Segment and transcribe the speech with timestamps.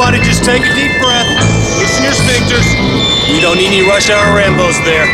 [0.00, 1.28] Everybody just take a deep breath.
[1.78, 2.64] Loosen your sphincters.
[3.28, 5.04] We don't need any rush hour Rambos there.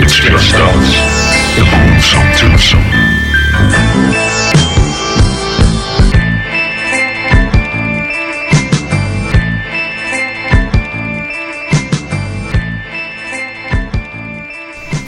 [0.00, 0.94] It's just us.
[1.56, 2.84] The Boomsome Twosome.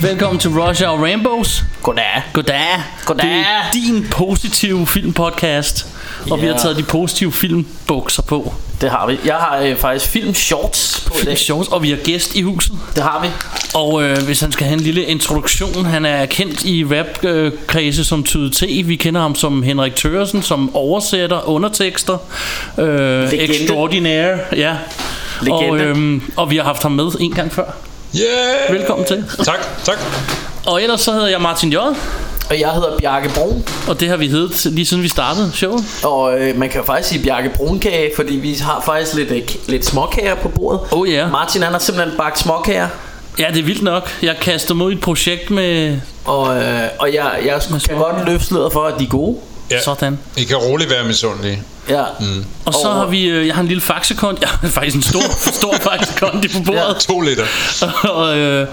[0.02, 1.64] Velkommen til Rush Hour Rainbows.
[1.82, 2.22] Goddag.
[2.32, 2.82] Goddag.
[3.04, 3.26] Goddag.
[3.26, 6.01] Det er din positive filmpodcast.
[6.30, 8.54] Og vi har taget de positive filmbukser på.
[8.80, 9.18] Det har vi.
[9.24, 11.38] Jeg har øh, faktisk film shorts på i Film dag.
[11.38, 12.72] shorts, og vi har gæst i huset.
[12.94, 13.28] Det har vi.
[13.74, 18.22] Og øh, hvis han skal have en lille introduktion, han er kendt i rapkredse som
[18.24, 18.86] Tyde T.
[18.88, 22.18] Vi kender ham som Henrik Tøresen, som oversætter undertekster.
[22.78, 24.70] Øh, extraordinaire, ja.
[25.40, 25.84] Og, Legende.
[25.84, 27.64] øhm, og vi har haft ham med en gang før.
[28.16, 28.78] Yeah!
[28.78, 29.24] Velkommen til.
[29.44, 29.98] Tak, tak.
[30.66, 31.76] Og ellers så hedder jeg Martin J.
[32.50, 33.64] Og jeg hedder Bjarke Brun.
[33.88, 35.84] Og det har vi heddet lige siden vi startede showet.
[36.04, 39.42] Og øh, man kan jo faktisk sige Bjarke Brunkage, fordi vi har faktisk lidt, øh,
[39.68, 40.80] lidt småkager på bordet.
[40.90, 41.28] Oh ja.
[41.28, 42.88] Martin han har simpelthen bagt småkager.
[43.38, 44.10] Ja, det er vildt nok.
[44.22, 47.98] Jeg kaster mod et projekt med Og, øh, og jeg, jeg kan småkager.
[48.12, 49.36] godt løfte sløret for, at de er gode.
[49.70, 49.80] Ja.
[49.80, 50.18] sådan.
[50.36, 51.62] I kan roligt være misundelige.
[51.88, 52.02] Ja.
[52.20, 52.44] Mm.
[52.64, 54.40] Og så Og- har vi, øh, jeg har en lille faxekont.
[54.40, 55.20] Jeg har faktisk en stor,
[55.60, 56.96] stor faxekonti på bordet.
[56.96, 57.44] To liter.
[58.14, 58.66] og øh,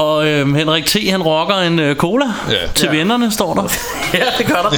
[0.00, 0.96] og øh, Henrik T.
[1.10, 2.54] han rocker en øh, cola Ja.
[2.74, 2.98] til Ja.
[2.98, 3.62] vennerne, står der.
[4.18, 4.70] ja, det gør der.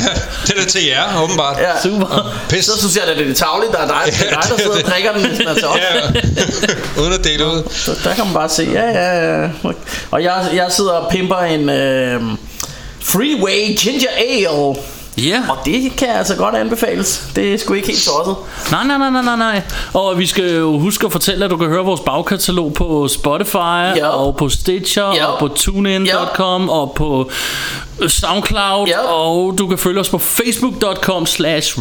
[0.47, 1.57] Det er da til jer, åbenbart.
[1.59, 1.81] Ja.
[1.83, 2.33] Super.
[2.49, 2.65] Pis.
[2.65, 4.57] Så synes jeg, at det er det tavlige, der er dig, det er dig der
[4.57, 5.77] sidder og drikker den, hvis den er til os.
[5.77, 6.09] Ja,
[7.03, 7.63] uden at dele ud.
[7.71, 9.49] Så der kan man bare se, ja, ja, ja.
[10.11, 12.21] Og jeg, jeg sidder og pimper en øh,
[13.01, 14.75] Freeway Ginger Ale.
[15.19, 15.43] Ja.
[15.49, 17.27] Og det kan altså godt anbefales.
[17.37, 18.37] Det er sgu ikke helt tosset.
[18.71, 19.63] Nej, nej, nej, nej, nej, nej.
[19.93, 23.57] Og vi skal jo huske at fortælle, at du kan høre vores bagkatalog på Spotify,
[23.97, 24.09] Ja.
[24.09, 25.25] og på Stitcher, Ja.
[25.27, 27.31] og på TuneIn.com, og på
[28.09, 28.99] Soundcloud, Ja.
[28.99, 31.79] og du kan følge os på Facebook.com slash.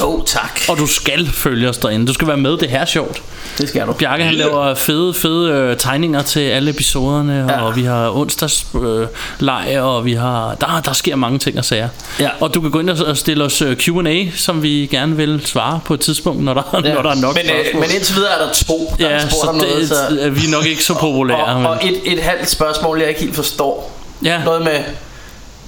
[0.00, 0.60] Jo, tak.
[0.68, 2.06] Og du skal følge os derinde.
[2.06, 3.22] Du skal være med, det her er sjovt.
[3.58, 3.92] Det skal du.
[3.92, 7.62] Bjarke han laver fede, fede øh, tegninger til alle episoderne, ja.
[7.62, 9.06] Og vi har onsdags øh,
[9.38, 11.88] leg, og vi har der, der sker mange ting og sager.
[12.20, 12.30] Ja.
[12.40, 15.42] Og du kan gå ind og og stille os øh, Q&A, som vi gerne vil
[15.46, 16.94] svare på et tidspunkt, når der, ja.
[16.94, 17.80] når der er nok men, øh, spørgsmål.
[17.80, 19.80] men indtil videre er der to, der Ja, har spurgt så om noget.
[19.80, 21.44] det, Så, er vi er nok ikke så populære.
[21.44, 23.95] og, og men, et, et halvt spørgsmål, jeg ikke helt forstår.
[24.24, 24.44] Ja.
[24.44, 24.80] Noget med...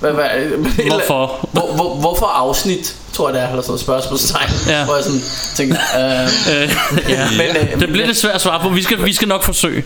[0.01, 0.29] Hvad, hvad,
[0.91, 1.49] Hvorfor?
[1.53, 4.51] Hvor, hvor, hvorfor afsnit, tror jeg det er, eller sådan noget spørgsmålstegn.
[4.69, 4.85] Ja.
[4.85, 5.21] Hvor jeg sådan
[5.57, 6.71] tænker, øh, Øh,
[7.09, 7.27] ja.
[7.31, 8.69] Men, øh, det bliver lidt svært at svare på.
[8.69, 9.85] Vi skal, vi skal nok forsøge.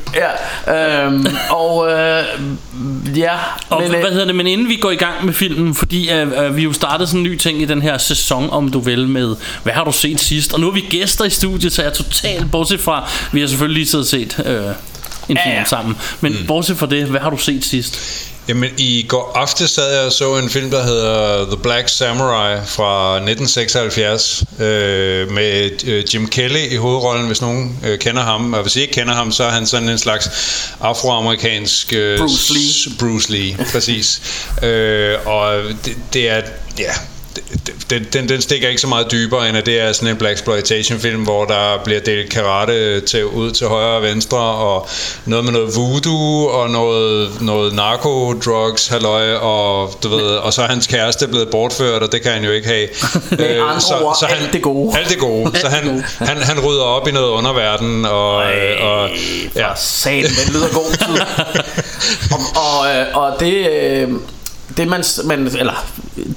[0.67, 2.25] Ja, øhm, og øh,
[3.17, 3.35] ja,
[3.69, 5.75] Og men, men, hvad øh, hedder det, men inden vi går i gang med filmen,
[5.75, 8.69] fordi øh, øh, vi jo startede sådan en ny ting i den her sæson, om
[8.71, 10.53] du vil, med hvad har du set sidst?
[10.53, 13.49] Og nu er vi gæster i studiet, så jeg er totalt bortset fra, vi har
[13.49, 14.73] selvfølgelig lige siddet og set øh, en
[15.27, 15.65] film Ja, ja.
[15.65, 15.97] sammen.
[16.21, 16.47] Men mm.
[16.47, 18.01] bortset fra det, hvad har du set sidst?
[18.49, 22.57] Jamen, i går aftes sad jeg og så en film, der hedder The Black Samurai
[22.67, 28.55] fra 1976, øh, med øh, Jim Kelly i hovedrollen, hvis nogen øh, kender ham.
[28.55, 30.29] Og hvis I ikke kender ham, så er han sådan en slags
[30.81, 31.93] afroamerikansk...
[31.93, 32.97] Øh, Bruce Lee.
[32.99, 34.23] Bruce Lee, præcis.
[34.63, 36.43] øh, og det, det er...
[36.79, 36.93] Ja,
[37.91, 40.35] den, den, den stikker ikke så meget dybere, end at det er sådan en black
[40.35, 44.89] exploitation film, hvor der bliver delt karate til, ud til højre og venstre, og
[45.25, 50.67] noget med noget voodoo, og noget, noget narko-drugs, halløj, og du ved, og så er
[50.67, 52.89] hans kæreste blevet bortført, og det kan han jo ikke have.
[53.39, 54.99] Med andre ord, alt det gode.
[54.99, 55.59] Alt det gode.
[55.59, 59.11] Så han, han, han rydder op i noget underverden, og, og
[59.57, 59.69] ja.
[59.69, 59.75] ja.
[59.77, 61.21] satan, den lyder god tid.
[62.35, 64.09] og, og, øh, og det, øh,
[64.77, 65.85] det man, man, eller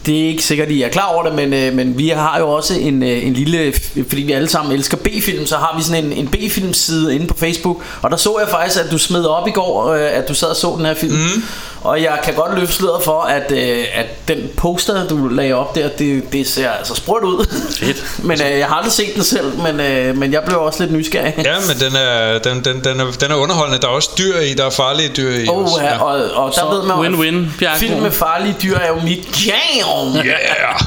[0.05, 2.49] det er ikke sikkert, I er klar over det, men, øh, men vi har jo
[2.49, 3.73] også en, øh, en lille,
[4.07, 7.33] fordi vi alle sammen elsker B-film, så har vi sådan en, en B-filmside inde på
[7.37, 10.33] Facebook, og der så jeg faktisk, at du smed op i går, øh, at du
[10.33, 11.43] sad og så den her film, mm
[11.85, 15.75] og jeg kan godt løfte sløret for, at, øh, at den poster, du lagde op
[15.75, 17.45] der, det, det ser altså sprødt ud.
[17.79, 18.05] Fedt.
[18.27, 20.93] men øh, jeg har aldrig set den selv, men, øh, men jeg blev også lidt
[20.93, 21.33] nysgerrig.
[21.37, 23.81] Ja, men den er, den, den, den, er, den er underholdende.
[23.81, 25.47] Der er også dyr i, der er farlige dyr i.
[25.47, 25.81] Oh, også.
[25.81, 26.03] ja.
[26.03, 28.99] og, og der Så ved man at win-win, Bjarke Film med farlige dyr er jo
[29.03, 30.15] mit jam.
[30.15, 30.81] Yeah.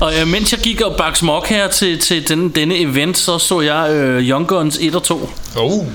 [0.00, 3.38] Og øh, mens jeg gik og bagte smok her til, til den, denne event, så
[3.38, 5.30] så jeg øh, Young Guns 1 og 2.
[5.56, 5.86] Oh.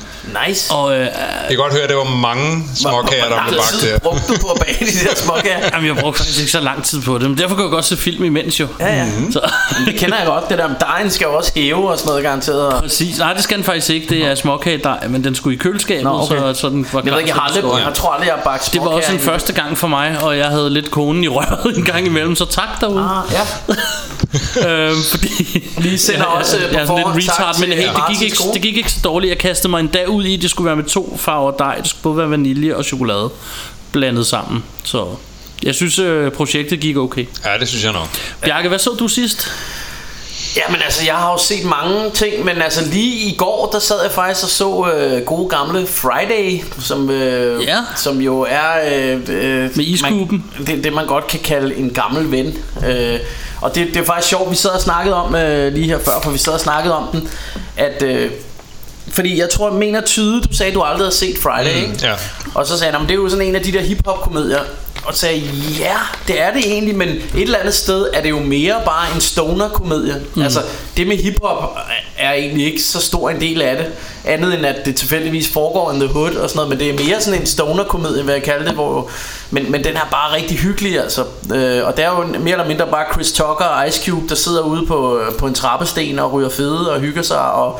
[0.47, 0.73] Nice.
[0.73, 1.11] Og øh, Jeg
[1.47, 4.59] kan godt høre, at det var mange småkager, der blev bagt brugte du på at
[4.65, 5.69] bage de der småkager?
[5.73, 7.85] jamen, jeg brugte faktisk ikke så lang tid på det, men derfor kan jeg godt
[7.85, 8.67] se film imens jo.
[8.79, 9.05] Ja, ja.
[9.31, 9.51] Så,
[9.85, 10.69] Det kender jeg godt, det der.
[10.79, 12.73] Dejen skal jo også hæve og sådan noget garanteret.
[12.81, 13.17] Præcis.
[13.17, 14.07] Nej, det skal den faktisk ikke.
[14.09, 16.37] Det er småkagedej, men den skulle i køleskabet, Nå, okay.
[16.37, 17.83] så, så den var Jeg ved ikke, jeg har aldrig, skåret.
[17.85, 20.37] jeg tror aldrig, jeg har Det var også den i- første gang for mig, og
[20.37, 22.99] jeg havde lidt konen i røret en gang imellem, så tak derude.
[22.99, 23.41] Ah, ja.
[24.89, 27.85] øhm, fordi Vi sender også på jeg er sådan forhånd lidt retard, men hey, det,
[27.87, 29.29] gik Martins ikke, det gik ikke så dårligt.
[29.29, 31.75] Jeg kastede mig en dag ud i, det skulle være med to farver dej.
[31.75, 33.29] Det skulle både være vanilje og chokolade
[33.91, 34.63] blandet sammen.
[34.83, 35.05] Så
[35.63, 37.25] jeg synes, øh, projektet gik okay.
[37.45, 38.07] Ja, det synes jeg nok.
[38.41, 39.51] Bjarke, hvad så du sidst?
[40.57, 44.01] Jamen altså, jeg har jo set mange ting, men altså lige i går, der sad
[44.03, 47.77] jeg faktisk og så øh, gode gamle Friday, som, øh, Ja.
[47.97, 48.69] som jo er...
[48.93, 50.45] Øh, øh, Med iskuben.
[50.57, 52.57] Man, det, det man godt kan kalde en gammel ven.
[52.87, 53.19] Øh,
[53.61, 56.11] og det, det er faktisk sjovt, vi sad og snakkede om øh, lige her før,
[56.23, 57.29] for vi sad og snakkede om den,
[57.77, 58.03] at...
[58.03, 58.31] Øh,
[59.13, 61.97] fordi jeg tror, jeg mener tyde, du sagde, at du aldrig havde set Friday, ikke?
[62.01, 62.13] ja.
[62.55, 64.59] Og så sagde han, "Nå, men det er jo sådan en af de der hip-hop-komedier.
[65.05, 65.39] Og sagde
[65.79, 65.95] ja,
[66.27, 69.21] det er det egentlig, men et eller andet sted er det jo mere bare en
[69.21, 70.21] stoner-komedie.
[70.35, 70.41] Mm.
[70.41, 70.61] Altså,
[70.97, 71.77] det med hiphop
[72.17, 73.85] er egentlig ikke så stor en del af det.
[74.25, 77.05] Andet end at det tilfældigvis foregår in the hood og sådan noget, men det er
[77.07, 78.73] mere sådan en stoner-komedie, vil jeg kalde det.
[78.73, 79.09] Hvor,
[79.51, 81.21] men, men den er bare rigtig hyggelig, altså.
[81.53, 84.35] Øh, og det er jo mere eller mindre bare Chris Tucker og Ice Cube, der
[84.35, 87.79] sidder ude på, på en trappesten og ryger fede og hygger sig og,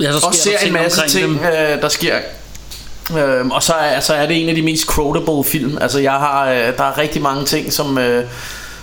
[0.00, 1.76] Ja, så og sker ser der en masse omkring ting, dem.
[1.76, 2.16] øh, der sker.
[3.18, 5.78] Øhm, og så er, så er det en af de mest quotable film.
[5.80, 8.24] Altså jeg har, øh, der er rigtig mange ting, som, øh,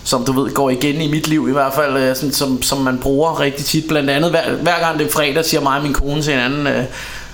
[0.03, 2.77] som du ved går igen i mit liv i hvert fald, øh, sådan, som, som
[2.77, 3.88] man bruger rigtig tit.
[3.88, 6.67] Blandt andet hver, hver gang det er fredag, siger mig og min kone til hinanden,
[6.67, 6.83] øh,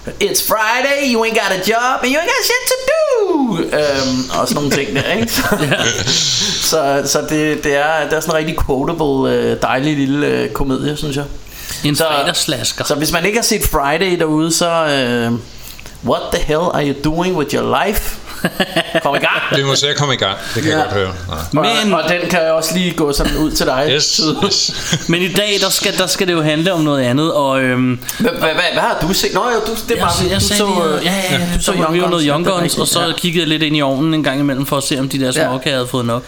[0.07, 3.57] It's Friday, you ain't got a job, and you ain't got shit to do.
[3.57, 5.31] Øhm, og sådan nogle ting der, ikke?
[6.71, 10.49] så så det, det, er, det er sådan en rigtig quotable, øh, dejlig lille øh,
[10.49, 11.25] komedie, synes jeg.
[11.85, 12.83] En Så- fredagsslasker.
[12.83, 14.69] Så hvis man ikke har set Friday derude, så...
[14.71, 15.31] Øh,
[16.05, 18.17] what the hell are you doing with your life?
[19.03, 19.41] Kom i gang.
[19.55, 20.37] Vi må se at komme i gang.
[20.55, 20.83] Det kan jeg Ja.
[20.83, 21.13] godt høre.
[21.29, 21.35] Ja.
[21.83, 23.89] Men- og, og den kan jeg også lige gå sådan ud til dig.
[23.95, 24.71] Yes, yes.
[25.09, 27.99] Men i dag, der skal, der skal det jo handle om noget andet, og øhm,
[28.19, 29.33] Hvad, hvad, hvad, har du set?
[29.33, 31.71] Nå, jo, du, det jeg, var, jeg, jeg så, øh, ja, ja, ja, du så
[31.71, 34.65] var noget Young Guns, og så kiggede jeg lidt ind i ovnen en gang imellem
[34.65, 35.71] for at se, om de der småkager Ja.
[35.71, 36.23] havde fået nok.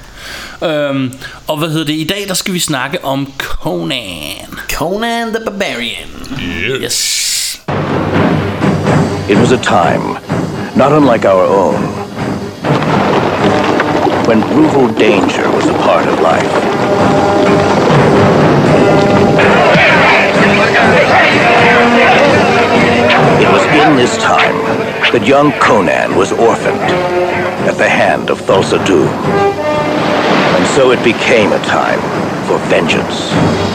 [0.64, 1.14] Øhm,
[1.48, 1.94] og hvad hedder det?
[1.94, 4.48] I dag, der skal vi snakke om Conan.
[4.74, 6.10] Conan the Barbarian.
[6.84, 7.60] Yes.
[9.30, 10.18] It was a time,
[10.76, 12.03] not unlike our own,
[14.28, 16.44] when brutal danger was a part of life.
[23.42, 24.56] It was in this time
[25.12, 26.80] that young Conan was orphaned
[27.68, 29.08] at the hand of Thulsa Doom.
[29.08, 32.00] And so it became a time
[32.48, 33.73] for vengeance.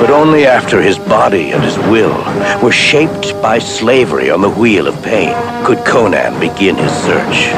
[0.00, 2.16] But only after his body and his will
[2.62, 7.48] were shaped by slavery on the wheel of pain could Conan begin his search.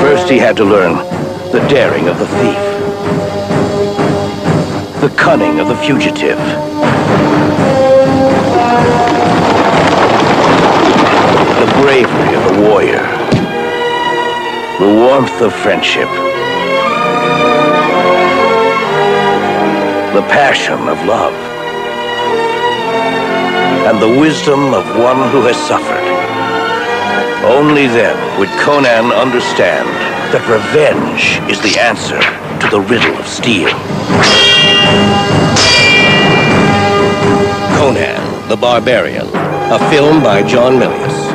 [0.00, 0.94] First, he had to learn
[1.50, 2.62] the daring of the thief,
[5.00, 6.38] the cunning of the fugitive,
[11.58, 13.02] the bravery of the warrior,
[14.78, 16.29] the warmth of friendship,
[20.14, 21.34] the passion of love,
[23.86, 26.06] and the wisdom of one who has suffered.
[27.44, 29.88] Only then would Conan understand
[30.32, 32.20] that revenge is the answer
[32.60, 33.70] to the riddle of steel.
[37.78, 38.20] Conan
[38.50, 39.28] the Barbarian,
[39.70, 41.30] a film by John Milius.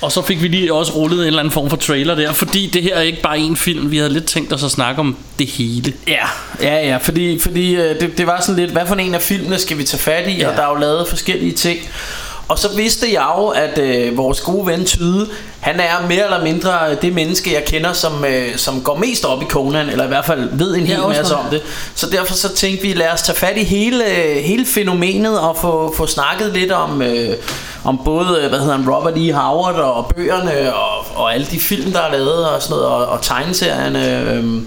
[0.00, 2.70] Og så fik vi lige også rullet en eller anden form for trailer der, fordi
[2.72, 3.90] det her er ikke bare en film.
[3.90, 5.92] Vi havde lidt tænkt os at snakke om det hele.
[6.08, 6.26] Ja,
[6.62, 9.58] ja, ja, fordi, fordi øh, det, det var sådan lidt, hvad for en af filmene
[9.58, 10.38] skal vi tage fat i, ja.
[10.38, 10.48] Ja.
[10.48, 11.78] og der er jo lavet forskellige ting.
[12.48, 15.28] Og så vidste jeg jo, at øh, vores gode ven Tyde,
[15.60, 19.42] han er mere eller mindre det menneske, jeg kender, som, øh, som går mest op
[19.42, 21.62] i Conan, eller i hvert fald ved en hel masse om det.
[21.94, 24.04] Så derfor så tænkte vi, lad os tage fat i hele,
[24.42, 27.34] hele fænomenet og få, få snakket lidt om, øh,
[27.84, 29.32] om både, hvad hedder han, Robert E.
[29.32, 33.06] Howard og bøgerne og, og alle de film, der er lavet og sådan noget, og,
[33.06, 34.20] og tegneserierne.
[34.20, 34.62] Øh,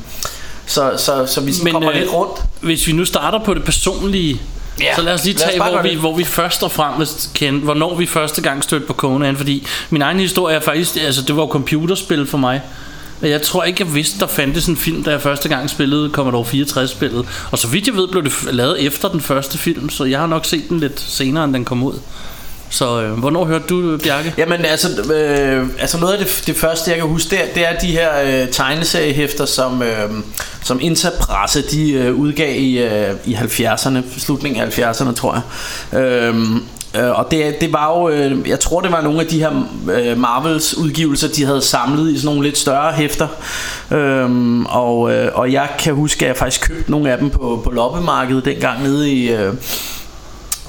[0.65, 2.43] så, så, så vi Men, kommer øh, lidt rundt.
[2.62, 4.41] Hvis vi nu starter på det personlige,
[4.81, 5.98] Ja, så lad os lige lad os tage, hvor, vi, det.
[5.98, 10.01] hvor vi først og fremmest kendte, hvornår vi første gang stødte på Conan, fordi min
[10.01, 12.62] egen historie er faktisk, altså det var jo computerspil for mig.
[13.21, 16.09] Og Jeg tror ikke, jeg vidste, der fandtes en film, da jeg første gang spillede
[16.09, 17.25] Commodore 64-spillet.
[17.51, 20.27] Og så vidt jeg ved, blev det lavet efter den første film, så jeg har
[20.27, 21.93] nok set den lidt senere, end den kom ud.
[22.69, 24.33] Så øh, hvornår hørte du, Bjarke?
[24.38, 27.67] Jamen altså, øh, altså noget af det, det første jeg kan huske det, er- det
[27.67, 28.09] er de her
[28.43, 30.09] øh, tegneseriehæfter Som, øh,
[30.63, 35.43] som Interpresse de øh, udgav i, øh, i 70'erne Slutningen af 70'erne tror
[35.93, 36.55] jeg øhm,
[36.97, 39.51] øh, Og det, det var jo øh, Jeg tror det var nogle af de her
[39.91, 43.27] øh, Marvels udgivelser De havde samlet i sådan nogle lidt større hæfter
[43.91, 47.61] øhm, og, øh, og jeg kan huske at jeg faktisk købte nogle af dem På,
[47.63, 49.53] på loppemarkedet dengang nede i øh,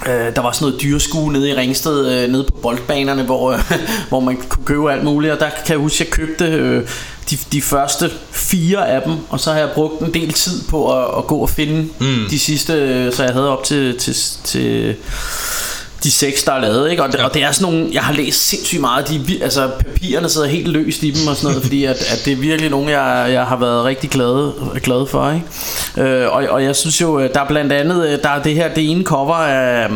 [0.07, 3.59] Øh, der var sådan noget dyreskue nede i Ringsted, øh, nede på boldbanerne, hvor, øh,
[4.09, 5.33] hvor man kunne købe alt muligt.
[5.33, 6.89] Og der kan jeg huske, at jeg købte øh,
[7.31, 10.99] de, de første fire af dem, og så har jeg brugt en del tid på
[10.99, 12.29] at, at gå og finde mm.
[12.31, 14.15] de sidste, øh, så jeg havde op til, til,
[14.45, 14.97] til
[16.05, 17.03] de seks, der er lavet, ikke?
[17.03, 17.25] Og, ja.
[17.25, 20.69] og det er sådan nogle, jeg har læst sindssygt meget, de, altså papirerne sidder helt
[20.69, 23.45] løst i dem og sådan noget, fordi at, at det er virkelig nogle, jeg, jeg
[23.45, 26.11] har været rigtig glad, glad for, ikke?
[26.11, 28.75] Øh, og, og jeg synes jo, der er blandt andet, øh, der er det her,
[28.75, 29.89] det ene cover af,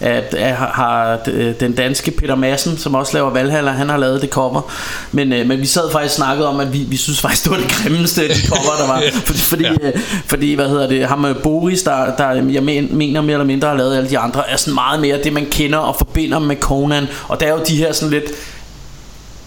[0.00, 4.22] at, at har øh, den danske Peter Madsen, som også laver Valhalla, han har lavet
[4.22, 4.72] det cover.
[5.12, 7.56] Men, øh, men vi sad faktisk snakket om, at vi, vi synes faktisk, det var
[7.56, 9.02] det grimmeste af de cover, der var.
[9.24, 9.90] Fordi, fordi, ja.
[10.26, 13.96] fordi hvad hedder det, ham Boris, der, der jeg mener mere eller mindre har lavet
[13.96, 17.06] alle de andre, er sådan meget mere det, man kender og forbinder med Conan.
[17.28, 18.32] Og der er jo de her sådan lidt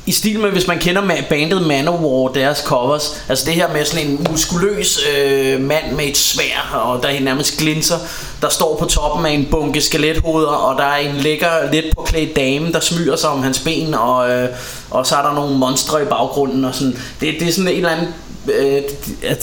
[0.08, 4.08] i stil med, hvis man kender bandet Manowar, deres covers, altså det her med sådan
[4.08, 7.96] en muskuløs øh, mand med et svær, og der er nærmest glinser,
[8.42, 12.36] der står på toppen af en bunke skelethoveder, og der er en lækker, lidt påklædt
[12.36, 14.50] dame, der smyger sig om hans ben, og, øh,
[14.92, 17.78] og så er der nogle monstre i baggrunden, og sådan, det, det er sådan en
[17.78, 18.08] eller anden
[18.54, 18.82] øh,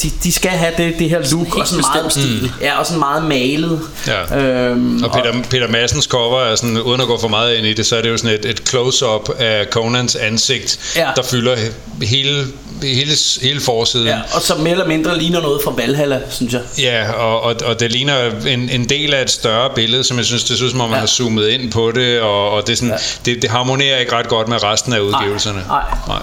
[0.02, 2.52] de, de skal have det, det her look og sådan meget stil.
[2.60, 3.80] Ja, og sådan meget malet.
[4.06, 4.38] Ja.
[4.38, 7.66] Øhm, og Peter, og, Peter Massens cover er sådan, uden at gå for meget ind
[7.66, 11.08] i det, så er det jo sådan et, et close-up af Conans ansigt, ja.
[11.16, 11.56] der fylder
[12.02, 12.46] hele
[12.82, 14.06] hele, hele forsiden.
[14.06, 16.60] Ja, og så mere eller mindre ligner noget fra Valhalla, synes jeg.
[16.78, 20.24] Ja, og, og, og det ligner en, en del af et større billede, som jeg
[20.24, 21.00] synes, det synes som om man ja.
[21.00, 23.30] har zoomet ind på det, og, og det, sådan, ja.
[23.30, 25.64] det, det harmonerer ikke ret godt med resten af udgivelserne.
[25.68, 26.18] Nej, nej.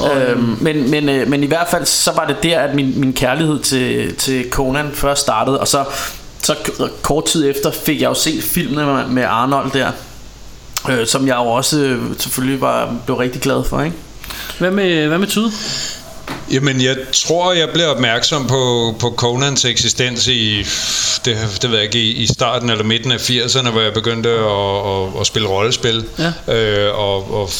[0.00, 0.22] nej.
[0.22, 3.12] Øhm, men, men, øh, men i hvert fald, så var det der, at min, min
[3.12, 5.84] kærlighed til, til Conan først startede, og så,
[6.42, 6.56] så
[7.02, 9.90] kort tid efter fik jeg jo set filmene med, med Arnold der,
[10.90, 13.96] øh, som jeg jo også øh, selvfølgelig var, blev rigtig glad for, ikke?
[14.58, 15.52] Hvad med, hvad med Tyde?
[16.54, 20.58] Jamen, jeg tror, jeg blev opmærksom på, på Conans eksistens i,
[21.24, 24.86] det, det ved jeg ikke, i, starten eller midten af 80'erne, hvor jeg begyndte at,
[24.86, 26.54] at, at spille rollespil, ja.
[26.54, 27.50] øh, og, og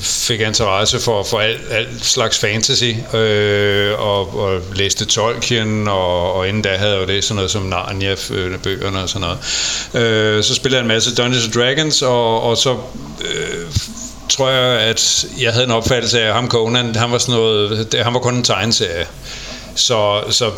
[0.00, 6.48] fik interesse for, for alt, alt slags fantasy, øh, og, og læste Tolkien, og, og
[6.48, 10.04] inden da havde jeg jo det sådan noget som Narnia-bøgerne og sådan noget.
[10.04, 12.76] Øh, så spillede jeg en masse Dungeons Dragons, og, og så...
[13.20, 13.66] Øh,
[14.30, 17.94] tror jeg, at jeg havde en opfattelse af, at ham Conan, han var, sådan noget,
[18.02, 19.06] han var kun en tegneserie.
[19.74, 20.50] Så, så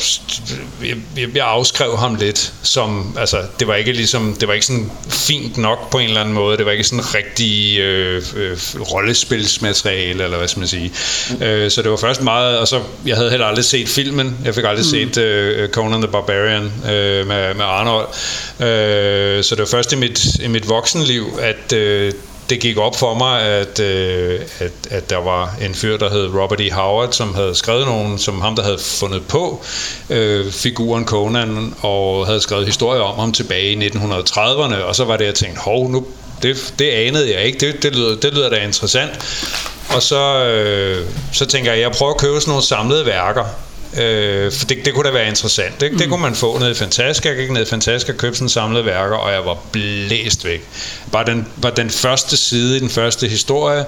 [1.17, 4.91] jeg, jeg afskrev ham lidt som, altså det var ikke ligesom, det var ikke sådan
[5.09, 10.25] fint nok på en eller anden måde, det var ikke sådan rigtig øh, øh, rollespilsmateriale,
[10.25, 10.93] eller hvad skal man sige.
[11.31, 11.43] Mm.
[11.43, 14.55] Øh, så det var først meget, og så, jeg havde heller aldrig set filmen, jeg
[14.55, 15.13] fik aldrig mm.
[15.13, 18.07] set øh, Conan the Barbarian øh, med, med Arnold,
[18.61, 22.13] øh, så det var først i mit, i mit voksenliv, at øh,
[22.51, 26.27] det gik op for mig, at, øh, at, at der var en fyr, der hed
[26.27, 26.71] Robert E.
[26.71, 29.65] Howard, som havde skrevet nogen, som ham, der havde fundet på
[30.11, 35.17] øh, figuren Conan, og havde skrevet historier om ham tilbage i 1930'erne, og så var
[35.17, 36.07] det, jeg tænkte, hov, nu,
[36.43, 39.11] det, det anede jeg ikke, det, det, lyder, det lyder da interessant.
[39.89, 43.45] Og så, øh, så tænker jeg, jeg prøver at købe sådan nogle samlede værker,
[43.97, 45.81] Øh, for det, det kunne da være interessant.
[45.81, 45.99] Det, mm.
[45.99, 47.27] det kunne man få ned i Fantastisk.
[47.27, 50.69] Jeg gik ned i Fantastisk og købte sådan samlede værker, og jeg var blæst væk.
[51.13, 53.85] Bare den, bare den første side i den første historie,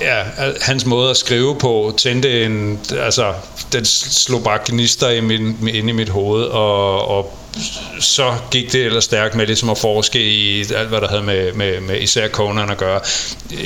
[0.00, 0.22] ja,
[0.60, 3.32] hans måde at skrive på tændte en, altså,
[3.72, 7.38] den slog bare gnister i min, ind i mit hoved, og, og
[8.00, 11.52] så gik det ellers stærkt med ligesom at forske i alt, hvad der havde med,
[11.52, 13.00] med, med især Conan at gøre.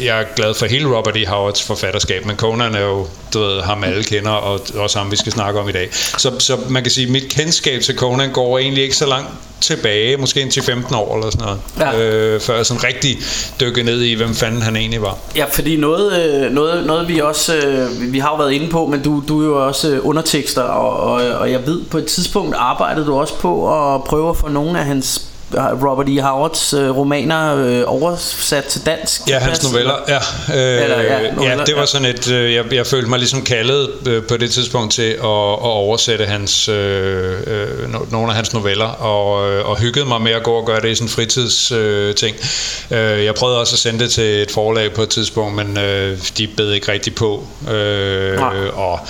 [0.05, 1.27] Jeg er glad for hele Robert E.
[1.27, 5.17] Howards forfatterskab, men Conan er jo, du ved, ham alle kender, og også ham, vi
[5.17, 5.89] skal snakke om i dag.
[5.93, 9.31] Så, så man kan sige, at mit kendskab til Conan går egentlig ikke så langt
[9.61, 11.99] tilbage, måske indtil 15 år eller sådan noget, ja.
[11.99, 13.19] øh, før jeg sådan rigtig
[13.61, 15.19] dykkede ned i, hvem fanden han egentlig var.
[15.37, 18.87] Ja, fordi noget, øh, noget, noget vi også, øh, vi har jo været inde på,
[18.87, 22.07] men du, du er jo også øh, undertekster, og, og, og jeg ved, på et
[22.07, 26.21] tidspunkt arbejdede du også på at prøve at få nogle af hans Robert E.
[26.21, 29.29] Howards øh, romaner øh, oversat til dansk.
[29.29, 29.95] Ja, hans noveller.
[30.09, 32.31] Ja, øh, Eller, ja, noveller, ja det var sådan et...
[32.31, 36.27] Øh, jeg, jeg følte mig ligesom kaldet øh, på det tidspunkt til at, at oversætte
[36.27, 40.53] hans, øh, øh, nogle af hans noveller, og, øh, og hyggede mig med at gå
[40.53, 41.81] og gøre det i sådan en fritidsting.
[41.81, 42.37] Øh, ting.
[42.91, 46.19] øh, jeg prøvede også at sende det til et forlag på et tidspunkt, men øh,
[46.39, 47.45] de bed ikke rigtig på.
[47.71, 48.39] Øh,
[48.79, 49.01] og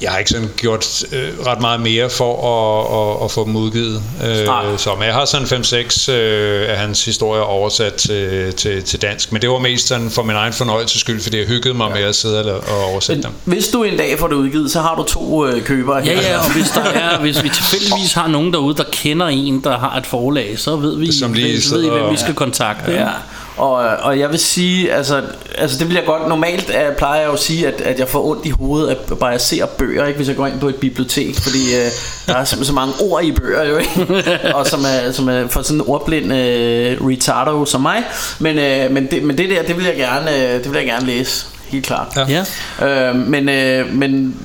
[0.00, 3.56] jeg har ikke sådan gjort øh, ret meget mere for at, at, at få dem
[3.56, 4.02] udgivet.
[4.24, 4.46] Øh,
[4.78, 9.02] så men jeg har sådan 5-6 seks øh, af hans historier oversat til, til, til
[9.02, 9.32] dansk.
[9.32, 11.94] Men det var mest sådan for min egen fornøjelse skyld, fordi jeg hyggede mig ja.
[11.94, 13.30] med at sidde og oversætte dem.
[13.44, 16.12] Hvis du en dag får det udgivet, så har du to øh, købere her.
[16.12, 19.64] Ja, ja, og hvis, der er, hvis vi tilfældigvis har nogen derude, der kender en,
[19.64, 22.34] der har et forlag, så ved vi, Som lige ved, ved I, hvem vi skal
[22.34, 22.92] kontakte.
[22.92, 23.08] Ja.
[23.56, 25.22] Og, og jeg vil sige, altså,
[25.58, 28.08] altså det vil jeg godt, normalt uh, plejer jeg jo at sige, at, at jeg
[28.08, 30.68] får ondt i hovedet at bare at se bøger, ikke, hvis jeg går ind på
[30.68, 31.92] et bibliotek, fordi uh,
[32.26, 34.20] der er simpelthen så mange ord i bøger, jo, ikke?
[34.56, 38.02] og som er, som er for sådan en ordblind uh, retardo som mig,
[38.38, 40.86] men, uh, men, det, men det der, det vil jeg gerne, uh, det vil jeg
[40.86, 42.18] gerne læse helt klart.
[42.28, 43.10] Ja.
[43.10, 44.36] Uh, men, uh, men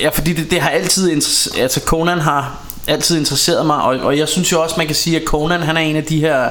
[0.00, 1.22] ja, fordi det, det har altid
[1.58, 5.16] altså Conan har altid interesseret mig, og, og jeg synes jo også man kan sige
[5.16, 6.48] at Conan han er en af de her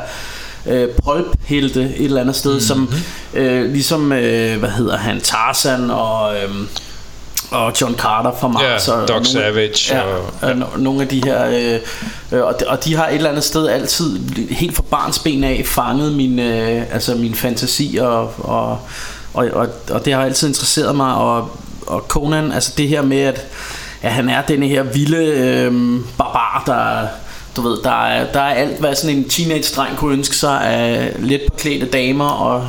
[0.65, 2.61] øh, pulp-helte et eller andet sted, mm-hmm.
[2.67, 2.93] som
[3.33, 6.35] øh, ligesom, øh, hvad hedder han, Tarzan og...
[6.35, 6.49] Øh,
[7.51, 10.77] og John Carter fra Mars Ja, og, Doc og nogle, Savage ja, og- og no-
[10.77, 11.79] nogle af de her øh,
[12.31, 15.43] øh, og, de, og de har et eller andet sted altid helt fra barns ben
[15.43, 18.79] af fanget min øh, altså min fantasi og og,
[19.33, 23.19] og, og, og det har altid interesseret mig og, og Conan altså det her med
[23.21, 23.45] at,
[24.01, 25.71] at han er denne her vilde øh,
[26.17, 27.07] barbar der
[27.57, 31.15] du ved, der er, der er alt, hvad sådan en teenage-dreng kunne ønske sig af
[31.19, 32.67] let beklædte damer og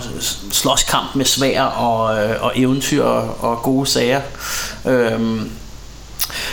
[0.50, 4.20] slåskamp med svær og, øh, og eventyr og, og gode sager.
[4.86, 5.50] Øhm,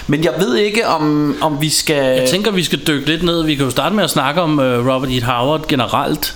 [0.08, 2.20] men jeg ved ikke, om, om vi skal...
[2.20, 3.44] Jeg tænker, vi skal dykke lidt ned.
[3.44, 5.22] Vi kan jo starte med at snakke om uh, Robert E.
[5.22, 6.36] Howard generelt.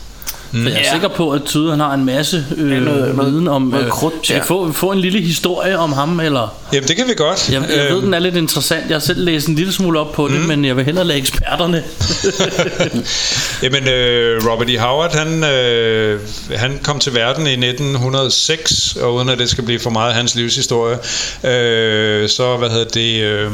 [0.51, 0.63] Mm.
[0.63, 0.91] For jeg er Ja.
[0.91, 3.61] sikker på, at Tyde han har en masse øh, Ja, noget- noget- viden om...
[3.61, 4.43] noget øh, krudt, skal vi ja.
[4.45, 6.53] få, få en lille historie om ham, eller...
[6.73, 7.49] Jamen, det kan vi godt.
[7.51, 8.83] Jeg, jeg ved, Øhm, den er lidt interessant.
[8.89, 11.17] Jeg har selv læst en lille smule op på det, men jeg vil hellere lade
[11.19, 11.83] eksperterne.
[13.63, 14.77] Jamen, øh, Robert E.
[14.77, 16.19] Howard, han, øh,
[16.55, 20.35] han kom til verden i 1906, og uden at det skal blive for meget hans
[20.35, 20.97] livshistorie,
[21.43, 23.51] øh, så, hvad hedder det, øh,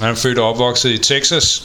[0.00, 1.62] han er født og opvokset i Texas,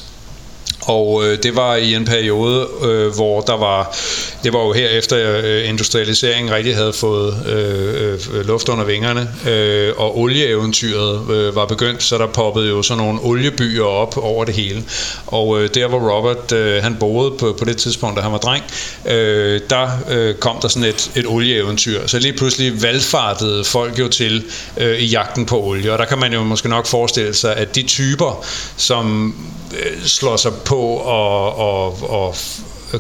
[0.82, 3.98] og øh, det var i en periode, øh, hvor der var,
[4.44, 9.30] det var jo her efter øh, industrialiseringen rigtig havde fået øh, øh, luft under vingerne,
[9.50, 14.46] øh, og olieeventyret øh, var begyndt, så der poppede jo sådan nogle oliebyer op over
[14.46, 14.84] det hele.
[15.28, 18.38] Og øh, der hvor Robert øh, han boede på, på det tidspunkt, da han var
[18.38, 18.64] dreng,
[19.06, 22.08] øh, der øh, kom der sådan et, et olieeventyr.
[22.08, 24.44] Så lige pludselig valgfartede folk jo til
[24.78, 27.76] øh, i jagten på olie, og der kan man jo måske nok forestille sig, at
[27.76, 28.46] de typer,
[28.78, 29.36] som
[29.74, 32.36] øh, slår sig på og, og, og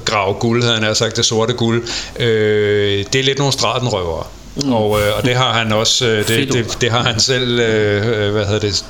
[0.06, 1.88] grave guld, havde han sagt, det sorte guld,
[2.20, 4.24] øh, det er lidt nogle stratenrøvere.
[4.56, 4.74] Mm.
[4.74, 8.08] Og, øh, og det har han også, øh, det, det, det har han selv, øh,
[8.08, 8.86] øh, hvad hedder det,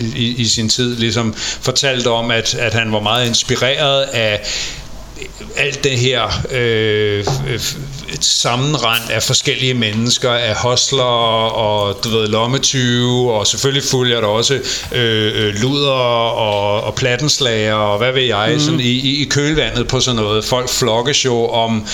[0.00, 4.40] i, i sin tid ligesom fortalt om, at, at han var meget inspireret af
[5.56, 7.60] alt det her øh, øh,
[8.20, 14.54] sammenrend af forskellige mennesker, af hostler og du ved, lommetyve, og selvfølgelig fulgte der også
[14.92, 18.60] øh, øh, luder og, og plattenslager og hvad ved jeg, mm.
[18.60, 20.44] sådan i, i, i kølvandet på sådan noget.
[20.44, 21.86] Folk flokkes jo om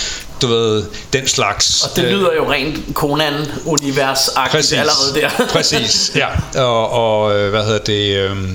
[0.42, 1.82] du ved, den slags.
[1.82, 5.30] Og det lyder jo rent Conan-univers-agtigt allerede der.
[5.52, 6.60] Præcis, ja.
[6.62, 8.16] Og, og øh, hvad hedder det...
[8.16, 8.48] Øh, øh,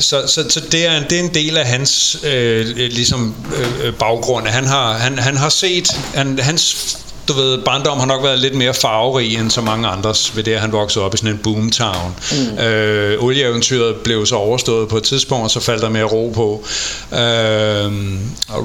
[0.00, 3.34] så, så, så det, er en, det er en del af hans øh, ligesom,
[3.82, 4.46] øh, baggrund.
[4.46, 5.88] Han har, han, han har set...
[6.14, 6.96] Han, hans
[7.28, 10.52] du ved, barndom har nok været lidt mere farverig end så mange andres ved det,
[10.52, 12.16] at han voksede op i sådan en boomtown.
[12.32, 12.58] Mm.
[12.58, 16.64] Øh, olieeventyret blev så overstået på et tidspunkt, og så faldt der mere ro på.
[17.12, 17.92] Øh,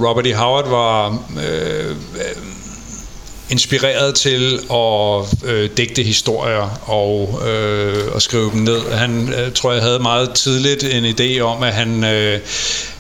[0.06, 0.34] Robert E.
[0.34, 1.96] Howard var øh, øh,
[3.52, 8.92] inspireret til at øh, digte historier og, øh, og skrive dem ned.
[8.92, 12.40] Han øh, tror jeg havde meget tidligt en idé om, at han, øh,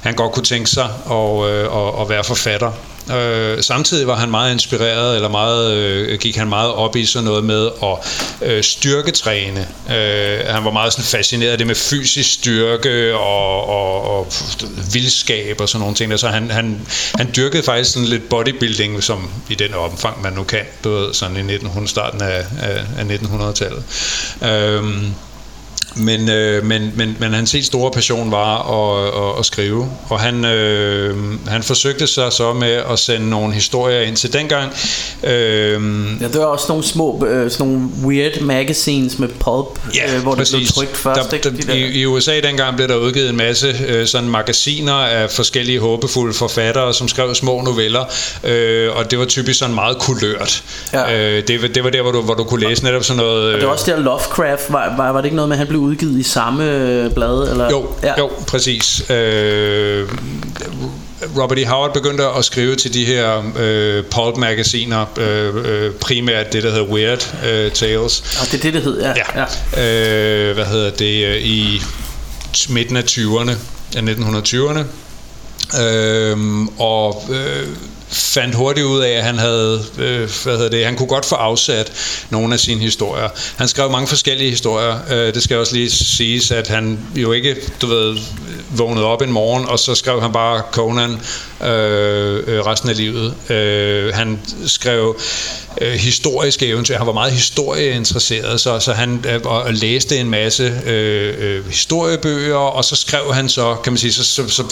[0.01, 2.71] han godt kunne tænke sig at, øh, at, at være forfatter.
[3.15, 7.23] Øh, samtidig var han meget inspireret, eller meget, øh, gik han meget op i sådan
[7.23, 7.97] noget med at
[8.49, 9.67] øh, styrketræne.
[9.89, 14.27] Øh, han var meget sådan fascineret af det med fysisk styrke og, og, og
[14.93, 16.19] vildskab og sådan nogle ting.
[16.19, 20.43] Så han, han, han dyrkede faktisk sådan lidt bodybuilding, som i den omfang man nu
[20.43, 23.83] kan, du ved, sådan i 1900, starten af, af, af 1900-tallet.
[24.43, 24.83] Øh,
[25.95, 30.19] men, øh, men, men, men hans helt store passion var at, at, at skrive, og
[30.19, 31.15] han, øh,
[31.47, 34.71] han forsøgte sig så med at sende nogle historier ind til dengang.
[35.23, 35.31] Øh,
[36.21, 40.21] Ja, det var også nogle små, øh, sådan nogle weird magazines med pulp, Ja, øh,
[40.21, 40.73] hvor det blev præcis.
[40.73, 41.29] trykt først.
[41.31, 41.49] Der, ikke?
[41.49, 41.73] der, De der.
[41.73, 46.33] i, I USA dengang blev der udgivet en masse øh, sådan magasiner af forskellige håbefulde
[46.33, 48.03] forfattere, som skrev små noveller,
[48.43, 50.63] øh, og det var typisk sådan meget kulørt.
[50.93, 51.17] Ja.
[51.37, 53.53] Øh, det, var- det var der, hvor du, hvor du kunne læse netop sådan noget...
[53.53, 55.67] Og det var også der Lovecraft, var, var, var det ikke noget med, at han
[55.67, 57.51] blev udgivet i samme øh, blad?
[57.51, 57.69] Eller?
[57.69, 58.13] Jo, ja.
[58.17, 59.09] jo præcis.
[59.09, 60.07] Øh,
[61.37, 61.65] Robert E.
[61.65, 66.85] Howard begyndte at skrive til de her øh, pulp-magasiner, øh, øh, primært det, der hedder
[66.85, 68.37] Weird øh, Tales.
[68.41, 69.13] Og det er det, det hed, ja.
[69.35, 69.45] Ja.
[69.75, 70.49] ja.
[70.49, 71.25] Øh, hvad hedder det?
[71.25, 71.81] øh, I
[72.69, 73.51] midten af 20'erne,
[73.95, 74.83] af 1920'erne.
[75.81, 77.67] Øhm, og øh,
[78.11, 81.35] fandt hurtigt ud af, at han havde, øh, hvad hedder det, han kunne godt få
[81.35, 81.91] afsat
[82.29, 83.29] nogle af sine historier.
[83.55, 84.99] Han skrev mange forskellige historier.
[85.11, 88.17] Øh, det skal også lige siges, at han jo ikke, du ved,
[88.69, 91.11] vågnede op en morgen, og så skrev han bare Conan
[91.63, 93.33] øh, øh resten af livet.
[93.49, 95.19] Øh, han skrev
[95.81, 96.97] øh, historiske eventyr.
[96.97, 102.55] Han var meget historieinteresseret, så, så han øh, og læste en masse øh, øh, historiebøger,
[102.55, 104.63] og så skrev han så, kan man sige, så, så, så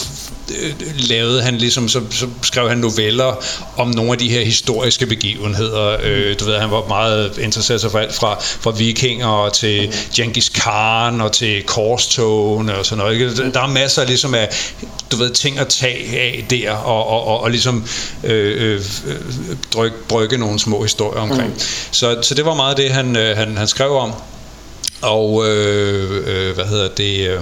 [0.62, 3.29] øh, lavede han ligesom, så, så skrev han noveller
[3.76, 5.96] om nogle af de her historiske begivenheder.
[6.02, 10.48] Øh, du ved, han var meget interesseret sig for alt fra, fra vikinger til Genghis
[10.48, 13.14] Khan og til korstogene og sådan noget.
[13.14, 13.50] Ikke?
[13.52, 14.48] Der er masser ligesom af,
[15.12, 17.84] du ved, ting at tage af der og, og, og, og ligesom
[18.24, 18.80] øh,
[19.76, 21.48] øh, brygge nogle små historier omkring.
[21.48, 21.60] Mm.
[21.90, 24.12] Så, så det var meget det, han, øh, han, han skrev om.
[25.02, 27.28] Og øh, øh, hvad hedder det...
[27.28, 27.40] Øh,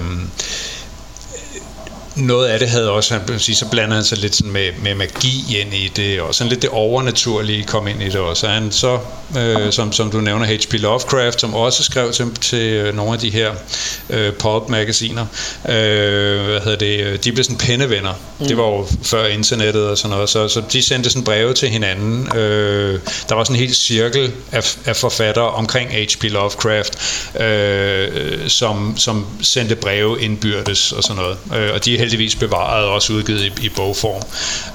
[2.21, 4.95] noget af det havde også, han sige, så blander han sig lidt sådan med, med
[4.95, 8.47] magi ind i det, og sådan lidt det overnaturlige kom ind i det også.
[8.47, 8.99] Og han så,
[9.37, 10.73] øh, som, som du nævner, H.P.
[10.73, 13.51] Lovecraft, som også skrev til, til øh, nogle af de her
[14.09, 15.25] øh, pulp-magasiner,
[15.69, 18.13] øh, hvad hedder det, de blev sådan pennevenner.
[18.39, 18.47] Mm.
[18.47, 21.69] Det var jo før internettet og sådan noget, så, så de sendte sådan breve til
[21.69, 22.37] hinanden.
[22.37, 26.23] Øh, der var sådan en hel cirkel af, af forfattere omkring H.P.
[26.23, 26.97] Lovecraft,
[27.41, 28.09] øh,
[28.47, 31.37] som, som sendte breve indbyrdes og sådan noget.
[31.55, 34.21] Øh, og de er heldigvis bevaret og også udgivet i, i bogform.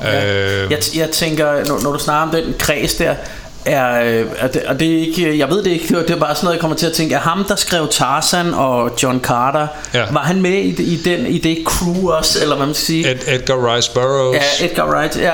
[0.03, 0.35] Ja.
[0.35, 3.15] Øh, Jeg, jeg tænker, når, når du snakker om den kreds der,
[3.65, 6.35] er, øh, er det, og det er ikke, jeg ved det ikke, det er- bare
[6.35, 9.67] sådan noget, jeg kommer til at tænke, er ham, der skrev Tarzan og John Carter,
[9.95, 10.05] Ja.
[10.11, 13.11] var han med i, i, den, i det crew også, eller hvad man skal sige?
[13.11, 14.39] Ed, Edgar Rice Burroughs.
[14.61, 15.33] Ja, Edgar Wright, ja.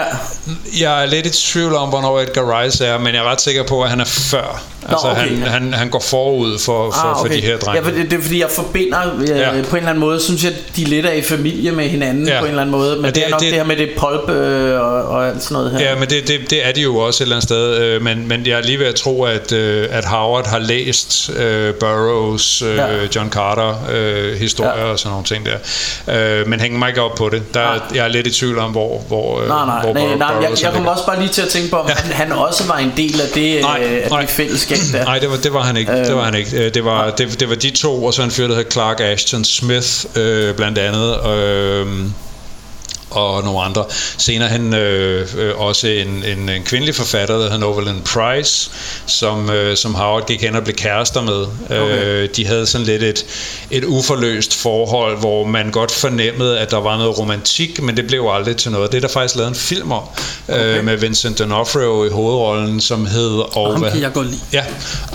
[0.81, 3.63] Jeg er lidt i tvivl om, hvornår Edgar Rice er, men jeg er ret sikker
[3.63, 4.63] på, at han er før.
[4.88, 5.21] Altså, okay.
[5.21, 7.81] han, han, han går forud for, for, for de her drenge.
[7.81, 9.37] Ah, Ja, for det, det er fordi, jeg forbinder øh, Ja.
[9.57, 9.62] ja.
[9.62, 12.35] på en eller anden måde, synes jeg, de lidt er i familie med hinanden Ja.
[12.35, 12.38] ja.
[12.40, 12.97] på en eller anden måde.
[12.97, 15.03] Men Ja, det, det er nok det, det- det her med det pulp øh, og,
[15.03, 15.81] og alt sådan noget her.
[15.90, 17.77] Ja, men det, det, det er de jo også et eller andet sted.
[17.79, 21.31] øh, Men, men jeg er lige ved at tro, at, øh, at Howard har læst
[21.37, 22.87] øh, Burroughs, øh, Ja.
[23.16, 24.85] John Carter øh, historier Ja.
[24.85, 26.38] og sådan nogle ting der.
[26.40, 27.55] Øh, men hænger mig ikke op på det.
[27.55, 27.79] Der, Nej.
[27.95, 30.29] jeg er lidt i tvivl om, hvor, hvor, øh, Nej, nej, hvor nej, Bur- nej
[30.29, 32.64] jeg, Burroughs jeg kom også bare lige til at tænke på, om han, han også
[32.66, 34.21] var en del af det, Nej, øh, af nej.
[34.21, 35.05] det fællesskab der.
[35.05, 35.93] Nej, det var, det var han ikke.
[35.93, 36.65] Det var han ikke.
[36.65, 39.01] Øh, det var, det, det var de to, og så en fyr, der hed Clark
[39.01, 41.27] Ashton Smith, øh, blandt andet.
[41.27, 41.87] Øh,
[43.11, 43.85] og nogle andre.
[44.18, 48.70] Senere hen øh, øh, også en, en, en kvindelig forfatter, der hedder Novelyn Price,
[49.07, 51.46] som, øh, som Howard gik hen og blev kærester med.
[51.83, 52.05] Okay.
[52.05, 53.25] Øh, de havde sådan lidt et,
[53.70, 58.29] et uforløst forhold, hvor man godt fornemmede, at der var noget romantik, men det blev
[58.33, 58.92] aldrig til noget.
[58.92, 60.03] Det er der faktisk lavet en film om,
[60.49, 60.79] okay.
[60.79, 63.42] øh, med Vincent D'Onofrio i hovedrollen, som hed...
[63.57, 64.40] Og, Ham hvad- kan jeg godt lide.
[64.53, 64.64] Ja,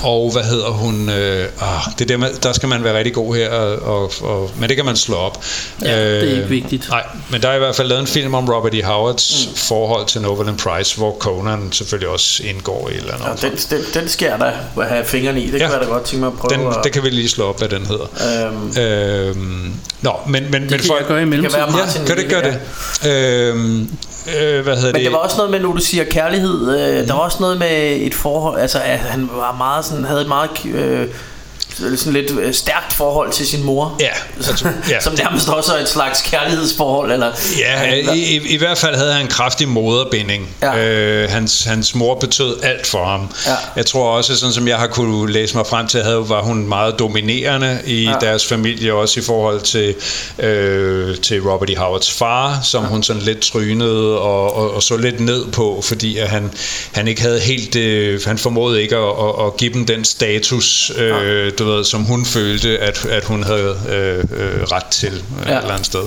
[0.03, 1.09] og hvad hedder hun?
[1.09, 4.51] Øh, ah, det er der, der skal man være rigtig god her, og, og, og,
[4.59, 5.43] men det kan man slå op.
[5.81, 6.89] Øh, Ja, det er ikke vigtigt.
[6.89, 8.83] Nej, men der er i hvert fald lavet en film om Robert E.
[8.83, 9.55] Howards mm.
[9.55, 13.43] forhold til Nolan Price, hvor Conan selvfølgelig også indgår i et eller andet.
[13.43, 14.39] Ja, den, den, den skal jeg
[14.77, 15.51] da have fingrene i.
[15.51, 15.57] Det Ja.
[15.57, 15.65] ja.
[15.69, 16.61] kunne jeg da godt tænke mig at prøve.
[16.63, 18.05] den, at, det kan vi lige slå op, hvad den hedder.
[18.47, 21.59] øhm, Øhm, nå, men, men, men Det kan jeg gøre i det kan mellemtiden.
[21.61, 22.59] være Ja, Martin kan du ikke gøre det?
[23.11, 23.81] Øhm,
[24.41, 25.01] øh, hvad hedder Men det?
[25.05, 27.95] det var også noget med, nu du siger kærlighed, øh, der var også noget med
[28.01, 31.07] et forhold, altså at han var meget sådan, havde et meget øh,
[31.77, 33.95] sådan lidt øh, stærkt forhold til sin mor.
[33.99, 34.99] Ja, altså, ja.
[34.99, 37.31] Som nærmest også er et slags kærlighedsforhold, eller...
[37.59, 40.49] Ja, i, i, i hvert fald havde han en kraftig moderbinding.
[40.61, 40.85] Ja.
[40.85, 43.29] Øh, hans, hans mor betød alt for ham.
[43.45, 43.55] Ja.
[43.75, 46.67] Jeg tror også, sådan som jeg har kunne læse mig frem til, havde, var hun
[46.67, 48.11] meget dominerende i ja.
[48.11, 48.17] Ja.
[48.19, 49.95] deres familie, også i forhold til,
[50.39, 51.75] øh, til Robert E.
[51.75, 52.89] Howards far, som ja.
[52.89, 56.51] hun sådan lidt trynede og, og, og så lidt ned på, fordi at han,
[56.91, 60.91] han ikke havde helt, øh, han formåede ikke at, at, at give dem den status,
[60.97, 65.47] øh, du ved, som hun følte, at, at hun havde øh, øh, ret til øh,
[65.47, 65.51] Ja.
[65.53, 66.03] et eller andet sted.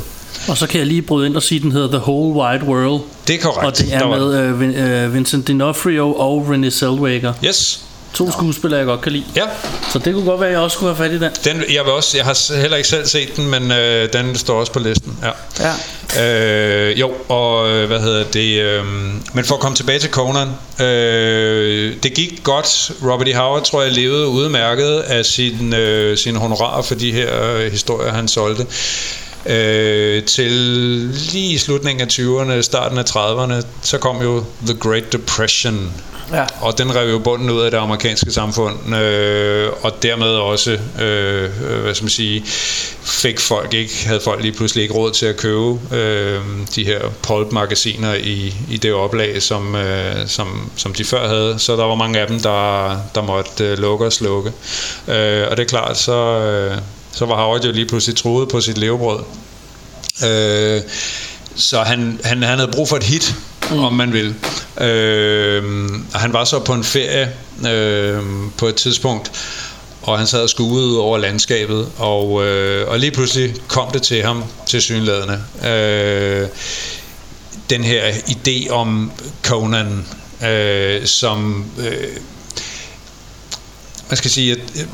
[0.48, 2.64] Og så kan jeg lige bryde ind og sige, at den hedder The Whole Wide
[2.64, 3.00] World.
[3.28, 3.66] Det er korrekt.
[3.66, 7.32] Og det er var- med øh, øh, Vincent D'Onofrio og Renée Zellweger.
[7.44, 7.80] Yes.
[8.14, 9.24] To skuespillere, jeg godt kan lide.
[9.36, 9.44] Ja,
[9.92, 11.30] Så det kunne godt være, at jeg også skulle have fat i den.
[11.44, 14.60] den, jeg, vil også, jeg har heller ikke selv set den, men øh, den står
[14.60, 15.16] også på listen.
[15.22, 15.30] Ja.
[15.68, 15.72] Ja.
[16.16, 18.60] Øh, jo, og øh, hvad hedder det?
[18.62, 18.84] Øh,
[19.32, 20.48] men for at komme tilbage til Conan,
[20.80, 22.92] øh, det gik godt.
[23.02, 23.34] Robert E.
[23.34, 28.12] Howard, tror jeg, levede udmærket af sin, øh, sin honorar for de her øh, historier,
[28.12, 28.66] han solgte.
[29.46, 30.50] Øh, til
[31.32, 35.92] lige slutningen af 20'erne, starten af 30'erne, så kom jo The Great Depression,
[36.32, 36.44] Ja.
[36.60, 41.50] og den rev jo bunden ud af det amerikanske samfund, øh, og dermed også, øh,
[41.60, 42.42] øh, hvad skal man sige,
[43.02, 46.40] fik folk ikke, havde folk lige pludselig ikke råd til at købe øh,
[46.74, 51.58] de her pulp-magasiner i, i det oplag, som, øh, som, som de før havde.
[51.58, 54.52] Så der var mange af dem, der, der måtte øh, lukke og slukke.
[55.08, 56.78] Øh, og det er klart, så, øh,
[57.12, 59.18] så var Howard jo lige pludselig truet på sit levebrød.
[60.24, 60.82] Øh,
[61.56, 63.34] så han, han, han havde brug for et hit,
[63.70, 63.78] mm.
[63.78, 64.34] om man vil.
[64.80, 67.32] Øh, og han var så på en ferie
[67.68, 68.22] øh,
[68.58, 69.32] på et tidspunkt,
[70.02, 74.22] og han sad og skuede over landskabet, og, øh, og lige pludselig kom det til
[74.22, 75.42] ham, til synlædende.
[75.68, 76.48] Øh,
[77.70, 80.06] den her idé om Conan,
[80.48, 81.66] øh, som...
[81.78, 82.08] Øh,
[84.08, 84.86] man skal sige, at øh,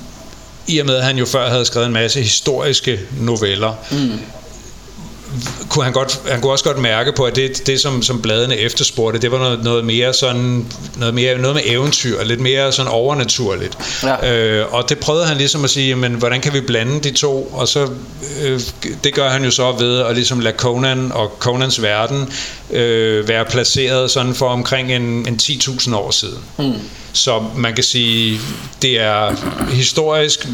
[0.66, 4.18] i og med, at han jo før havde skrevet en masse historiske noveller, mm
[5.68, 8.57] kunne han, godt, han kunne også godt mærke på, at det, det som, som bladene
[8.57, 10.66] efterspurgte, det var noget, noget mere sådan,
[10.97, 13.79] noget, mere, noget med eventyr, lidt mere sådan overnaturligt.
[14.03, 14.35] Ja.
[14.35, 17.42] Øh, og det prøvede han ligesom at sige, men hvordan kan vi blande de to?
[17.53, 17.88] Og så,
[18.42, 18.61] øh,
[19.05, 22.33] det gør han jo så ved at ligesom lade Conan og Conans verden
[22.70, 26.38] øh, være placeret sådan for omkring en, en 10.000 år siden.
[26.59, 26.73] Mm.
[27.12, 28.40] Så man kan sige,
[28.83, 29.33] det er
[29.73, 30.49] historisk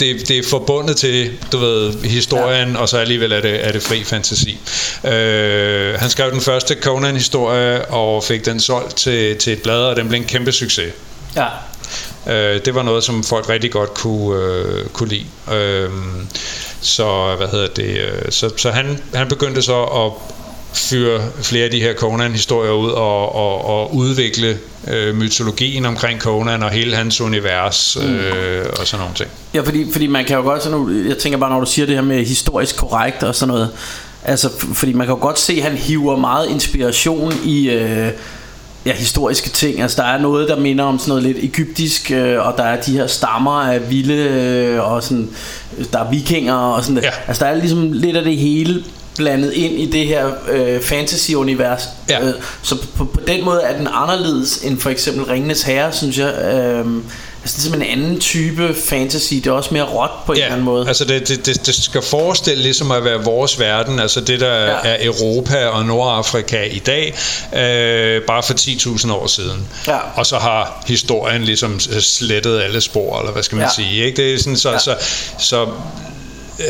[0.00, 2.78] det, det er forbundet til, du ved, historien, ja.
[2.78, 4.58] og så alligevel er det, er det fri fantasi.
[5.04, 9.96] Øh, han skrev den første Conan-historie, og fik den solgt til, til et blad, og
[9.96, 10.92] den blev en kæmpe succes.
[11.36, 11.46] Ja.
[12.26, 15.26] Øh, det var noget, som folk rigtig godt kunne, øh, kunne lide.
[15.52, 15.90] Øh,
[16.80, 20.12] så, hvad hedder det, øh, så, så han, han begyndte så at
[20.74, 24.58] fyre flere af de her Conan-historier ud og, og, og udvikle
[24.88, 29.30] øh, mytologien omkring Conan og hele hans univers øh, og sådan nogle ting.
[29.54, 31.94] Ja, fordi, fordi man kan jo godt, sådan, jeg tænker bare, når du siger det
[31.94, 33.70] her med historisk korrekt og sådan noget,
[34.24, 37.70] altså, fordi man kan jo godt se, at han hiver meget inspiration i...
[37.70, 38.12] Øh,
[38.86, 39.82] ja, historiske ting.
[39.82, 42.80] Altså der er noget, der minder om sådan noget lidt egyptisk, øh, og der er
[42.80, 45.28] de her stammer af vilde, øh, og sådan,
[45.92, 47.10] der er vikinger og sådan Ja.
[47.28, 48.84] Altså der er ligesom lidt af det hele
[49.16, 51.82] blandet ind i det her øh, fantasy-univers.
[52.10, 52.20] Ja.
[52.24, 56.18] Øh, så på, på den måde er den anderledes end for eksempel Ringenes Herre, synes
[56.18, 56.26] jeg.
[56.34, 56.86] Øh,
[57.44, 59.34] altså det er simpelthen en anden type fantasy.
[59.34, 60.88] Det er også mere råt på en eller anden måde.
[60.88, 64.54] altså det, det, det, det skal forestille ligesom at være vores verden, altså det der
[64.54, 64.70] Ja.
[64.70, 64.76] ja.
[64.84, 67.14] er Europa og Nordafrika i dag,
[67.54, 69.68] øh, bare for 10.000 år siden.
[69.88, 69.98] Ja.
[70.16, 73.74] Og så har historien ligesom slettet alle spor, eller hvad skal man Ja.
[73.74, 74.04] sige.
[74.06, 74.16] Ikke?
[74.22, 74.74] Det er sådan, så, Ja.
[74.74, 74.78] ja.
[74.80, 74.94] så,
[75.38, 75.66] så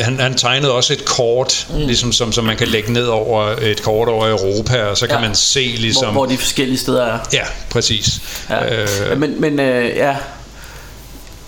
[0.01, 1.77] han, han tegnede også et kort, mm.
[1.77, 5.15] ligesom som, som man kan lægge ned over et kort over Europa, og så kan
[5.15, 5.21] Ja.
[5.21, 6.03] man se ligesom...
[6.03, 7.19] hvor, hvor de forskellige steder er.
[7.33, 8.21] Ja, præcis.
[8.49, 8.81] Ja.
[8.81, 9.19] Øh, Øh.
[9.19, 10.15] Men, men øh, ja,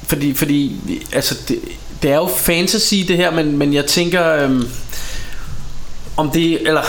[0.08, 0.76] fordi, fordi
[1.14, 1.60] altså det,
[2.02, 4.70] det er jo fantasy det her, men, men jeg tænker øhm,
[6.18, 6.82] om det, eller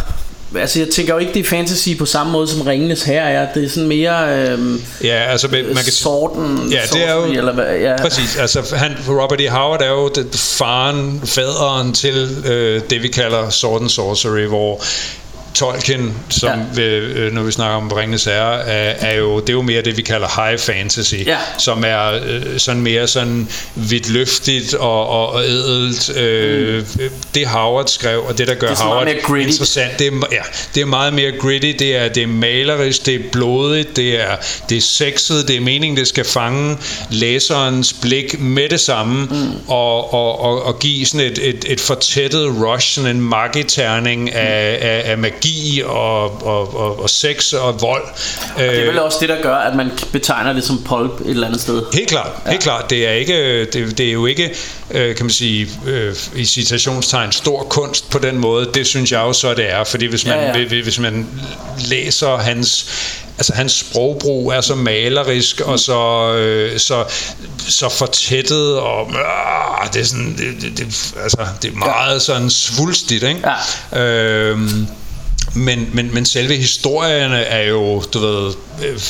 [0.61, 3.53] altså jeg tænker jo ikke det er fantasy på samme måde som Ringenes Herre er.
[3.55, 7.53] Det er sådan mere øhm, ja, altså man kan sorten, Ja, det er jo eller
[7.53, 7.97] hvad, ja.
[8.03, 9.49] Præcis, altså han, Robert E.
[9.49, 14.83] Howard er jo det, faren, faderen til øh, det vi kalder Sword and Sorcery, hvor
[15.57, 16.83] Tolkien, som Ja.
[16.83, 19.97] øh, når vi snakker om Ringenes Herre, er, er jo, det er jo mere det,
[19.97, 21.37] vi kalder high fantasy, Ja.
[21.59, 26.16] som er øh, sådan mere sådan vidtløftigt og, og, og ædelt.
[26.16, 26.85] Øh,
[27.35, 28.75] Det Howard skrev, og det, der gør Mm.
[28.77, 29.09] Det Howard
[29.40, 30.42] interessant, det er, ja,
[30.75, 34.37] det er meget mere gritty, det er, det er malerisk, det er blodigt, det er,
[34.69, 36.77] det er sexet, det er meningen, det skal fange
[37.11, 39.37] læserens blik med det samme, mm.
[39.69, 44.79] og, og, og, og give sådan et, et, et fortættet rush, sådan en magiterning af,
[44.81, 45.46] af, af magi
[45.85, 48.03] og, og, og, og sex og vold.
[48.59, 51.31] Det er Øh, vel også det, der gør, at man betegner det som pulp et
[51.31, 51.83] eller andet sted.
[51.95, 52.51] Helt klart, ja.
[52.51, 52.91] helt klart.
[52.91, 54.55] Det er, ikke, det, det er jo ikke,
[54.91, 58.69] øh, kan man sige, øh, i citationstegn, stor kunst på den måde.
[58.75, 59.85] Det synes jeg jo så, det er.
[59.85, 60.77] Fordi hvis man, Ja, ja.
[60.77, 61.27] ja, hvis man
[61.89, 62.87] læser hans
[63.39, 67.05] altså hans sprogbrug er så malerisk og så, øh, så,
[67.69, 72.51] så fortættet og øh, det er sådan det, det, det, altså, det er meget sådan
[72.51, 73.41] svulstigt ikke?
[73.93, 74.01] Ja.
[74.01, 74.87] Øhm,
[75.57, 78.53] men, men, men selve historierne er jo, du ved,
[78.85, 79.01] øh,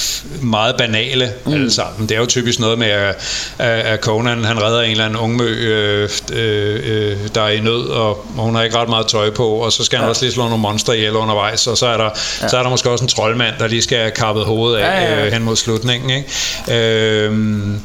[0.43, 1.53] meget banale mm.
[1.53, 2.09] alle sammen.
[2.09, 3.15] Det er jo typisk noget med, at,
[3.59, 7.89] at Conan han redder en eller anden ungmø, øh, øh, øh, der er i nød,
[7.89, 10.09] og hun har ikke ret meget tøj på, og så skal han Ja.
[10.09, 12.11] også lige slå nogle monstre ihjel undervejs, og så er, der,
[12.43, 12.49] ja.
[12.49, 15.13] så er der måske også en troldmand, der lige skal have kappet hovedet af Ja,
[15.13, 15.27] ja, ja.
[15.27, 16.11] Øh, hen mod slutningen.
[16.11, 17.25] Ikke?
[17.25, 17.81] Øhm,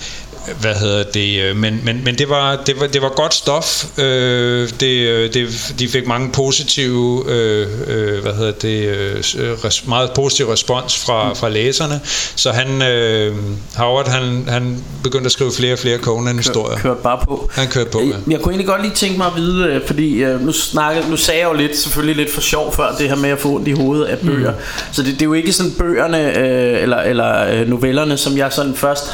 [0.62, 4.00] hvad hedder det, øh, men, men, men det, var, det, var, det var godt stof.
[4.00, 9.24] Øh, det, øh, det, de fik mange positive, øh, øh, hvad hedder det, øh,
[9.66, 12.02] res, meget positiv respons fra, fra læserne.
[12.36, 13.36] Så han, øh,
[13.76, 16.78] Howard, han, han begyndte at skrive flere og flere Conan-historier.
[16.78, 17.50] Kørte bare på.
[17.54, 18.06] Han kørte på, ja.
[18.06, 21.40] Jeg, jeg kunne egentlig godt lige tænke mig at vide, fordi nu, snakkede, nu sagde
[21.40, 23.72] jeg jo lidt, selvfølgelig lidt for sjov før, det her med at få ondt i
[23.72, 24.52] hovedet af bøger.
[24.52, 24.58] Mm.
[24.92, 28.76] Så det, det er jo ikke sådan bøgerne, øh, eller, eller novellerne, som jeg sådan
[28.76, 29.12] først...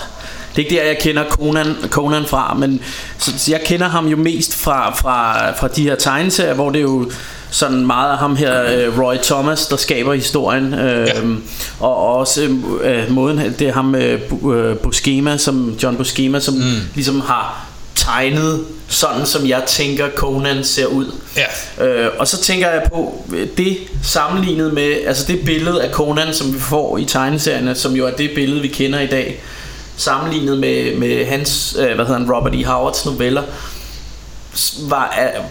[0.57, 2.79] Det er ikke der, jeg kender Conan, Conan fra, men
[3.17, 6.79] så, så jeg kender ham jo mest fra, fra, fra de her tegneserier, hvor det
[6.79, 7.11] er jo
[7.49, 10.73] sådan meget af ham her, øh, Roy Thomas, der skaber historien.
[10.73, 11.13] Øh, Ja.
[11.79, 12.49] Og også
[12.81, 14.21] øh, måden, det er ham øh,
[14.53, 16.61] øh, Buscema, som, John Buscema, som mm.
[16.95, 17.65] ligesom har
[17.95, 21.11] tegnet sådan, som jeg tænker Conan ser ud.
[21.37, 21.85] Ja.
[21.85, 26.33] Øh, og så tænker jeg på øh, det sammenlignet med altså det billede af Conan,
[26.33, 29.41] som vi får i tegneserierne, som jo er det billede, vi kender i dag,
[29.97, 32.63] sammenlignet med, med hans, øh, hvad hedder han, Robert E.
[32.63, 33.43] Howards noveller,
[34.79, 35.41] var, er,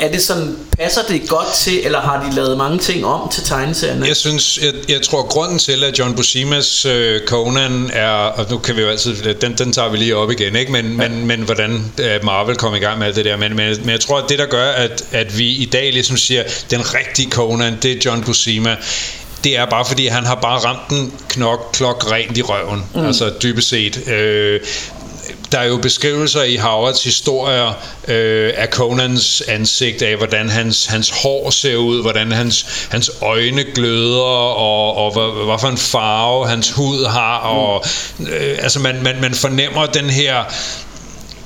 [0.00, 3.44] er det sådan, passer det godt til, eller har de lavet mange ting om til
[3.44, 4.06] tegneserierne?
[4.06, 8.58] Jeg synes, jeg, jeg tror, grunden til, at John Buscema's øh, Conan er, og nu
[8.58, 10.72] kan vi jo altid, den, den tager vi lige op igen, ikke?
[10.72, 11.08] Men, ja.
[11.08, 13.90] men, men hvordan øh, Marvel kom i gang med alt det der, men, men, men
[13.90, 17.30] jeg tror, at det, der gør, at, at vi i dag ligesom siger, den rigtige
[17.30, 18.76] Conan, det er John Buscema,
[19.44, 22.84] det er bare fordi, han har bare ramt den knok, klok rent i røven.
[22.94, 23.06] Mm.
[23.06, 24.08] Altså dybest set.
[24.08, 24.60] Øh,
[25.52, 27.72] der er jo beskrivelser i Howards historier
[28.08, 33.64] øh, af Conans ansigt, af hvordan hans, hans hår ser ud, hvordan hans, hans øjne
[33.74, 37.38] gløder, og, og hvad, hvad for en farve hans hud har.
[37.38, 37.84] Og,
[38.20, 40.44] øh, altså man, man, man fornemmer den her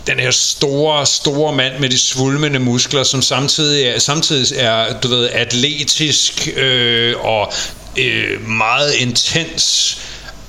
[0.07, 5.09] den her store, store mand med de svulmende muskler, som samtidig er, samtidig er du
[5.09, 7.53] ved, atletisk øh, og
[7.99, 9.99] øh, meget intens.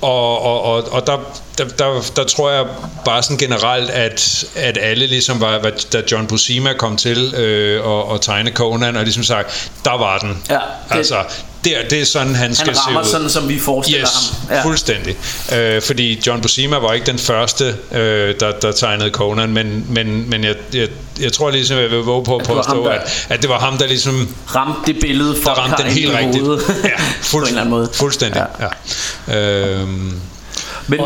[0.00, 1.18] Og, og, og, og der,
[1.58, 2.66] der, der, der tror jeg
[3.04, 7.86] bare sådan generelt, at, at alle ligesom var, var da John Buscema kom til øh,
[7.86, 10.42] og, og tegne Conan, og ligesom sagt, der var den.
[10.50, 11.16] Ja, det, altså,
[11.66, 12.76] der, det er sådan, han, skal se ud.
[12.76, 14.56] Han rammer sådan, som vi forestiller yes, ham.
[14.56, 14.64] Ja.
[14.64, 15.16] fuldstændig.
[15.54, 20.30] Øh, fordi John Buscema var ikke den første, øh, der, der tegnede Conan, men, men,
[20.30, 20.88] men jeg, jeg,
[21.20, 23.78] jeg tror ligesom, jeg vil våge på at påstå, der, at, at det var ham,
[23.78, 24.34] der ligesom...
[24.54, 26.44] Ramte det billede, folk der ramte den helt rigtigt.
[26.84, 27.88] Ja, fuld, på en eller anden måde.
[27.92, 28.66] Fuldstændig, ja.
[29.28, 29.78] ja.
[29.78, 30.20] Øhm,
[30.86, 31.00] men,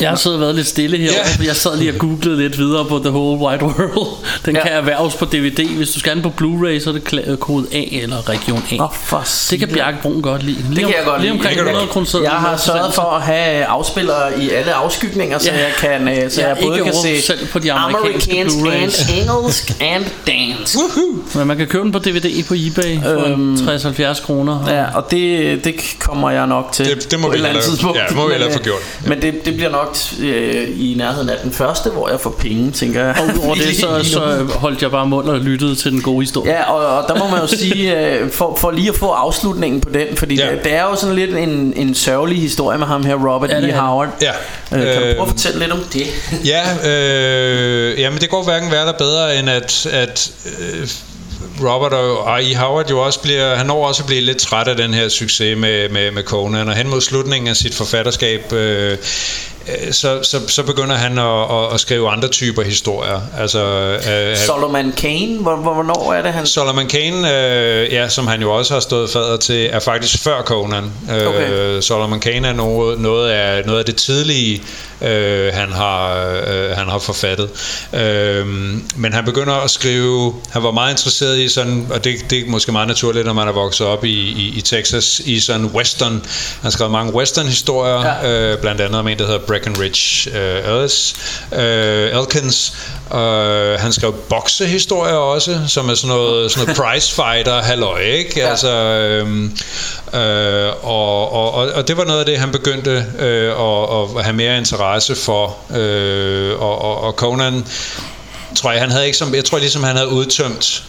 [0.00, 1.12] jeg har siddet og været lidt stille her.
[1.12, 1.46] Yeah.
[1.46, 4.26] Jeg sad lige og googlede lidt videre på The Whole Wide World.
[4.44, 4.62] Den ja.
[4.62, 5.76] kan erhverves på DVD.
[5.76, 8.84] Hvis du skal have den på Blu-ray, så er det kode A eller region A.
[8.84, 10.56] Oh, for det kan Bjarke Brun godt lide.
[10.56, 11.32] Lige det kan jeg godt lide.
[11.32, 12.20] Omkring 100 kroner.
[12.22, 15.58] Jeg har sørget for at have afspillere i alle afskygninger, så ja.
[15.58, 19.12] jeg kan øh, så jeg, jeg både kan se selv på de amerikanske Blu-rays.
[19.12, 20.78] and engelsk and dance.
[21.34, 24.64] Men man kan købe den på DVD på eBay for øhm, 60-70 kroner.
[24.68, 26.86] Ja, og det, det kommer jeg nok til.
[26.86, 27.54] Det, det må vi hellere,
[27.94, 28.80] ja, må vi hellere få gjort.
[29.06, 32.70] Men det, det bliver nok øh, i nærheden af den første, hvor jeg får penge,
[32.70, 33.16] tænker jeg.
[33.18, 36.52] Og over det, så, så holdt jeg bare mund og lyttede til den gode historie.
[36.52, 39.80] Ja, og, og der må man jo sige, øh, for, for lige at få afslutningen
[39.80, 40.50] på den, fordi ja.
[40.50, 43.58] det, det er jo sådan lidt en, en sørgelig historie med ham her, Robert ja,
[43.58, 43.72] E.
[43.72, 44.08] Howard.
[44.22, 44.32] Ja.
[44.72, 46.06] Øh, kan du prøve at fortælle lidt om det?
[46.52, 50.88] ja, øh, jamen det går hverken være der bedre, end at, at øh,
[51.60, 52.54] Robert og E.
[52.54, 55.58] Howard jo også bliver, han når også at blive lidt træt af den her succes
[55.58, 58.98] med, med, med Conan, og hen mod slutningen af sit forfatterskab, Øh,
[59.90, 63.20] så, så, så begynder han at, at, skrive andre typer historier.
[63.38, 63.64] Altså,
[64.10, 66.46] øh, Solomon Kane, hvornår er det han?
[66.46, 70.42] Solomon Kane, øh, ja, som han jo også har stået fader til, er faktisk før
[70.42, 70.92] Conan.
[71.10, 71.80] Øh, okay.
[71.80, 74.62] Solomon Kane er noget, noget, af, noget af det tidlige,
[75.02, 77.50] øh, han, har, øh, han har forfattet.
[77.92, 78.46] Øh,
[78.96, 82.50] men han begynder at skrive, han var meget interesseret i sådan, og det, det er
[82.50, 86.12] måske meget naturligt, når man er vokset op i, i, i Texas, i sådan western.
[86.12, 86.22] Han
[86.62, 88.52] har skrevet mange western historier, ja.
[88.52, 91.14] øh, blandt andet om en, der hedder Breckenridge uh, Ellis,
[91.52, 92.72] uh, Elkins.
[93.10, 98.40] Uh, han skrev boksehistorier også, som er sådan noget, sådan noget prize fighter halløj, ikke?
[98.40, 98.48] Ja.
[98.48, 99.44] Altså, øhm,
[100.14, 104.36] øh, og, og, og det var noget af det, han begyndte øh, at, at have
[104.36, 105.56] mere interesse for.
[105.76, 107.66] Øh, og, og, og Conan,
[108.56, 110.84] tror jeg, han havde ikke som, jeg tror ligesom, han havde udtømt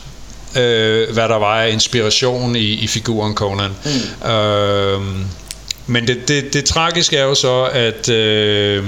[0.55, 3.71] øh, hvad der var af inspiration i, i figuren Conan.
[3.85, 4.29] Mm.
[4.29, 5.01] Øh,
[5.87, 8.83] men det, det, det tragiske er jo så, at, øh,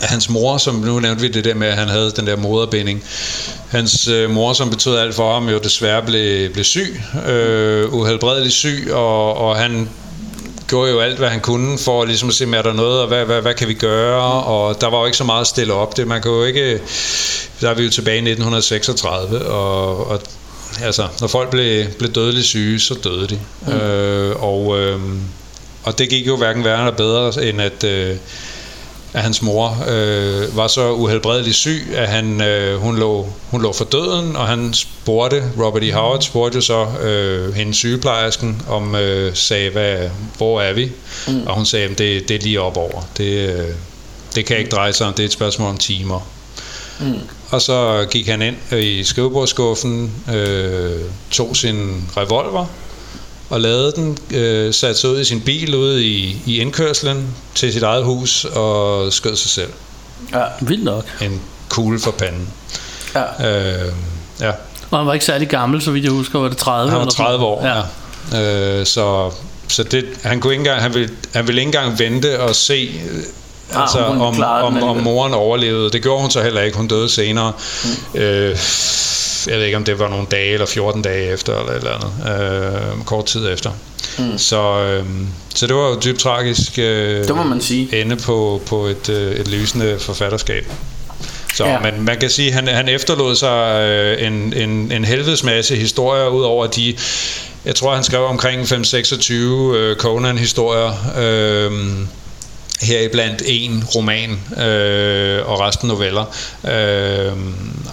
[0.00, 3.04] hans mor, som nu nævnte vi det der med, at han havde den der moderbinding,
[3.68, 8.54] hans øh, mor, som betød alt for ham, jo desværre blev, blev syg, øh, uhelbredeligt
[8.54, 9.88] syg, og, og han
[10.68, 13.24] gjorde jo alt, hvad han kunne for ligesom at se, er der noget, og hvad,
[13.24, 15.96] hvad, hvad kan vi gøre, og der var jo ikke så meget at stille op.
[15.96, 16.80] Det, man kan jo ikke,
[17.60, 20.20] der er vi jo tilbage i 1936, og, og
[20.82, 23.40] altså, når folk blev, blev dødeligt syge, så døde de.
[23.66, 23.72] Mm.
[23.72, 25.00] Øh, og øh,
[25.88, 28.16] og det gik jo hverken værre eller bedre, end at, øh,
[29.12, 33.72] at hans mor øh, var så uhelbredeligt syg, at han, øh, hun, lå, hun lå
[33.72, 35.92] for døden, og han spurgte, Robert E.
[35.92, 40.92] Howard spurgte jo så øh, hendes sygeplejersken, om øh, sagde, hvad, hvor er vi?
[41.28, 41.46] Mm.
[41.46, 43.08] Og hun sagde, at det, det er lige op over.
[43.16, 43.68] Det, øh,
[44.34, 46.28] det kan ikke dreje sig om, det er et spørgsmål om timer.
[47.00, 47.18] Mm.
[47.50, 52.66] Og så gik han ind i skrivebordsskuffen, øh, tog sin revolver,
[53.50, 57.72] og lavede den, øh, satte sig ud i sin bil ude i, i indkørslen til
[57.72, 59.70] sit eget hus og skød sig selv.
[60.32, 61.04] Ja, vildt nok.
[61.22, 62.48] En kugle for panden.
[63.14, 63.50] Ja.
[63.50, 63.92] Øh,
[64.40, 64.50] ja.
[64.90, 67.06] Og han var ikke særlig gammel, så vidt jeg husker, var det 30 Han var
[67.06, 67.82] 30 år, ja.
[68.32, 68.80] ja.
[68.80, 69.30] Øh, så
[69.68, 72.90] så det, han, kunne ikke engang, han, ville, han ville ikke engang vente og se
[73.72, 75.90] ja, altså, om, om, om moren overlevede.
[75.90, 76.76] Det gjorde hun så heller ikke.
[76.76, 77.52] Hun døde senere.
[77.84, 78.20] Mm.
[78.20, 78.56] Øh,
[79.48, 81.90] jeg ved ikke om det var nogle dage eller 14 dage efter eller et eller
[81.94, 83.70] andet, øh, kort tid efter.
[84.18, 84.38] Mm.
[84.38, 85.04] Så, øh,
[85.54, 88.00] så det var jo dybt tragisk øh, det må man sige.
[88.00, 90.66] ende på, på et, øh, et lysende forfatterskab.
[91.54, 91.78] Så, Ja.
[91.80, 95.76] Men man kan sige, at han, han efterlod sig øh, en, en, en helvedes masse
[95.76, 96.96] historier, ud over de,
[97.64, 101.72] jeg tror han skrev omkring 5-26 øh, Conan-historier, øh,
[102.82, 104.30] heriblandt en roman
[104.66, 106.24] øh, og resten noveller.
[106.70, 107.32] Øh,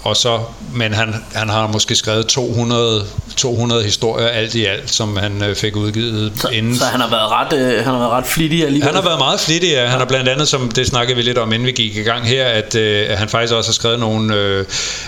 [0.03, 0.39] og så,
[0.73, 3.03] men han, han har måske skrevet 200,
[3.38, 6.75] 200 historier alt i alt, som han øh, fik udgivet Så, inden.
[6.77, 8.86] så han har været ret, øh, han har været ret flittig alligevel.
[8.88, 9.86] Han har været meget flittig, ja.
[9.86, 12.27] Han har blandt andet, som det snakkede vi lidt om, inden vi gik i gang
[12.27, 14.65] her, at, øh, han faktisk også har skrevet nogle øh,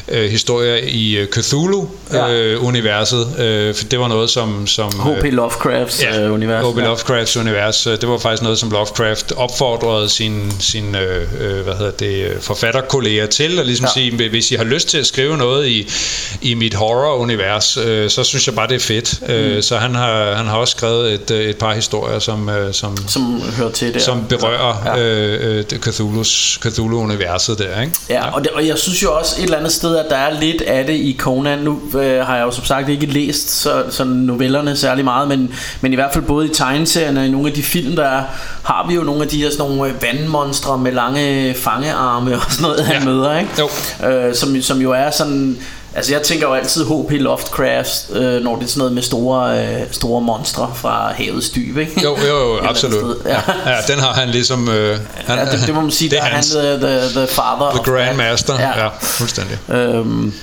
[0.08, 3.40] øh, historier i øh, Cthulhu-universet.
[3.40, 4.68] Øh, for det var noget, som...
[4.68, 5.24] som H.P.
[5.24, 6.66] Lovecrafts Ja, øh, univers.
[6.66, 6.78] H.P.
[6.78, 7.88] Lovecrafts univers.
[7.88, 9.67] øh, Det var faktisk noget, som Lovecraft opfordrede
[10.08, 14.02] sine sin, øh, øh, hvad hedder det, øh, forfatterkolleger til, og ligesom Ja.
[14.02, 14.10] ja.
[14.10, 15.90] sige, hvis I har lyst til at skrive noget i,
[16.42, 19.22] i mit horror-univers, øh, så synes jeg bare, det er fedt.
[19.22, 19.34] Mm.
[19.34, 22.98] Øh, så han har, han har også skrevet et, et par historier, som, øh, som,
[23.08, 24.00] Som hører til der.
[24.00, 24.96] som berører Ja.
[24.96, 25.04] ja.
[25.04, 27.94] øh, Cthulhu's, Cthulhu-universet der, ikke?
[28.10, 30.40] Ja, og, det, og jeg synes jo også et eller andet sted, at der er
[30.40, 31.60] lidt af det i Conan.
[31.60, 35.54] Nu øh, har jeg jo som sagt ikke læst så, sådan novellerne særlig meget, men,
[35.82, 38.24] men i hvert fald både i tegneserierne og i nogle af de film, der er,
[38.64, 42.42] har vi jo nogle af de her sådan nogle øh, vandmonstre med lange fangearme og
[42.50, 43.06] sådan noget, han Ja.
[43.06, 43.52] møder, ikke?
[43.60, 44.08] Jo.
[44.10, 45.58] Øh, som, som jo er sådan...
[45.96, 47.12] Altså jeg tænker jo altid H.P.
[47.12, 51.78] Lovecraft, øh, når det er sådan noget med store, øh, store monstre fra havets dyb,
[51.78, 52.02] ikke?
[52.04, 53.18] Jo, jo, jo absolut.
[53.26, 53.30] Ja.
[53.32, 53.40] Ja.
[53.70, 54.70] ja, den har han ligesom...
[54.70, 57.72] Øh, han, Ja, det, det må man sige, det er han the, the, the father
[57.84, 58.84] The Grandmaster, ja.
[58.84, 59.58] ja, fuldstændig.
[59.70, 60.34] Øhm,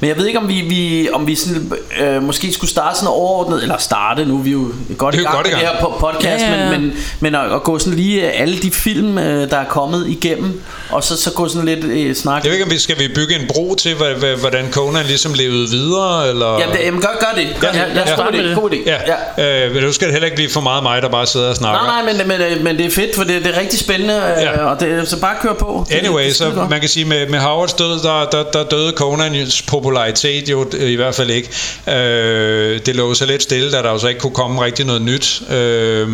[0.00, 3.08] men jeg ved ikke om vi, vi om vi sådan, øh, måske skulle starte sådan
[3.08, 4.68] overordnet Eller starte nu er Vi er jo
[4.98, 6.70] godt i jo gang godt i med det her po- podcast Ja, ja, ja.
[6.70, 9.64] Men, men, men at, at gå sådan lige øh, alle de film øh, Der er
[9.64, 12.78] kommet igennem Og så, så gå sådan lidt øh, snak Jeg ved ikke, om vi
[12.78, 13.94] skal vi bygge en bro til,
[14.40, 16.58] hvordan Conan ligesom levede videre, eller...
[16.58, 18.30] Ja, det, jamen, gør, gør det gør, Ja, ja, lad os ja.
[18.30, 18.96] med det God idé Ja,
[19.38, 19.66] ja.
[19.68, 21.82] Øh, nu skal det heller ikke blive for meget mig, der bare sidder og snakker.
[21.86, 24.14] Nej, nej, men, men, øh, men det er fedt, for det, det er rigtig spændende,
[24.14, 24.64] øh, Ja.
[24.64, 25.86] og det, så bare kør på.
[25.88, 28.64] Det- Anyway, det er så man kan sige, med, med Howards død, der, der, der
[28.64, 31.48] døde Conans popularitet jo øh, i hvert fald ikke.
[31.88, 35.02] Øh, det lå så lidt stille, da der jo så ikke kunne komme rigtig noget
[35.02, 35.42] nyt.
[35.50, 36.08] Øh,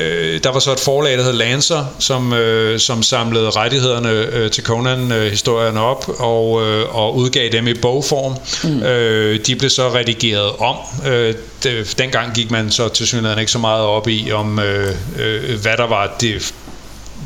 [0.00, 4.50] Øh, der var så et forlag, der hed Lancer, som, øh, som samlede rettighederne øh,
[4.50, 8.34] til Conan-historierne op og, øh, og udgav dem i bogform.
[8.64, 8.82] Mm.
[8.82, 10.76] Øh, de blev så redigeret om.
[11.06, 14.94] Øh, det, dengang gik man så til synligheden ikke så meget op i, om øh,
[15.18, 16.54] øh, hvad der var det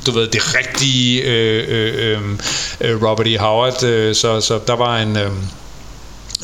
[0.06, 2.20] du ved, det rigtige øh, øh, øh,
[2.80, 3.38] øh, Robert E.
[3.38, 5.16] Howard, øh, så, så der var en...
[5.16, 5.30] Øh,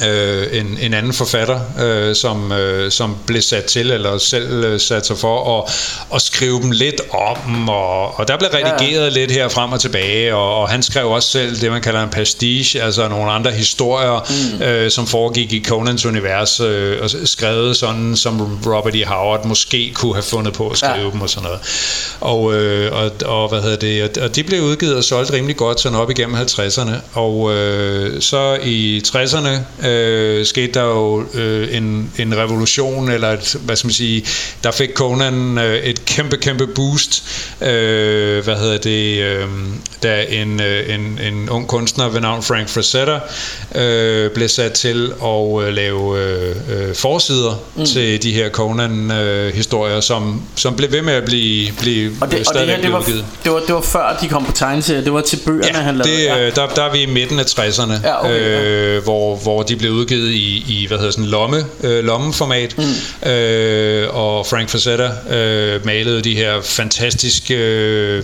[0.08, 4.80] øh, en, en anden forfatter, øh, som, øh, som blev sat til, eller selv øh,
[4.80, 5.72] sat sig for at,
[6.14, 9.08] at skrive dem lidt om, og, og der blev redigeret ja.
[9.08, 12.10] lidt her frem og tilbage, og, og han skrev også selv det, man kalder en
[12.10, 14.26] pastiche, altså nogle andre historier,
[14.58, 14.62] mm.
[14.62, 19.04] øh, som foregik i Conans univers, øh, og skrevet sådan, som Robert E.
[19.04, 21.10] Howard måske kunne have fundet på at skrive ja.
[21.10, 21.60] dem og sådan noget.
[22.20, 25.56] Og, øh, og, og hvad hedder det, og, og de blev udgivet og solgt rimelig
[25.56, 29.89] godt sådan op igennem 50'erne, og øh, så i 60'erne øh,
[30.46, 34.24] skete der jo øh, en, en revolution, eller et, hvad skal man sige,
[34.64, 37.24] der fik Conan øh, et kæmpe, kæmpe boost,
[37.60, 39.48] øh, hvad hedder det, øh,
[40.02, 43.18] da en, øh, en, en ung kunstner ved navn Frank Frazetta
[43.74, 47.84] øh, blev sat til at øh, lave øh, øh, forsider mm.
[47.84, 52.54] til de her Conan-historier, som, som blev ved med at blive, blive Og det, og
[52.54, 53.24] det her, det var, udgivet.
[53.44, 56.02] det, var, det var før de kom på tegneserier Det var til bøgerne, han Ja,
[56.02, 56.46] lavede det, ja.
[56.46, 58.62] øh, der, der er vi i midten af 60'erne, Ja, okay, ja.
[58.62, 63.30] øh, hvor, hvor de blev udgivet i, i hvad hedder sådan lomme, øh, lommeformat, mm.
[63.30, 68.22] øh, og Frank Frazetta øh, malede de her fantastiske øh,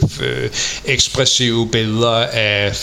[0.85, 2.77] ekspressive billeder af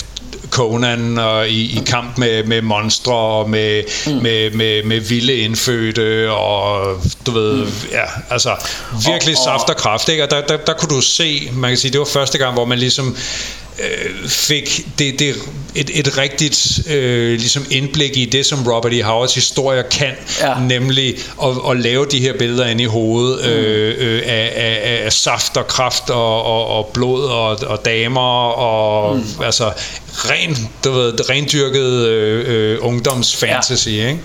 [0.49, 4.11] Conan og i, i kamp med, med monstre og med, mm.
[4.13, 6.85] med, med, med vilde indfødte og
[7.25, 7.71] du ved, mm.
[7.91, 8.55] ja, altså
[9.07, 10.23] virkelig Og- og- saft og kraft, ikke?
[10.23, 12.65] Og der, der, der kunne du se, man kan sige, det var første gang, hvor
[12.65, 13.17] man ligesom
[13.79, 15.35] øh, fik det, det,
[15.75, 19.01] et, et rigtigt øh, ligesom indblik i det, som Robert E.
[19.03, 20.11] Howards historier kan,
[20.41, 20.59] Ja.
[20.59, 25.13] nemlig at, at lave de her billeder ind i hovedet øh, øh, af, af, af
[25.13, 29.43] saft og kraft og, og, og blod og, og damer og mm.
[29.43, 29.71] altså
[30.15, 34.07] ren, du ved, rendyrket øh, øh, ungdomsfantasy, ja.
[34.07, 34.19] ikke?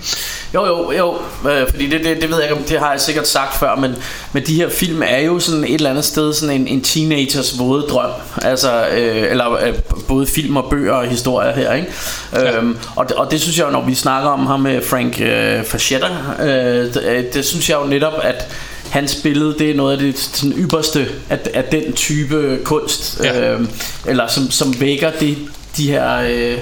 [0.53, 1.17] Jo, jo, jo,
[1.49, 3.95] øh, fordi det, det, det ved jeg ikke, det har jeg sikkert sagt før, men,
[4.33, 7.59] men de her film er jo sådan et eller andet sted sådan en, en teenagers
[7.59, 8.11] våde drøm,
[8.41, 9.73] altså, øh, eller øh,
[10.07, 11.87] både film og bøger og historier her, ikke?
[12.33, 12.57] Ja.
[12.57, 15.21] Øhm, og, det, og det synes jeg jo, når vi snakker om ham med Frank
[15.21, 16.07] øh, Fachetta,
[16.41, 18.47] øh, det, øh, det synes jeg jo netop, at
[18.89, 23.51] hans billede, det er noget af det sådan ypperste af, af den type kunst, Ja.
[23.53, 23.61] øh,
[24.05, 25.37] eller som, som vækker det,
[25.77, 26.15] de her...
[26.15, 26.57] Øh,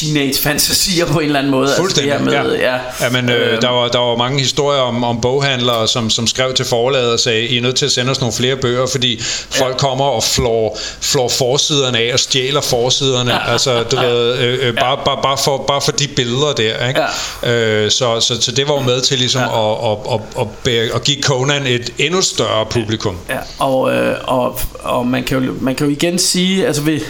[0.00, 1.68] teenage fantasier på en eller anden måde.
[1.76, 2.78] Fuldstændig, altså, det her med, ja.
[3.00, 3.10] ja.
[3.10, 6.64] men øh, der, var, der var mange historier om, om boghandlere, som, som skrev til
[6.64, 9.76] forlaget og sagde, I er nødt til at sende os nogle flere bøger, fordi folk
[9.76, 13.32] kommer og flår, flår forsiderne af og stjæler forsiderne.
[13.32, 13.52] Ja.
[13.52, 16.88] Altså, du ved, øh, øh, bare, bare, bare, for, bare for de billeder der.
[16.88, 17.00] Ikke?
[17.42, 17.52] Ja.
[17.52, 19.92] Øh, så, så, så det var jo med til ligesom ja.
[19.92, 23.16] at, at, at, at, at give Conan et endnu større publikum.
[23.28, 27.02] Ja, og, øh, og, og man, kan jo, man kan jo igen sige, altså vi,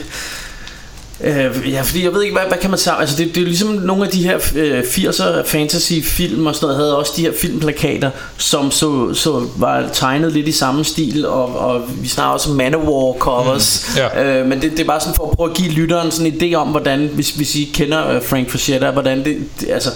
[1.24, 2.94] Øh, ja, fordi jeg ved ikke, hvad, hvad kan man sige?
[2.98, 6.76] Altså, det, det er ligesom nogle af de her øh, 80'er fantasy-film og sådan noget,
[6.76, 11.58] havde også de her filmplakater, som så, så var tegnet lidt i samme stil, og,
[11.58, 13.86] og vi snakker også om Manowar covers.
[13.88, 14.40] Mm, ja.
[14.40, 16.42] øh, men det, det er bare sådan for at prøve at give lytteren sådan en
[16.42, 19.90] idé om, hvordan, hvis, hvis I kender øh, Frank Frazetta, hvordan det, det, altså,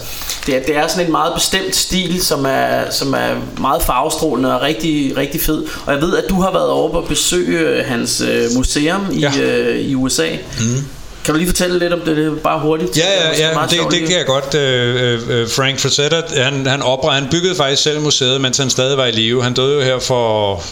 [0.46, 4.54] det, er, det er sådan en meget bestemt stil, som er, som er meget farvestrålende
[4.54, 5.66] og rigtig, rigtig fed.
[5.86, 9.20] Og jeg ved, at du har været over på besøge øh, hans øh, museum i,
[9.20, 9.40] ja.
[9.40, 10.28] øh, i USA.
[10.60, 10.84] Mm.
[11.24, 12.98] Kan du lige fortælle lidt om det, det bare hurtigt?
[12.98, 14.54] Ja, ja, ja det, det, det kan jeg godt.
[14.54, 18.96] Øh, øh, Frank Frazetta, han, han, opre, han byggede faktisk selv museet, mens han stadig
[18.96, 19.42] var i live.
[19.42, 20.62] Han døde jo her for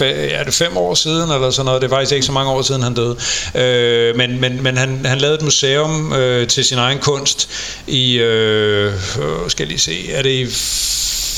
[0.00, 1.82] ja, det fem år siden, eller sådan noget.
[1.82, 3.16] Det er faktisk ikke så mange år siden, han døde.
[3.54, 7.48] Øh, men men, men han, han lavede et museum øh, til sin egen kunst
[7.86, 8.92] i, øh,
[9.48, 10.46] skal jeg lige se, er det i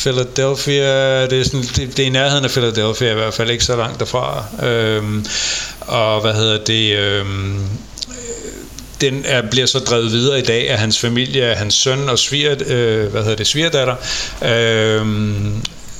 [0.02, 3.64] Philadelphia, det er, sådan, det, det er i nærheden af Philadelphia i hvert fald, ikke
[3.64, 4.44] så langt derfra.
[4.62, 5.26] Øhm,
[5.80, 7.60] og hvad hedder det, øhm,
[9.00, 12.18] den er, bliver så drevet videre i dag af hans familie, af hans søn og
[12.18, 13.96] sviger, øh, hvad hedder det, svigerdatter.
[14.42, 15.06] Øh,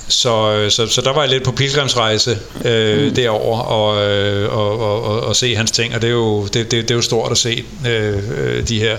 [0.08, 3.14] så, så, så der var jeg lidt på pilgrimsrejse øh, mm.
[3.14, 6.54] derover og, øh, og, og, og, og se hans ting, og det er jo, det,
[6.54, 8.96] det, det er jo stort at se øh, øh, de her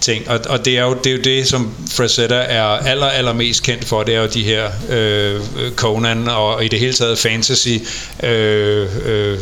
[0.00, 0.30] ting.
[0.30, 3.62] Og, og det, er jo, det er jo det, som Frazetta er aller, aller mest
[3.62, 5.40] kendt for, det er jo de her øh,
[5.76, 7.68] Conan og i det hele taget fantasy
[8.22, 9.38] øh, øh,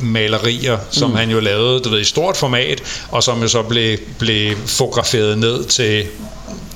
[0.00, 1.16] malerier, som mm.
[1.16, 5.38] han jo lavede du ved, i stort format, og som jo så blev, blev fotograferet
[5.38, 6.04] ned til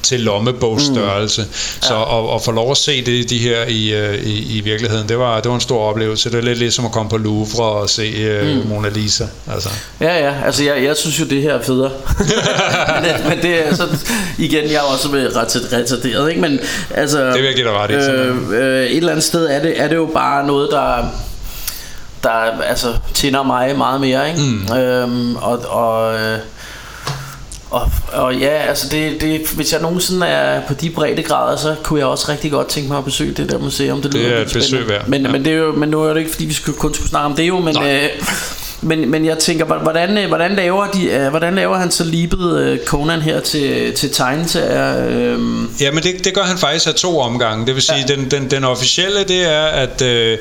[0.03, 1.43] til lommebogsstørrelse.
[1.43, 1.49] Mm.
[1.83, 1.89] Ja.
[1.89, 5.09] Så at, at få lov at se det, de her i, øh, i, i virkeligheden,
[5.09, 6.31] det var, det var en stor oplevelse.
[6.31, 8.69] Det er lidt ligesom at komme på Louvre og se uh, mm.
[8.69, 9.25] Mona Lisa.
[9.53, 9.69] Altså.
[10.01, 10.35] Ja, ja.
[10.45, 11.91] Altså, jeg, jeg synes jo, det her er federe.
[12.95, 13.89] men, det, men det er så,
[14.39, 16.41] igen, jeg er også retarderet, ikke?
[16.41, 17.95] Men, altså, det vil jeg give dig ret i.
[17.95, 21.05] Øh, øh, et eller andet sted er det, er det jo bare noget, der
[22.23, 24.41] der altså tænder mig meget mere, ikke?
[24.41, 24.77] Mm.
[24.77, 26.39] Øhm, og, og øh,
[27.71, 31.77] og, og ja, altså det, det, hvis jeg nogensinde er på de brede grader, så
[31.85, 34.03] kunne jeg også rigtig godt tænke mig at besøge det der museum.
[34.03, 35.09] Det, det er et besøg værd.
[35.09, 35.33] Men, ja.
[35.33, 37.27] men, det er jo, men nu er det ikke, fordi vi skulle, kun skulle snakke
[37.27, 38.09] om det jo, men, øh,
[38.81, 42.61] men, men jeg tænker, hvordan, øh, hvordan, laver de, øh, hvordan laver han så libet
[42.61, 45.09] øh, Conan her til, til tegneserier?
[45.09, 45.39] Øh?
[45.81, 47.67] Ja, men det, det gør han faktisk af to omgange.
[47.67, 48.15] Det vil sige, ja.
[48.15, 50.39] den, den, den officielle, det er, at, øh,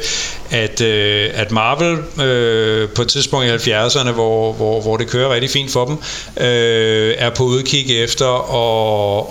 [0.51, 5.33] at, øh, at Marvel øh, på et tidspunkt i 70'erne, hvor, hvor, hvor det kører
[5.33, 5.97] rigtig fint for dem,
[6.47, 8.57] øh, er på udkig efter at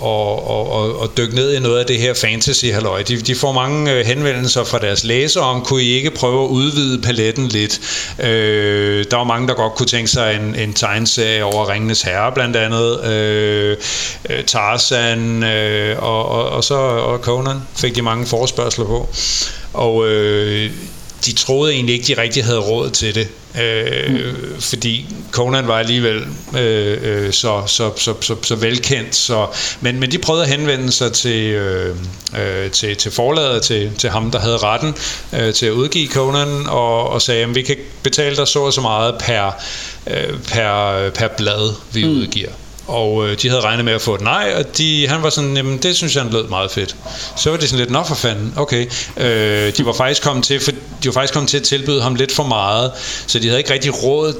[0.01, 3.01] og, og, og, og dykke ned i noget af det her fantasy-halløj.
[3.01, 7.01] De, de får mange henvendelser fra deres læsere om, kunne I ikke prøve at udvide
[7.01, 7.79] paletten lidt?
[8.19, 12.01] Øh, Øh, der var mange, der godt kunne tænke sig en, en tegneserie over Ringenes
[12.01, 13.03] Herre, blandt andet.
[13.05, 13.77] Øh,
[14.29, 19.09] øh Tarzan øh, og, og, og så og Conan fik de mange forspørgseler på.
[19.73, 20.71] Og øh,
[21.25, 23.27] de troede egentlig ikke, de rigtig havde råd til det.
[23.61, 24.61] Øh, mm.
[24.61, 26.23] Fordi Conan var alligevel
[26.57, 29.15] øh, øh, så, så, så, så, så velkendt.
[29.15, 29.47] Så,
[29.81, 31.95] men, men de prøvede at henvende sig til, øh,
[32.39, 34.95] øh, til, til forladet, til, til ham, der havde retten
[35.33, 38.73] øh, til at udgive Conan, og, og sagde, at vi kan betale dig så og
[38.73, 39.51] så meget per,
[40.07, 42.11] øh, per, per blad, vi mm.
[42.11, 42.51] udgiver
[42.87, 45.57] og øh, de havde regnet med at få et nej, og de, han var sådan,
[45.57, 46.95] jamen det synes han lød meget fedt.
[47.35, 48.85] Så var det sådan lidt, nå for fanden, okay.
[49.17, 52.15] Øh, de var faktisk kommet til, for, de var faktisk kommet til at tilbyde ham
[52.15, 52.91] lidt for meget,
[53.27, 54.33] så de havde ikke rigtig råd,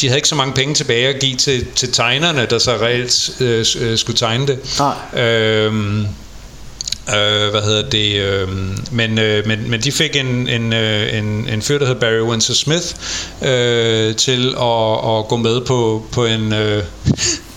[0.00, 3.30] de havde ikke så mange penge tilbage at give til, til tegnerne, der så reelt
[3.40, 4.58] øh, øh skulle tegne det.
[4.78, 5.22] Nej.
[5.22, 6.04] Øh,
[7.08, 8.14] Øh, hvad hedder det?
[8.16, 8.48] Øh,
[8.92, 12.20] men, øh, men, men de fik en, en, øh, en, en fyr, der hedder Barry
[12.20, 12.86] Windsor Smith,
[13.42, 16.84] øh, til at, at gå med på, på en, øh,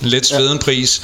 [0.05, 1.01] lidt sveden pris.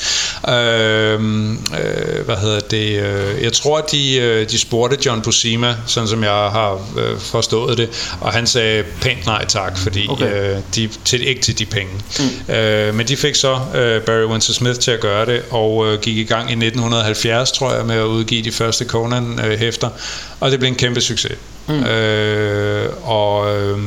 [0.50, 3.04] Øh, øh, hvad hedder det?
[3.04, 7.78] Øh, jeg tror, de, øh, de spurgte John Buscema, sådan som jeg har øh, forstået
[7.78, 7.90] det,
[8.22, 10.56] og han sagde pænt nej tak, fordi okay.
[10.56, 11.94] øh, de til, ikke til de penge.
[12.20, 12.54] Mm.
[12.54, 16.00] Øh, men de fik så øh, Barry Windsor Smith til at gøre det, og øh,
[16.00, 19.94] gik i gang i 1970, tror jeg, med at udgive de første Conan-hæfter, øh,
[20.40, 21.38] og det blev en kæmpe succes.
[21.68, 21.84] Mm.
[21.84, 23.80] Øh, og øh,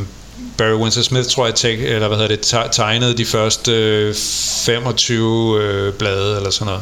[0.58, 5.62] Barry Windsor Smith, tror jeg, tæk, eller hvad hedder det, tegnede de første øh, 25
[5.62, 6.72] øh, blade, eller sådan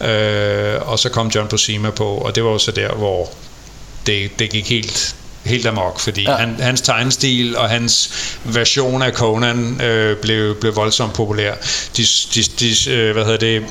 [0.00, 0.74] noget.
[0.74, 3.28] Øh, og så kom John Buscema på, og det var jo så der, hvor
[4.06, 6.36] det, det gik helt helt amok, fordi ja.
[6.36, 8.10] han, hans tegnestil og hans
[8.44, 11.54] version af Conan øh, blev, blev voldsomt populær.
[11.96, 12.04] De,
[12.34, 13.64] de, de, øh, hvad hedder det,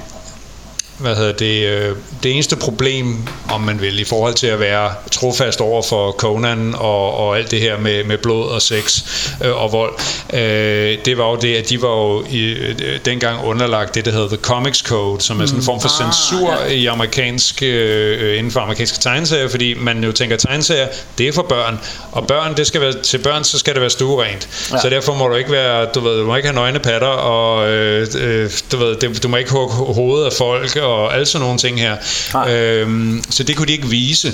[0.97, 4.93] hvad hedder det, øh, det eneste problem, om man vil, i forhold til at være
[5.11, 9.03] trofast over for Conan og, og alt det her med, med blod og sex
[9.43, 9.93] øh, og vold,
[10.33, 12.75] øh, det var jo det, at de var jo i, øh,
[13.05, 16.13] dengang underlagt det, der hedder The Comics Code, som er sådan en form for Ah,
[16.13, 16.73] censur ja.
[16.73, 20.87] i amerikansk, øh, inden for amerikanske tegneserier, fordi man jo tænker, tegneserier,
[21.17, 21.79] det er for børn,
[22.11, 24.69] og børn, det skal være, til børn, så skal det være stuerent.
[24.71, 24.79] Ja.
[24.81, 27.69] Så derfor må du ikke være, du ved, du må ikke have nøgne patter, og
[27.69, 31.45] øh, øh, du ved, det, du må ikke hugge hovedet af folk, og alle sådan
[31.45, 31.97] nogle ting her.
[32.33, 32.53] Nej.
[32.53, 34.33] Øhm, så det kunne de ikke vise.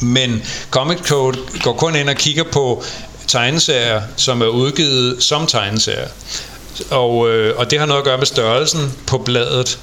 [0.00, 2.84] Men Comic Code går kun ind og kigger på
[3.26, 6.08] tegneserier, som er udgivet som tegneserier.
[6.90, 9.78] Og, øh, og det har noget at gøre med størrelsen på bladet.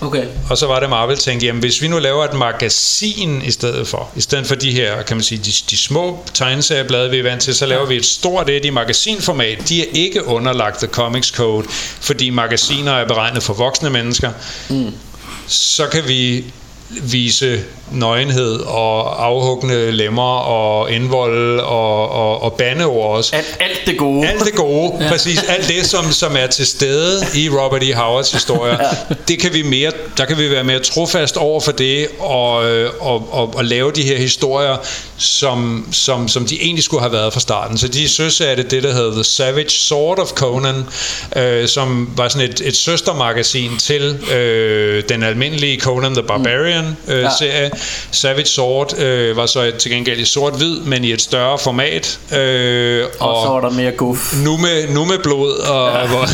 [0.00, 0.26] Okay.
[0.50, 3.88] Og så var det Marvel tænkte, jamen hvis vi nu laver et magasin i stedet
[3.88, 7.22] for, i stedet for de her, kan man sige, de, de små tegneserieblade, vi er
[7.22, 9.68] vant til, så laver vi et stort et i magasinformat.
[9.68, 11.66] De er ikke underlagt The Comics Code,
[12.00, 14.32] fordi magasiner er beregnet for voksne mennesker.
[14.68, 14.94] Mm.
[15.46, 16.44] Så kan vi
[16.90, 23.36] vise nøgenhed og afhuggende lemmer og indvold og, og, og bandeord også.
[23.36, 24.28] Alt, alt det gode.
[24.28, 25.08] Alt det gode, ja.
[25.08, 25.42] præcis.
[25.42, 27.94] Alt det, som, som er til stede i Robert E.
[27.94, 29.14] Howards historier, ja.
[29.28, 32.90] det kan vi mere, der kan vi være mere trofast over for det, og, øh,
[33.00, 34.76] og, og, og lave de her historier,
[35.16, 37.78] som, som, som de egentlig skulle have været fra starten.
[37.78, 40.84] Så de søsatte det, der hedder The Savage Sword of Conan,
[41.36, 46.77] øh, som var sådan et, et søstermagasin til øh, den almindelige Conan the Barbarian
[47.08, 47.70] øh, ja.
[48.10, 52.18] Savage Sword øh, var så til gengæld i sort-hvid, men i et større format.
[52.32, 54.34] Øh, og, og så var der mere guf.
[54.44, 56.02] nu med, nu med blod og, ja.
[56.02, 56.28] og,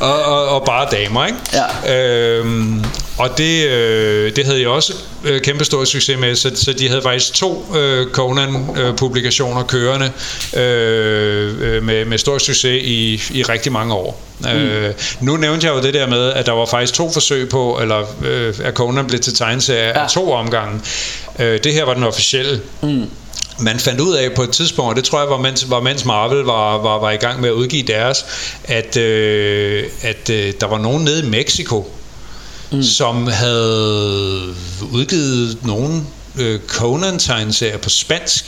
[0.10, 1.38] og, og, og bare damer, ikke?
[1.84, 1.94] Ja.
[1.94, 2.84] Øhm,
[3.18, 4.94] og det, øh, det havde jeg også
[5.24, 10.10] øh, kæmpe stor succes med, så, så de havde faktisk to øh, Conan-publikationer kørende
[10.56, 14.22] øh, øh, med, med stor succes i, i rigtig mange år.
[14.40, 14.46] Mm.
[14.48, 17.78] Øh, nu nævnte jeg jo det der med, at der var faktisk to forsøg på,
[17.82, 20.02] eller øh, at Conan blev til tegneserie ja.
[20.02, 20.80] af to omgange.
[21.38, 22.60] Øh, det her var den officielle.
[22.82, 23.06] Mm
[23.60, 26.04] man fandt ud af på et tidspunkt, og det tror jeg var mens, var mens
[26.04, 28.24] Marvel var, var, var i gang med at udgive deres,
[28.64, 31.90] at, øh, at øh, der var nogen nede i Mexico,
[32.72, 32.82] mm.
[32.82, 34.54] som havde
[34.92, 36.02] udgivet nogle
[36.38, 38.44] øh, Conan-tegneserier på spansk,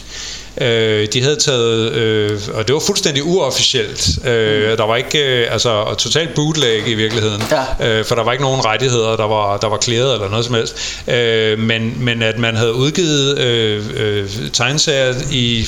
[0.61, 4.18] Øh, de havde taget, øh, og det var fuldstændig uofficielt.
[4.27, 7.43] Øh, der var ikke, øh, altså totalt bootleg i virkeligheden,
[7.81, 7.89] Ja.
[7.89, 10.55] øh, for der var ikke nogen rettigheder, der var, der var klæret eller noget som
[10.55, 10.77] helst.
[11.09, 15.66] Øh, men, men at man havde udgivet øh, øh, tegneserier i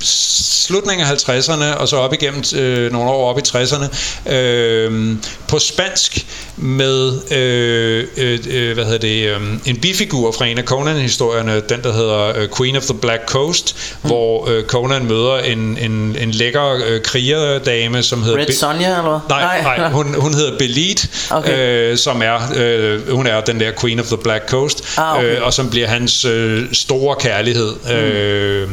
[0.00, 5.16] slutningen af 50'erne og så op igennem øh, nogle år op i 60'erne øh,
[5.48, 6.26] på spansk
[6.60, 11.82] med øh, øh, øh, hvad hedder det øh, en bifigur fra en af Conan-historierne den
[11.82, 14.08] der hedder øh, Queen of the Black Coast mm.
[14.08, 18.88] hvor øh, Conan møder en, en, en lækker øh, krigerdame som hedder Red Be- Sonja,
[18.88, 19.18] eller hvad?
[19.28, 21.90] Nej, nej, hun, hun hedder Belit, okay.
[21.92, 25.36] øh, som er, øh, hun er den der Queen of the Black Coast, Ah, okay.
[25.36, 27.72] øh, og som bliver hans øh, store kærlighed.
[27.84, 27.90] Mm.
[27.90, 28.68] Øh,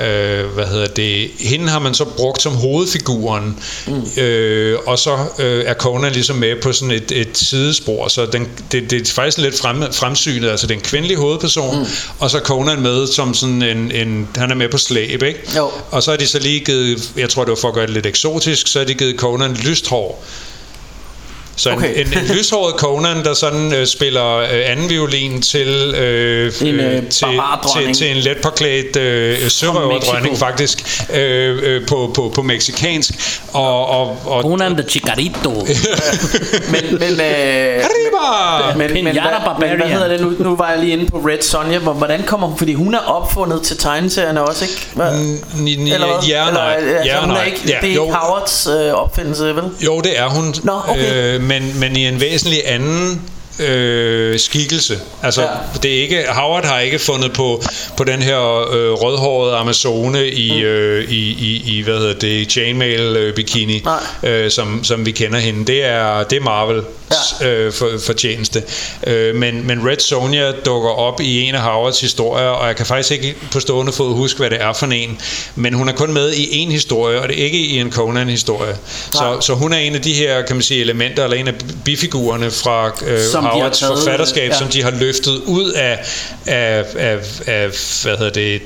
[0.00, 1.30] øh, hvad hedder det?
[1.40, 4.22] Hende har man så brugt som hovedfiguren, mm.
[4.22, 8.48] øh, og så øh, er Conan ligesom med på sådan et, et sidespor, så den,
[8.72, 11.86] det, det er faktisk lidt frem, fremsynet, altså den kvindelige hovedperson, mm.
[12.18, 15.40] og så er Conan med som sådan en, en, han er med på slæb, ikke?
[15.56, 15.70] Jo.
[15.90, 17.94] Og så har de så lige givet, jeg tror det var for at gøre det
[17.94, 20.24] lidt eksotisk, så har de givet Conan lyst hår.
[21.62, 21.90] Så Okay.
[21.90, 22.00] okay.
[22.00, 26.96] en, en, lyshåret Conan, der sådan øh, spiller øh, anden violin til, øh, En, øh,
[26.96, 27.28] øh, til,
[27.76, 33.12] til, til en let påklædt øh, sørøverdronning faktisk øh, øh, på, på, på mexikansk
[33.52, 35.50] og, og, og Conan the Chicarito.
[36.72, 38.68] Men, men, øh, Arriba!
[38.72, 40.32] men, men, Pinata hvad, men hvad hedder det nu?
[40.38, 41.78] Nu var jeg lige inde på Red Sonja.
[41.78, 42.58] Hvor- Hvordan kommer hun?
[42.58, 44.86] Fordi hun er opfundet til tegneserierne også, ikke?
[44.94, 45.12] Hvad?
[45.54, 46.28] Ni- ni- Eller hvad?
[46.28, 46.76] Ja, nej.
[46.76, 47.44] Eller, altså, ja, hun er nej.
[47.44, 49.64] ikke, ja, det er jo, ikke Howards øh, opfindelse, vel?
[49.80, 50.54] Jo, det er hun.
[50.62, 51.34] Nå, okay.
[51.34, 53.20] øh, men, men i en væsentlig anden
[53.68, 54.98] øh, skikkelse.
[55.22, 55.48] Altså, Ja.
[55.82, 57.62] det er ikke, Howard har ikke fundet på,
[57.96, 58.38] på den her
[58.72, 60.60] øh, rødhårede Amazone i, mm.
[60.62, 64.30] øh, i, i, i, hvad hedder det, chainmail øh, bikini, Nej.
[64.32, 65.66] øh, som, som vi kender hende.
[65.66, 66.82] Det er, det er Marvel
[67.40, 67.48] Ja.
[67.48, 68.62] øh, for, fortjeneste.
[69.06, 72.86] Øh, men, men Red Sonja dukker op i en af Howards historier, og jeg kan
[72.86, 75.18] faktisk ikke på stående fod huske, hvad det er for en.
[75.54, 78.76] Men hun er kun med i en historie, og det er ikke i en Conan-historie.
[79.12, 81.54] Så, så hun er en af de her, kan man sige, elementer, eller en af
[81.84, 84.58] bifigurerne fra øh, Som har taget, forfatterskab, ja.
[84.58, 86.06] som de har løftet ud af,
[86.46, 87.68] af, af, af
[88.02, 88.62] hvad hedder det,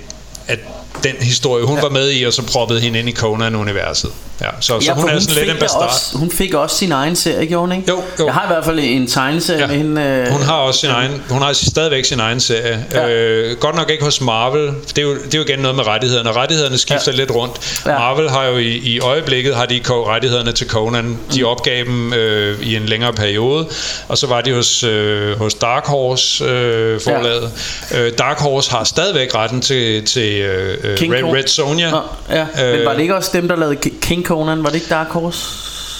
[0.49, 0.59] af
[1.05, 4.11] den historie, hun var med i, og så proppet hende ind i Conan-universet.
[4.40, 5.82] Ja, så, så Ja, hun for er sådan lidt en bastard.
[5.88, 7.84] Også, hun fik også sin egen serie, gjorde hun ikke?
[7.88, 8.26] Jo, jo.
[8.26, 9.66] Jeg har i hvert fald en tegneserie Ja.
[9.66, 10.03] med hende.
[10.03, 12.84] øh, Hun har også sin egen, hun har stadigvæk sin egen serie.
[12.92, 13.07] Ja.
[13.07, 13.12] Ja.
[13.14, 14.66] Øh, godt nok ikke hos Marvel.
[14.88, 16.32] Det er, jo, det er jo igen noget med rettighederne.
[16.32, 17.16] Rettighederne skifter Ja.
[17.16, 17.16] ja.
[17.16, 17.80] lidt rundt.
[17.86, 17.92] Ja.
[17.92, 17.99] Ja.
[17.99, 21.18] Marvel har jo i, i øjeblikket har de rettighederne til Conan.
[21.34, 21.47] De Mm.
[21.47, 23.66] opgav dem øh, i en længere periode,
[24.09, 27.51] og så var de hos, øh, hos Dark Horse øh, forlaget.
[27.90, 28.01] Ja.
[28.01, 31.22] Øh, Dark Horse har stadigvæk retten til, til øh, King Red.
[31.24, 31.91] Red Sonja.
[31.91, 32.47] Nå, ja.
[32.57, 34.59] Men var det ikke også dem, der lavede Ki- King Conan?
[34.62, 35.47] Var det ikke Dark Horse?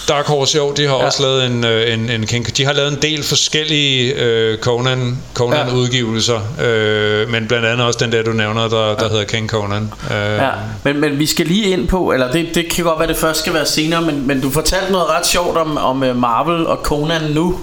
[0.07, 0.99] Dark Horse, jo, de har Ja.
[0.99, 1.05] ja.
[1.05, 5.17] også lavet en, øh, en, en King, de har lavet en del forskellige øh, Conan,
[5.33, 5.67] Conan Ja.
[5.67, 5.73] ja.
[5.75, 9.91] udgivelser, øh, men blandt andet også den der du nævner, der, der hedder King Conan.
[10.11, 10.49] Øh, Ja,
[10.83, 13.39] men, men vi skal lige ind på, eller det, det kan godt være, det først
[13.39, 16.79] skal være senere, men, men du fortalte noget ret sjovt om, om øh, Marvel og
[16.83, 17.59] Conan nu.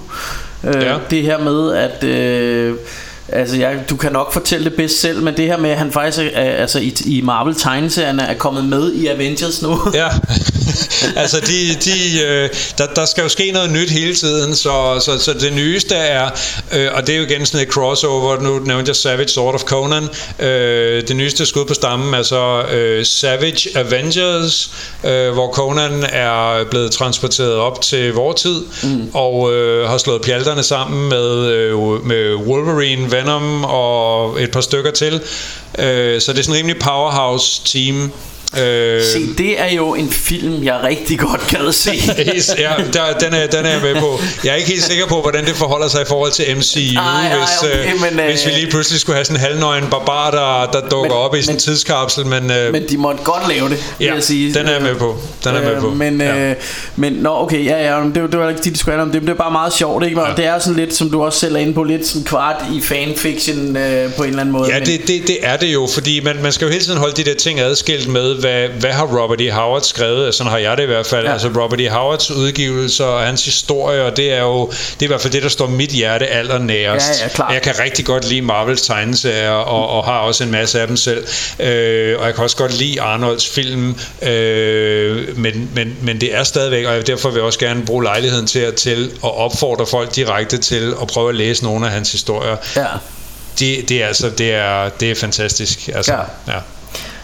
[0.63, 0.95] Øh, Ja.
[1.09, 2.03] Det her med, at...
[2.03, 2.75] Øh,
[3.29, 5.91] Altså, jeg, du kan nok fortælle det bedst selv, men det her med, at han
[5.91, 9.79] faktisk er, altså i, i Marvel tegneserierne er kommet med i Avengers nu.
[9.93, 10.07] Ja,
[11.21, 15.19] altså de, de, øh, der, der skal jo ske noget nyt hele tiden, så, så,
[15.19, 16.29] så det nyeste er,
[16.73, 19.63] øh, og det er jo igen sådan et crossover, nu nævnte jeg Savage Sword of
[19.63, 20.03] Conan,
[20.39, 24.71] øh, det nyeste skud på stammen er så øh, Savage Avengers,
[25.03, 29.09] øh, hvor Conan er blevet transporteret op til vores tid, mm.
[29.13, 34.91] og øh, har slået pjalterne sammen med, øh, med Wolverine, Venom og et par stykker
[34.91, 35.13] til,
[35.79, 38.11] øh, så det er sådan en rimelig powerhouse team,
[38.63, 41.91] Øh, Se, det er jo en film, jeg rigtig godt gad se.
[42.57, 44.19] Ja, der, den, er, den er jeg med på.
[44.43, 47.27] Jeg er ikke helt sikker på, hvordan det forholder sig i forhold til MCU, Ej,
[47.27, 49.85] ej, hvis, okay, øh, men, øh, hvis vi lige pludselig skulle have sådan en halvnøgen
[49.91, 52.25] barbar, der, der dukker Men- op i sådan en tidskapsel.
[52.25, 54.53] Men, øh, Men de måtte godt lave det, vil ja, jeg sige.
[54.53, 55.17] den er jeg med på.
[55.43, 55.89] Den er jeg med på.
[55.89, 56.49] Men, ja.
[56.49, 56.55] øh,
[56.95, 59.21] men nå, okay, ja, ja, det, var- det var ikke det, de skulle om det,
[59.21, 60.21] men det er bare meget sjovt, ikke?
[60.21, 60.35] Og Ja.
[60.35, 62.81] det er sådan lidt, som du også selv er inde på, lidt sådan kvart i
[62.81, 64.69] fanfiction øh, på en eller anden måde.
[64.73, 66.99] Ja, men, det, det, det er det jo, fordi man, man skal jo hele tiden
[66.99, 69.51] holde de der ting adskilt med, hvad, hvad har Robert E.
[69.51, 71.31] Howard skrevet, sådan har jeg det i hvert fald, Ja.
[71.33, 71.89] altså Robert E.
[71.89, 75.43] Howards udgivelser og hans historie, og det er jo, det er i hvert fald det,
[75.43, 77.21] der står mit hjerte allernærest.
[77.39, 77.53] Ja, ja.
[77.53, 80.97] Jeg kan rigtig godt lide Marvels tegneserier, og, og har også en masse af dem
[80.97, 81.27] selv,
[81.59, 86.43] øh, og jeg kan også godt lide Arnolds film, øh, men, men, men det er
[86.43, 90.15] stadigvæk, og derfor vil jeg også gerne bruge lejligheden til, at- til at opfordre folk
[90.15, 92.55] direkte til at prøve at læse nogle af hans historier.
[92.75, 92.85] Ja.
[93.59, 95.89] Det, det er altså det er det er fantastisk.
[95.95, 96.53] Altså, Ja.
[96.53, 96.59] ja.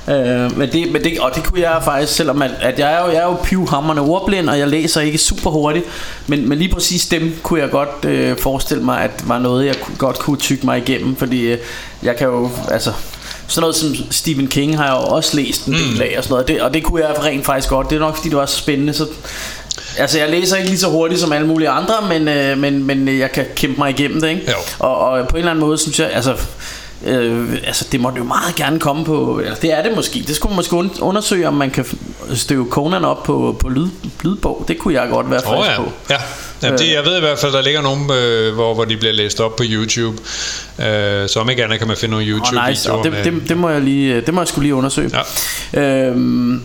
[0.07, 3.05] Øh, men det, men det, og det kunne jeg faktisk, selvom at, at jeg er
[3.05, 5.85] jo, jeg er jo pivhammerende ordblind, og jeg læser ikke super hurtigt,
[6.27, 9.75] men, men lige præcis dem kunne jeg godt øh, forestille mig, at var noget, jeg
[9.97, 11.57] godt kunne tykke mig igennem, fordi øh,
[12.03, 12.93] jeg kan jo, altså,
[13.47, 16.33] sådan noget som Stephen King har jeg jo også læst en del af, og sådan
[16.33, 18.45] noget, det, og det kunne jeg rent faktisk godt, det er nok fordi det var
[18.45, 19.07] så spændende, så
[19.97, 23.19] Altså jeg læser ikke lige så hurtigt som alle mulige andre Men, øh, men, men
[23.19, 24.41] jeg kan kæmpe mig igennem det ikke?
[24.47, 24.55] Jo.
[24.79, 26.35] Og, og på en eller anden måde synes jeg Altså
[27.05, 30.35] Øh, altså det måtte jo meget gerne komme på Eller det er det måske Det
[30.35, 31.85] skulle man måske und- undersøge Om man kan
[32.33, 33.87] støve Conan op på, på lyd,
[34.23, 35.77] lydbog Det kunne jeg godt være frisk ja.
[35.77, 36.15] på ja.
[36.63, 39.13] Jamen, det, jeg ved i hvert fald, der ligger nogle, øh, hvor, hvor de bliver
[39.13, 40.17] læst op på YouTube.
[40.79, 42.69] Øh, så om ikke andet kan man finde nogle YouTube-videoer.
[42.69, 42.91] nice.
[42.91, 45.11] Og det, det, det, må jeg lige Det må jeg skulle lige undersøge
[45.73, 45.81] Ja.
[45.81, 46.61] øhm,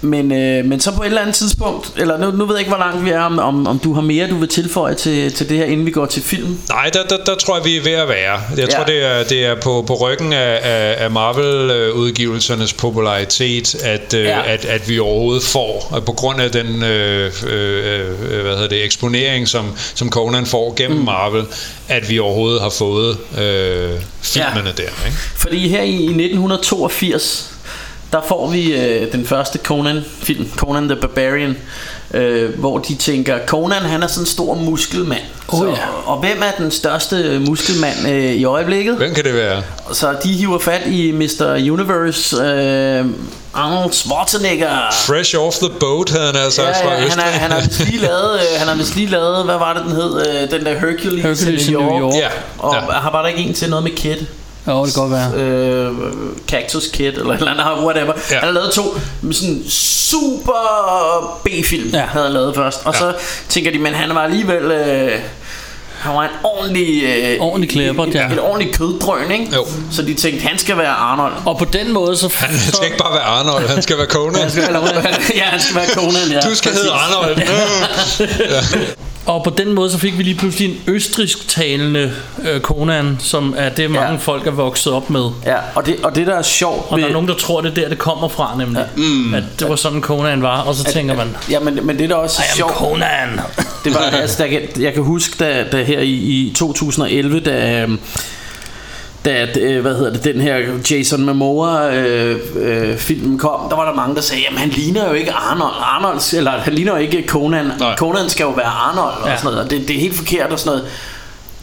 [0.00, 2.70] men, øh, men så på et eller andet tidspunkt Eller nu, nu ved jeg ikke
[2.70, 5.48] hvor langt vi er om, om, om du har mere du vil tilføje til, til
[5.48, 7.82] det her Inden vi går til film Nej, der, der, der tror jeg, vi er
[7.82, 8.40] ved at være.
[8.56, 8.66] Jeg Ja.
[8.66, 14.18] tror, det er, det er på, på ryggen af, af, af Marvel-udgivelsernes popularitet, at, Ja.
[14.20, 14.52] ja.
[14.52, 18.68] at, at vi overhovedet får, og på grund af den øh, øh, øh, hvad hedder
[18.68, 21.04] det, eksponering, som, som Conan får gennem mm.
[21.04, 21.44] Marvel,
[21.88, 23.90] at vi overhovedet har fået øh,
[24.20, 24.82] filmene ja.
[24.82, 25.06] der.
[25.06, 25.16] Ikke?
[25.36, 27.54] Fordi her i 1982
[28.12, 31.56] Der får vi øh, den første Conan-film Conan the Barbarian
[32.14, 35.76] øh, Hvor de tænker Conan han er sådan en stor muskelmand Oh, så, ja.
[36.06, 38.96] Og hvem er den største muskelmand øh, i øjeblikket?
[38.96, 39.62] Hvem kan det være?
[39.92, 41.70] Så de hiver fat i Mr.
[41.72, 43.04] Universe øh,
[43.54, 47.50] Arnold Schwarzenegger Fresh off the boat, havde han altså Ja, fra ja, han, har, han
[47.50, 50.26] har vist lige lavet, øh, han har vist lige lavet, hvad var det den hed,
[50.42, 52.14] øh, den der Hercules, Hercules i New York.
[52.14, 52.28] Ja,
[52.58, 52.80] Og ja.
[52.92, 54.16] har bare der ikke en til noget med Kid?
[54.68, 55.32] Jo, det kan godt være.
[55.34, 55.92] øh,
[56.48, 58.12] Cactus Kid eller et eller andet, whatever.
[58.16, 58.34] Ja.
[58.34, 58.38] Ja.
[58.38, 58.98] Han har lavet to
[59.32, 61.98] sådan super B-film, ja.
[61.98, 62.04] Ja.
[62.04, 62.80] havde han lavet først.
[62.84, 62.98] Og ja.
[62.98, 63.12] så
[63.48, 64.62] tænker de, men han var alligevel...
[64.62, 65.12] Øh,
[65.98, 67.02] han var en ordentlig...
[67.04, 68.26] Øh, Ordentlig klæbert, ja.
[68.26, 69.54] Et, et ordentligt køddrøn, ikke?
[69.54, 69.66] Jo.
[69.92, 71.32] Så de tænkte, han skal være Arnold.
[71.46, 72.32] Og på den måde så...
[72.36, 74.46] Han skal ikke bare være Arnold, han skal være Conan.
[74.66, 74.80] Eller,
[75.34, 76.40] ja, han skal være Conan, ja.
[76.40, 76.90] Du skal hedde.
[76.92, 77.36] Arnold.
[79.28, 82.12] Og på den måde så fik vi lige pludselig en østrisk talende
[82.48, 84.16] øh, Conan, som er det mange Ja.
[84.16, 85.30] folk er vokset op med.
[85.46, 87.70] Ja, og det, og det der er sjovt Og der er nogen, der tror, det
[87.70, 88.86] er der, det kommer fra, nemlig.
[88.96, 89.02] Ja.
[89.02, 89.34] Mm.
[89.34, 90.60] At det var sådan, Conan var.
[90.60, 93.40] Og så tænker man, Ja, men, men det der også er sjovt Conan.
[93.84, 97.82] Det var, altså, der, kan- jeg kan huske, da, da her i, i 2011, da,
[97.82, 97.98] øhm,
[99.28, 100.56] da øh, hvad hedder det, den her
[100.90, 105.08] Jason Momoa øh, øh, film kom, der var der mange, der sagde, jamen han ligner
[105.08, 105.74] jo ikke Arnold.
[105.80, 107.70] Arnold eller han ligner jo ikke Conan.
[107.78, 107.96] Nej.
[107.96, 109.36] Conan skal jo være Arnold og Ja.
[109.36, 109.64] sådan noget.
[109.64, 110.90] Og det, det er helt forkert og sådan noget.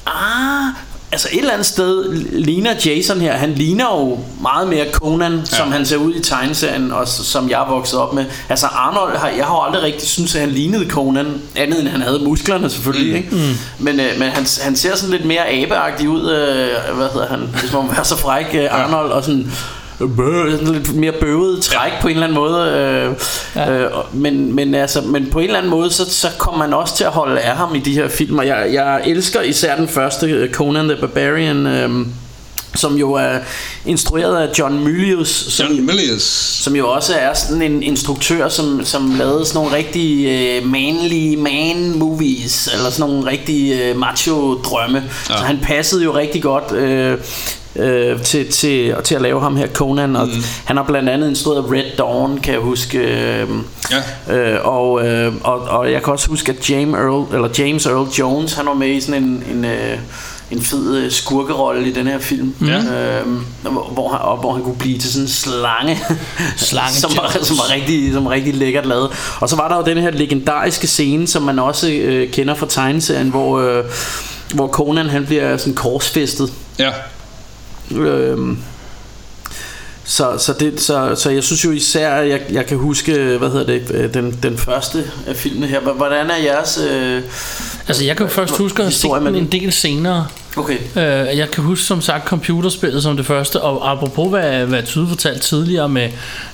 [0.07, 0.74] Ah,
[1.16, 5.45] altså et eller andet sted ligner Jason her, han ligner jo meget mere Conan, ja.
[5.45, 8.26] som han ser ud i tegneserien, og som jeg er vokset op med.
[8.49, 12.01] Altså Arnold, har, jeg har aldrig rigtig synes at han lignede Conan, andet end han
[12.01, 13.18] havde musklerne selvfølgelig, mm.
[13.18, 13.30] ikke?
[13.36, 13.84] Mm.
[13.86, 17.39] Men, øh, men han, han ser sådan lidt mere abeagtig ud, øh, hvad hedder han,
[17.59, 19.51] hvis man være så fræk, øh, Arnold, og sådan
[19.97, 23.15] sådan lidt mere bøvet træk på en eller anden måde øh,
[23.55, 23.71] ja.
[23.71, 26.97] øh, men, men, altså, men på en eller anden måde så, så kommer man også
[26.97, 29.87] til at holde af ham i de her film og jeg, jeg elsker især den
[29.87, 32.07] første øh, Conan the Barbarian øh,
[32.75, 33.39] som jo er
[33.85, 36.21] instrueret af John Milius som, John Milius.
[36.61, 41.35] som jo også er sådan en instruktør, som, som lavede sådan nogle rigtig øh, manly
[41.35, 45.03] man movies, eller sådan nogle rigtig øh, macho drømme.
[45.29, 45.37] Ja.
[45.37, 47.17] Så han passede jo rigtig godt øh,
[47.76, 50.34] øh, til, til, til at lave ham her Conan, og mm.
[50.65, 52.97] han har blandt andet instrueret Red Dawn, kan jeg huske.
[52.97, 53.47] Øh,
[54.28, 54.36] Ja.
[54.36, 58.07] øh, og, øh, og, og jeg kan også huske, at James Earl, eller James Earl
[58.19, 59.43] Jones, han var med i sådan en...
[59.51, 59.97] en øh,
[60.51, 62.78] en fed øh, skurkerolle i den her film, Ja.
[63.19, 63.45] øhm,
[63.91, 65.99] hvor, han, og hvor han kunne blive til sådan en slange,
[66.57, 69.09] Slange som, var, som var rigtig, som var rigtig lækkert lavet.
[69.39, 72.65] Og så var der jo den her legendariske scene, som man også øh, kender fra
[72.69, 73.84] tegneserien, hvor, øh,
[74.53, 76.53] hvor Conan han bliver sådan korsfæstet.
[76.80, 76.89] Ja.
[77.91, 78.57] Øhm,
[80.06, 83.49] så, så, det, så, så jeg synes jo især, at jeg, jeg kan huske, hvad
[83.49, 85.80] hedder det, øh, den, den første af filmene her.
[85.80, 86.80] Hvordan er jeres...
[86.91, 87.22] Øh,
[87.88, 90.28] Altså, jeg kan jo først huske at med den en del senere.
[90.58, 90.78] okay.
[90.95, 95.08] Øh, jeg kan huske som sagt computerspillet som det første, og apropos hvad, hvad Tyde
[95.08, 96.10] fortalte tidligere med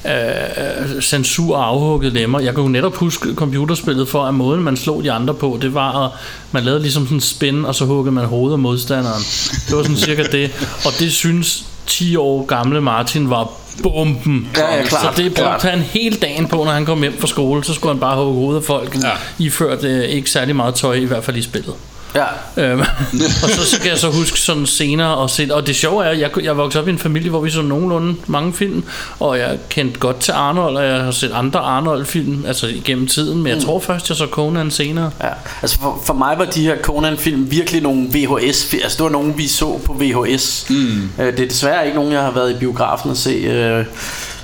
[0.05, 4.77] øh, censur og afhugget lemmer, jeg kan jo netop huske computerspillet for, at måden man
[4.77, 6.11] slog de andre på, det var, at
[6.51, 9.23] man lavede ligesom sådan en spin, og så huggede man hovedet af modstanderen.
[9.67, 10.51] Det var sådan cirka det,
[10.85, 13.49] og det synes 10 år gamle Martin var
[13.83, 14.47] bomben.
[14.57, 15.61] Ja, ja, klart, så det brugte klart.
[15.61, 18.33] han hele dagen på, når han kom hjem fra skole, så skulle han bare hugge
[18.33, 19.09] hovedet af folk, Ja.
[19.39, 21.73] iført øh, ikke særlig meget tøj, i hvert fald i spillet.
[22.15, 22.25] Ja.
[22.57, 22.79] Øhm,
[23.43, 26.09] og så, så kan jeg så huske sådan senere og se, og det sjove er,
[26.09, 28.83] at jeg, jeg voksede op i en familie, hvor vi så nogenlunde mange film,
[29.19, 33.43] og jeg kendte godt til Arnold, og jeg har set andre Arnold-film, altså igennem tiden,
[33.43, 35.11] men jeg tror først, jeg så Conan senere.
[35.23, 35.29] Ja,
[35.61, 39.33] altså for, for mig var de her Conan-film virkelig nogle VHS, altså det var nogle,
[39.35, 40.65] vi så på VHS.
[40.69, 41.09] Mm.
[41.19, 43.85] Øh, det er desværre ikke nogen, jeg har været i biografen at se, øh,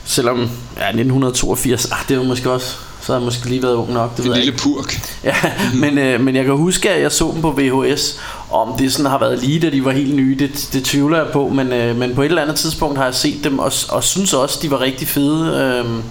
[0.05, 0.38] selvom
[0.78, 2.76] ja, 1982, ah, det var måske også,
[3.08, 4.64] så har jeg måske lige været ung nok, det En ved jeg lille ikke.
[4.64, 4.99] purk.
[5.24, 5.36] Ja,
[5.74, 8.20] men, øh, men jeg kan huske, at jeg så dem på VHS,
[8.51, 11.28] om det sådan har været lige, da de var helt nye, det, det tvivler jeg
[11.34, 14.03] på, men, øh, men på et eller andet tidspunkt har jeg set dem, og, og
[14.03, 15.55] synes også, de var rigtig fede.
[15.86, 16.03] Øh,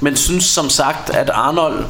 [0.00, 1.84] men synes som sagt, at Arnold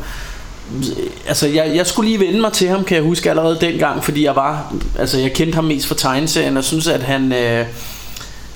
[1.26, 4.24] Altså jeg, jeg skulle lige vende mig til ham Kan jeg huske allerede dengang Fordi
[4.24, 7.66] jeg var Altså jeg kendte ham mest fra tegneserien Og synes at han øh,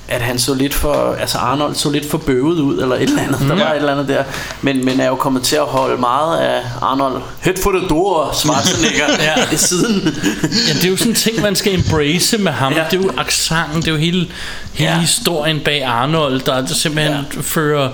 [0.08, 3.22] At han så lidt for Altså Arnold så lidt for bøvet ud Eller et eller
[3.22, 4.22] andet Der var et eller andet der
[4.62, 8.30] Men, men er jo kommet til at holde meget af Arnold Head for the door
[8.34, 9.40] Schwarzenegger Ja.
[9.50, 9.56] ja.
[9.56, 10.14] Siden
[10.68, 12.72] Ja, det er jo sådan en ting, man skal embrace med ham.
[12.72, 12.78] Ja.
[12.78, 12.84] Ja.
[12.90, 14.18] Det er jo accenten, det er jo hele,
[14.72, 14.94] hele Ja.
[14.94, 15.00] ja.
[15.00, 17.18] historien bag Arnold, der simpelthen Ja.
[17.36, 17.40] ja.
[17.40, 17.88] fører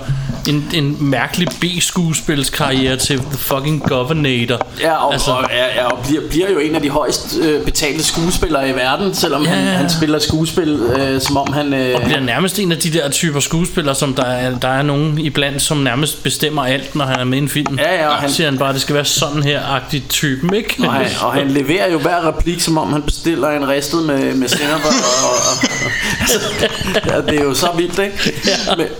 [0.49, 4.67] en, en mærkelig B-skuespilskarriere til The fucking Governator.
[4.81, 7.65] Ja, og, Altså- og, ja, ja, og bliver, bliver jo en af de højst øh,
[7.65, 9.77] betalte skuespillere i verden Selvom Ja, han, ja, ja.
[9.77, 13.11] han spiller skuespil øh, Som om han øh, Og bliver nærmest en af de der
[13.11, 17.21] typer skuespillere, som der er, der er nogen iblandt, som nærmest bestemmer alt, når han
[17.21, 17.79] er med i en film.
[17.79, 20.75] Ja, ja, og han siger han bare, at det skal være sådan her-agtigt typen, ikke?
[20.79, 24.35] Og han, og han leverer jo hver replik, som om han bestiller en ristet med,
[24.35, 24.91] med sennep og,
[25.25, 25.69] og, og,
[26.21, 26.39] altså,
[27.07, 28.35] ja, det er jo så vildt, ikke?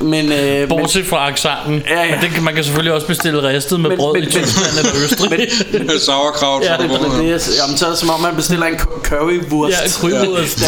[0.01, 1.83] Men, men, øh, men, Bortset fra accenten.
[1.91, 2.11] Ja, ja.
[2.11, 4.33] Men det kan, man kan selvfølgelig også bestille ristet med Men- brød men- i men-
[4.45, 5.49] Tyskland eller Østrig.
[5.87, 6.63] Med sauerkraut.
[6.65, 9.01] Ja, det- men det er, jamen, så er det som om man bestiller en cu-
[9.03, 9.73] currywurst.
[9.73, 10.63] Ja, currywurst.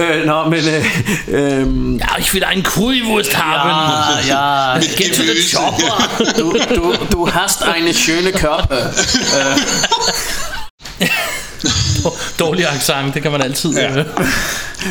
[0.00, 0.60] øh, nå, men...
[0.68, 0.84] Øh,
[1.28, 1.45] øh,
[2.00, 3.70] Ja, ich will einen Currywurst haben.
[4.28, 5.56] ja, ja, Get to the Gemüse.
[5.56, 6.08] chopper.
[6.38, 8.76] du, du, du hast eine schöne Körper.
[12.38, 13.96] Dårlig accent, det kan man altid Ja.
[13.98, 14.04] ja.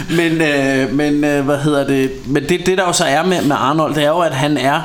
[0.09, 2.11] Men, øh, men øh, hvad hedder det?
[2.25, 4.57] Men det, det der jo så er med, med Arnold, det er jo, at han
[4.57, 4.81] er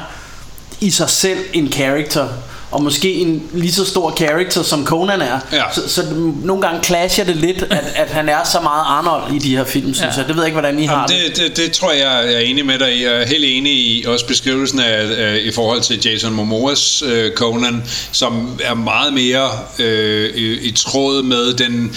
[0.80, 2.28] i sig selv en character.
[2.70, 5.62] Og måske en lige så stor character som Conan er Ja.
[5.74, 6.02] så, så
[6.44, 9.64] nogle gange clasher det lidt At, at han er så meget Arnold i de her
[9.64, 10.18] film synes Ja.
[10.20, 12.00] jeg Det ved jeg ikke hvordan I har Jamen, det, det, det, det tror jeg,
[12.00, 13.04] jeg er enig med dig i.
[13.04, 17.32] Jeg er helt enig i også beskrivelsen af, af i forhold til Jason Momoas øh,
[17.32, 21.96] Conan, som er meget mere øh, i, i tråd med den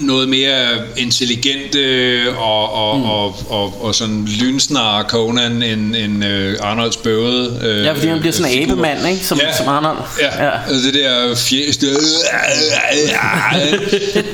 [0.00, 3.04] noget mere intelligente og, og, mm.
[3.04, 8.18] og, og, og sådan lynsnare Conan end, end øh, Arnolds bøvede øh, Ja, fordi han
[8.20, 9.24] bliver sådan en abemand, ikke?
[9.24, 9.56] Som, Ja.
[9.56, 9.98] som Arnold.
[10.20, 10.50] Ja, ja.
[10.68, 11.78] Altså det der fjæs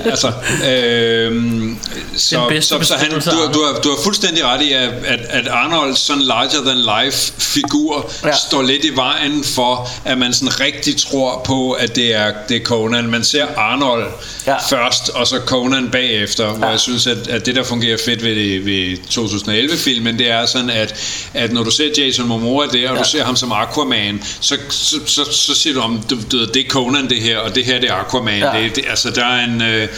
[0.05, 0.33] altså,
[0.71, 1.79] øhm,
[2.17, 3.17] så, bedste så, så han, du,
[3.55, 7.33] du, har, du har fuldstændig ret i, at, at, at Arnolds sådan larger than life
[7.39, 8.33] figur Ja.
[8.49, 12.57] står lidt i vejen for, at man sådan rigtig tror på, at det er, det
[12.57, 13.07] er Conan.
[13.07, 14.07] Man ser Arnold
[14.47, 14.57] ja.
[14.57, 16.53] først, og så Conan bagefter, ja.
[16.53, 20.47] hvor jeg synes, at, at det der fungerer fedt ved, det, ved 2011-filmen, det er
[20.47, 20.95] sådan, at,
[21.35, 23.03] at når du ser Jason Momoa der, og Ja.
[23.03, 26.57] du ser ham som Aquaman, så, så, så, så siger du om, du, du, det
[26.57, 28.39] er Conan det her, og det her det er Aquaman.
[28.39, 28.63] Ja.
[28.63, 29.63] Det, det, altså, der er en...
[29.63, 29.89] Øh,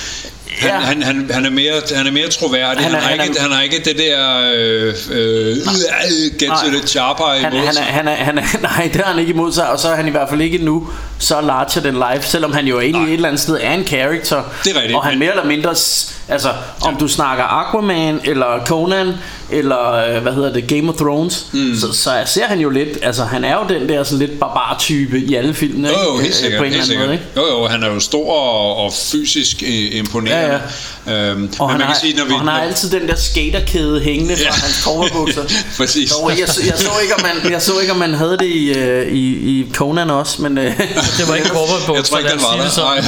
[0.59, 0.74] han, Ja.
[0.74, 0.80] ja.
[0.80, 2.84] han, han, han, er mere, han er mere troværdig.
[2.84, 5.57] Han er- han, har, han ikke, er- han har ikke det der øh, øh,
[6.38, 6.78] get to Nej.
[6.78, 7.82] the chopper Han, imod han, er, sig.
[7.84, 8.42] han, er, han er,
[8.78, 10.59] nej, det har han ikke imod sig, og så er han i hvert fald ikke
[10.59, 10.88] nu
[11.18, 13.09] så larger than life, selvom han jo egentlig Nej.
[13.09, 14.42] et eller andet sted er en character.
[14.64, 15.70] Det er rigtigt, Og han men- mere eller mindre,
[16.28, 16.48] altså
[16.84, 19.12] om du snakker Aquaman, eller Conan,
[19.53, 21.74] eller øh, hvad hedder det, Game of Thrones, mm.
[21.80, 25.18] så, så ser han jo lidt, altså han er jo den der sådan lidt barbar-type
[25.20, 26.59] i alle filmene, Jo, jo, helt Øh, sikkert.
[26.59, 27.07] på en helt eller anden sikkert.
[27.07, 27.53] måde, ikke?
[27.55, 30.61] Jo, jo, han er jo stor og, og fysisk øh, imponerende.
[31.07, 31.30] Ja, ja.
[31.30, 32.32] Øhm, Og men han, man har, kan sige, når vi...
[32.32, 34.50] og han har når- altid den der skaterkæde hængende fra Ja.
[34.50, 35.42] hans coverbukser.
[35.78, 36.11] Præcis.
[36.12, 38.46] Dog, jeg, så- jeg, så ikke, om man, jeg så ikke, om man havde det
[38.46, 38.72] i,
[39.09, 39.26] i,
[39.61, 40.57] i Conan også, men,
[41.18, 42.82] Det var ikke på, Jeg tror ikke, den var der.
[42.84, 43.00] Nej,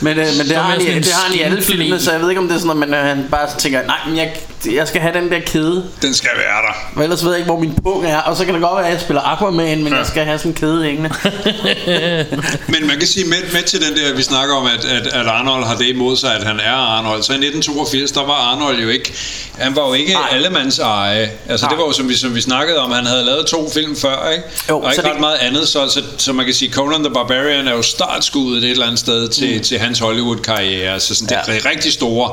[0.14, 2.28] men, øh, men det, har han, det har han i alle filmene, så jeg ved
[2.28, 4.32] ikke, om det er sådan, at man, han bare tænker, nej, men jeg,
[4.66, 6.90] jeg skal have den der kæde, den skal være der.
[6.94, 8.86] for ellers ved jeg ikke, hvor min pung er, og så kan det godt være,
[8.86, 11.10] at jeg spiller Aquaman, men jeg skal have sådan en kæde hængende.
[12.72, 15.26] Men man kan sige med, med til den der, vi snakker om, at, at, at
[15.26, 17.22] Arnold har det imod sig, at han er Arnold.
[17.22, 19.12] Så i 1982, der var Arnold jo ikke,
[19.58, 20.28] han var jo ikke Nej.
[20.32, 21.30] allemands eje.
[21.48, 21.70] Altså Nej.
[21.70, 24.30] det var jo, som vi, som vi snakkede om, han havde lavet to film før,
[24.30, 24.44] ikke?
[24.68, 27.04] Jo, og så ikke det- ret meget andet, så, så, så man kan sige, Conan
[27.04, 29.62] the Barbarian er jo startskuddet et eller andet sted til, mm.
[29.62, 31.00] til hans Hollywood-karriere.
[31.00, 31.70] Så sådan, det Ja.
[31.70, 32.30] rigtig store,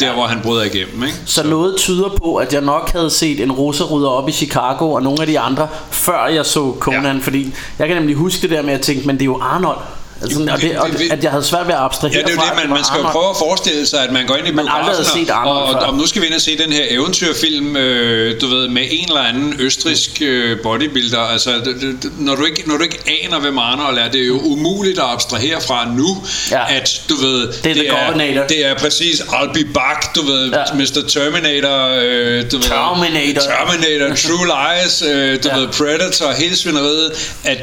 [0.00, 1.16] der hvor han bryder igennem, ikke?
[1.26, 5.02] Så noget tyder på, at jeg nok havde set en russerydder op i Chicago og
[5.02, 7.16] nogle af de andre, før jeg så Conan.
[7.16, 7.22] Ja.
[7.22, 9.78] fordi jeg kan nemlig huske det der med at tænke, men det er jo Arnold.
[10.22, 12.34] Altså, og, det, og det- at jeg havde svært ved at abstrahere Ja, det er
[12.34, 14.52] jo det, man, man skal jo prøve at forestille sig, at man går ind i
[14.52, 18.40] biografen, set og, og, og nu skal vi ind og se den her eventyrfilm, øh,
[18.40, 21.18] du ved, med en eller anden østrisk øh, bodybuilder.
[21.20, 24.26] Altså, det, det, når, du ikke, når du ikke aner, hvem Arnold er, det er
[24.26, 26.16] jo umuligt at abstrahere fra nu,
[26.50, 26.74] Ja.
[26.76, 28.46] at du ved, Det er The Governator.
[28.46, 30.64] det er præcis I'll be back, du ved, Ja.
[30.74, 31.02] Mr.
[31.08, 33.40] Terminator, øh, du Terminator.
[33.40, 35.56] ved, Terminator, True Lies, øh, du ja.
[35.58, 37.12] ved, Predator, hele svineriet,
[37.44, 37.58] at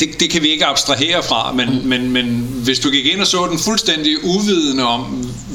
[0.00, 1.88] det, det kan vi ikke abstrahere fra, men, mm.
[1.88, 2.24] men, men
[2.64, 5.00] hvis du gik ind og så den fuldstændig uvidende om,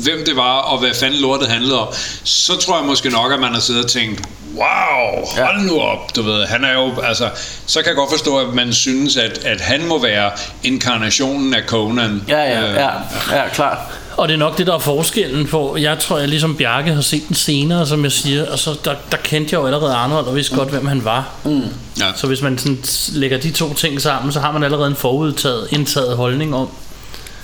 [0.03, 1.87] hvem det var, og hvad fanden lortet handlede om,
[2.23, 4.21] så tror jeg måske nok, at man har siddet og tænkt,
[4.55, 7.29] wow, hold nu op, du ved, han er jo, altså,
[7.65, 10.31] så kan jeg godt forstå, at man synes, at, at han må være
[10.63, 12.23] inkarnationen af Conan.
[12.27, 12.89] Ja, ja, Øh, ja,
[13.31, 13.77] ja, klart.
[14.17, 15.77] Og det er nok det, der er forskellen på.
[15.79, 18.93] Jeg tror, jeg ligesom Bjarke har set den senere, som jeg siger, og så der,
[19.11, 21.29] der kendte jeg jo allerede Arnold og vidste godt, hvem han var.
[21.43, 21.61] Mm.
[21.99, 22.05] Ja.
[22.15, 22.77] Så hvis man sådan
[23.13, 26.69] lægger de to ting sammen, så har man allerede en forudtaget indtaget holdning om,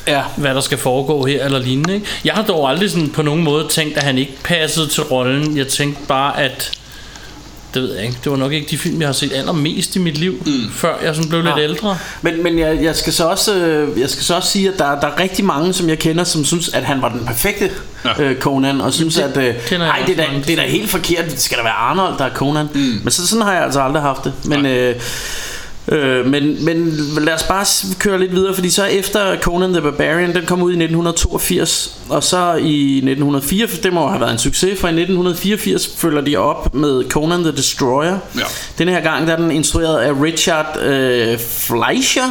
[0.08, 0.22] Ja.
[0.38, 1.94] hvad der skal foregå her eller lignende.
[1.94, 2.06] Ikke?
[2.26, 5.58] Jeg har dog aldrig sådan på nogen måde tænkt, at han ikke passede til rollen.
[5.58, 6.72] Jeg tænkte bare, at
[7.74, 8.18] det ved jeg ikke.
[8.24, 10.72] Det var nok ikke de film, jeg har set allermest i mit liv, mm.
[10.72, 11.64] før jeg sådan blev lidt Nej.
[11.64, 11.98] ældre.
[12.22, 15.00] Men, men jeg, jeg, skal så også, øh, jeg skal så også sige, at der,
[15.00, 17.72] der er rigtig mange, som jeg kender, som synes, at han var den perfekte
[18.06, 18.10] ja.
[18.18, 18.24] Ja.
[18.24, 19.38] øh, Conan, og synes, det at
[19.72, 21.26] øh, nej, det, er da, det er da helt forkert.
[21.26, 22.68] Det skal da være Arnold, der er Conan.
[22.74, 22.80] Mm.
[22.80, 24.34] Men så, sådan har jeg altså aldrig haft det.
[24.46, 24.96] Men, øh,
[25.88, 27.66] øh, men, men lad os bare
[28.00, 32.24] køre lidt videre, fordi så efter Conan the Barbarian, den kom ud i 1982, og
[32.24, 36.76] så i 1984, det må have været en succes, for i 1984 følger de op
[36.76, 38.18] med Conan the Destroyer.
[38.36, 38.42] Ja.
[38.78, 42.30] Den her gang der er den instrueret af Richard øh, Fleischer,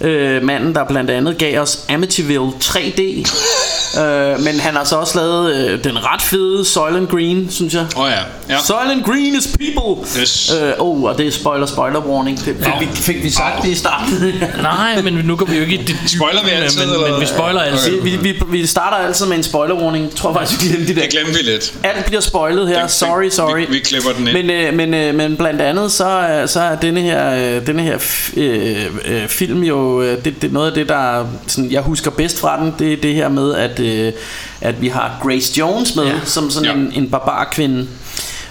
[0.00, 3.00] øh, manden der blandt andet gav os Amityville 3D.
[4.00, 7.86] øh, men han har så også lavet øh, den ret fede Soylent Green, synes jeg.
[7.96, 8.54] Åh oh, ja.
[8.54, 8.60] ja.
[8.62, 10.06] Soylent Green is people.
[10.20, 10.52] Yes.
[10.62, 12.38] Øh, oh, og det er spoiler, spoiler warning.
[12.44, 14.14] Det fik, vi, fik vi sagt det i starten.
[14.62, 17.20] Nej, men nu går vi jo ikke i det Spoiler vi altid, men, eller men
[17.20, 18.00] vi spoiler altid.
[18.00, 20.04] vi, vi, vi starter altid med en spoiler warning.
[20.04, 21.00] Jeg tror faktisk, vi glemte de der.
[21.02, 21.74] Det glemte vi lidt.
[21.82, 22.82] Alt bliver spoilet her.
[22.82, 23.60] Det- Sorry, sorry.
[23.60, 24.32] Vi, vi klipper den ind.
[24.46, 27.82] Men, øh, men, øh, men blandt andet så, er- så er denne her, øh, denne
[27.82, 27.98] her
[28.36, 32.40] øh, øh, film jo øh, det, det, noget af det der sådan, jeg husker bedst
[32.40, 34.12] fra den Det er det her med at, øh,
[34.60, 36.14] at vi har Grace Jones med ja.
[36.24, 36.74] Som sådan Ja.
[36.74, 37.88] en, en barbarkvinde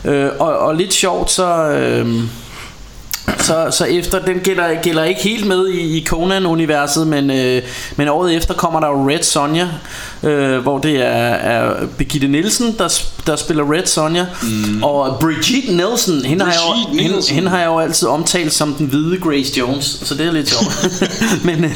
[0.06, 2.08] øh, og, og lidt sjovt så øh,
[3.44, 7.62] så, så efter, den gælder, gælder ikke helt med i, i Conan-universet, men, øh,
[7.96, 9.68] men året efter kommer der jo Red Sonja,
[10.24, 14.26] øh, hvor det er, er Birgitte Nielsen, der, der spiller Red Sonja.
[14.44, 14.84] Mm.
[14.84, 17.36] Og Brigitte Nielsen, hende har, jeg jo, Brigitte hende, Nielsen.
[17.36, 20.50] hende har jeg jo altid omtalt som den hvide Grace Jones, så det er lidt
[20.50, 21.04] sjovt.
[21.46, 21.72] men, øh,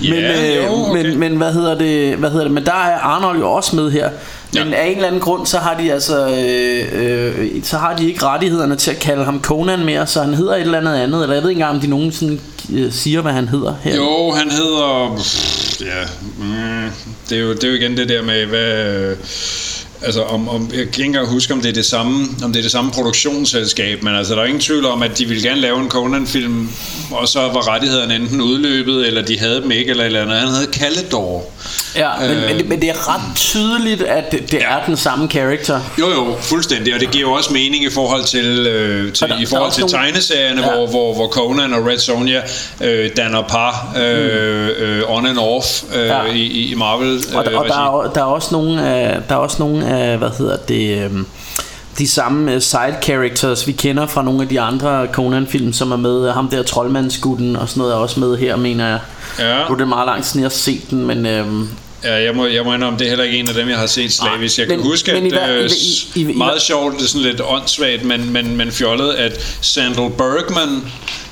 [0.00, 1.02] men, Ja, øh, jo, okay.
[1.02, 2.16] men, men hvad hedder det?
[2.16, 2.52] Hvad hedder det?
[2.52, 4.10] Men der er Arnold jo også med her.
[4.54, 4.76] Men Ja.
[4.76, 8.24] af en eller anden grund, så har de altså øh, øh, Så har de ikke
[8.24, 11.34] rettighederne til at kalde ham Conan mere Så han hedder et eller andet andet Eller
[11.34, 12.38] jeg ved ikke engang om de nogensinde
[12.72, 15.16] øh, siger hvad han hedder her Jo, han hedder...
[15.16, 16.04] Pff, ja,
[16.38, 16.90] mm,
[17.28, 19.16] det, er jo, det er jo igen det der med, hvad...
[20.02, 22.58] Altså, om, om, jeg kan ikke engang huske, om det er det samme, om det
[22.58, 25.60] er det samme produktionsselskab, men altså, der er ingen tvivl om, at de ville gerne
[25.60, 26.68] lave en Conan-film,
[27.10, 30.36] og så var rettighederne enten udløbet, eller de havde dem ikke, eller eller andet.
[30.38, 31.44] Han hed Kalledor.
[31.96, 32.56] Ja, men, Øh.
[32.56, 36.36] men, men det er ret tydeligt At det, det er den samme karakter Jo, jo,
[36.40, 39.46] fuldstændig, og det giver jo også mening i forhold til, øh, til, Og der- i
[39.46, 40.72] forhold til nogle- tegneserierne, Ja.
[40.76, 42.40] hvor, hvor, hvor Conan og Red Sonja
[42.80, 46.24] øh, danner par øh, øh, on and off øh, Ja.
[46.32, 47.22] i, i Marvel.
[47.34, 49.87] Og, der, øh, og der, er, der er også nogle af, der er også nogle
[49.88, 51.26] af, hvad hedder det, øhm,
[51.98, 55.96] de samme øh, side characters, vi kender fra nogle af de andre Conan-film, som er
[55.96, 56.30] med.
[56.30, 59.00] Ham der troldmandsgutten og sådan noget er også med her, mener jeg.
[59.38, 59.68] Ja.
[59.68, 61.68] Nu er det meget lang siden jeg har set den, men øhm,
[62.04, 63.86] Ja, jeg må, jeg må indrømme, det er heller ikke en af dem, jeg har
[63.86, 64.58] set slavisk.
[64.58, 67.40] Jeg kan men- huske, men at i hver- øh, meget sjovt, det er sådan lidt
[67.44, 70.82] åndssvagt, men, men, men fjollet, at Sandal Bergman,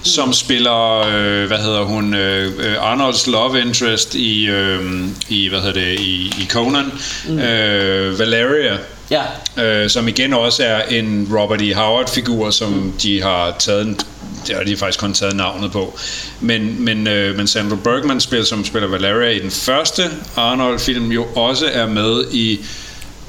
[0.03, 4.81] som spiller, øh, hvad hedder hun, øh, øh, Arnolds love interest i, øh,
[5.29, 6.93] i hvad hedder det, i, i Conan,
[7.29, 7.39] mm.
[7.39, 8.77] øh, Valeria,
[9.11, 9.23] ja,
[9.63, 11.75] øh, som igen også er en Robert E.
[11.75, 14.07] Howard-figur, som de har taget
[14.47, 15.99] det har de faktisk kun taget navnet på.
[16.41, 20.03] Men, men, øh, men Sandra Bergman, spiller, som spiller Valeria i den første
[20.37, 22.61] Arnold-film, jo også er med i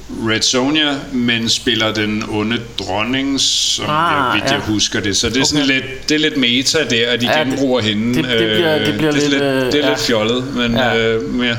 [0.09, 4.57] Red Sonja, men spiller den onde dronning, som ah, jeg, vidt ja.
[4.57, 5.17] jeg husker det.
[5.17, 5.73] Så det er, sådan Okay.
[5.73, 8.07] lidt, det er lidt meta der, at de Ja, ja, det- genbruger hende.
[8.15, 9.89] det- det bliver- det bliver det er lidt, øh, lidt, det er ja.
[9.89, 10.87] lidt fjollet, men Ja.
[10.93, 11.07] ja.
[11.07, 11.57] øh, mere.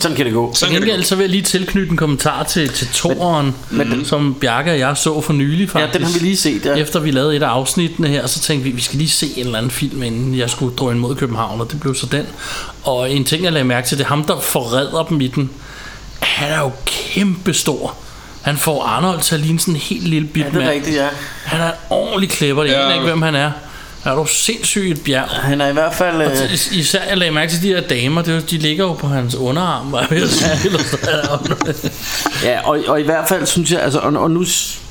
[0.00, 0.54] sådan kan det gå.
[0.54, 4.04] Sådan kan det gengæld så vil jeg lige tilknytte en kommentar til, til toren, men-
[4.04, 5.94] som Bjarke og jeg så for nylig Ja, faktisk.
[5.94, 6.74] den har vi lige set, ja.
[6.74, 9.44] Efter vi lavede et af afsnittene her, så tænkte vi, vi skal lige se en
[9.46, 12.26] eller anden film, inden jeg skulle drøne mod København, og det blev så den.
[12.82, 15.50] Og en ting, jeg lagde mærke til, det er ham, der forræder dem i den.
[16.20, 17.94] Han er jo kæmpe stor.
[18.42, 20.70] Han får Arnold til at ligne sådan en helt lille bit Ja, det er mand.
[20.70, 21.08] rigtigt, ja.
[21.44, 22.88] Han er en ordentlig klipper, jeg Ja.
[22.88, 22.94] ja.
[22.94, 23.50] ikke, hvem han er.
[24.04, 25.28] Er du sindssygt et bjerg?
[25.28, 26.22] Han er i hvert fald...
[26.22, 29.08] Øh, Is- Især jeg lagde mærke til de her damer, det de ligger jo på
[29.08, 30.50] hans underarm, var jeg ved at sige.
[30.64, 31.90] Eller sådan.
[32.44, 34.44] Ja, og, og i hvert fald synes jeg, altså, og, og nu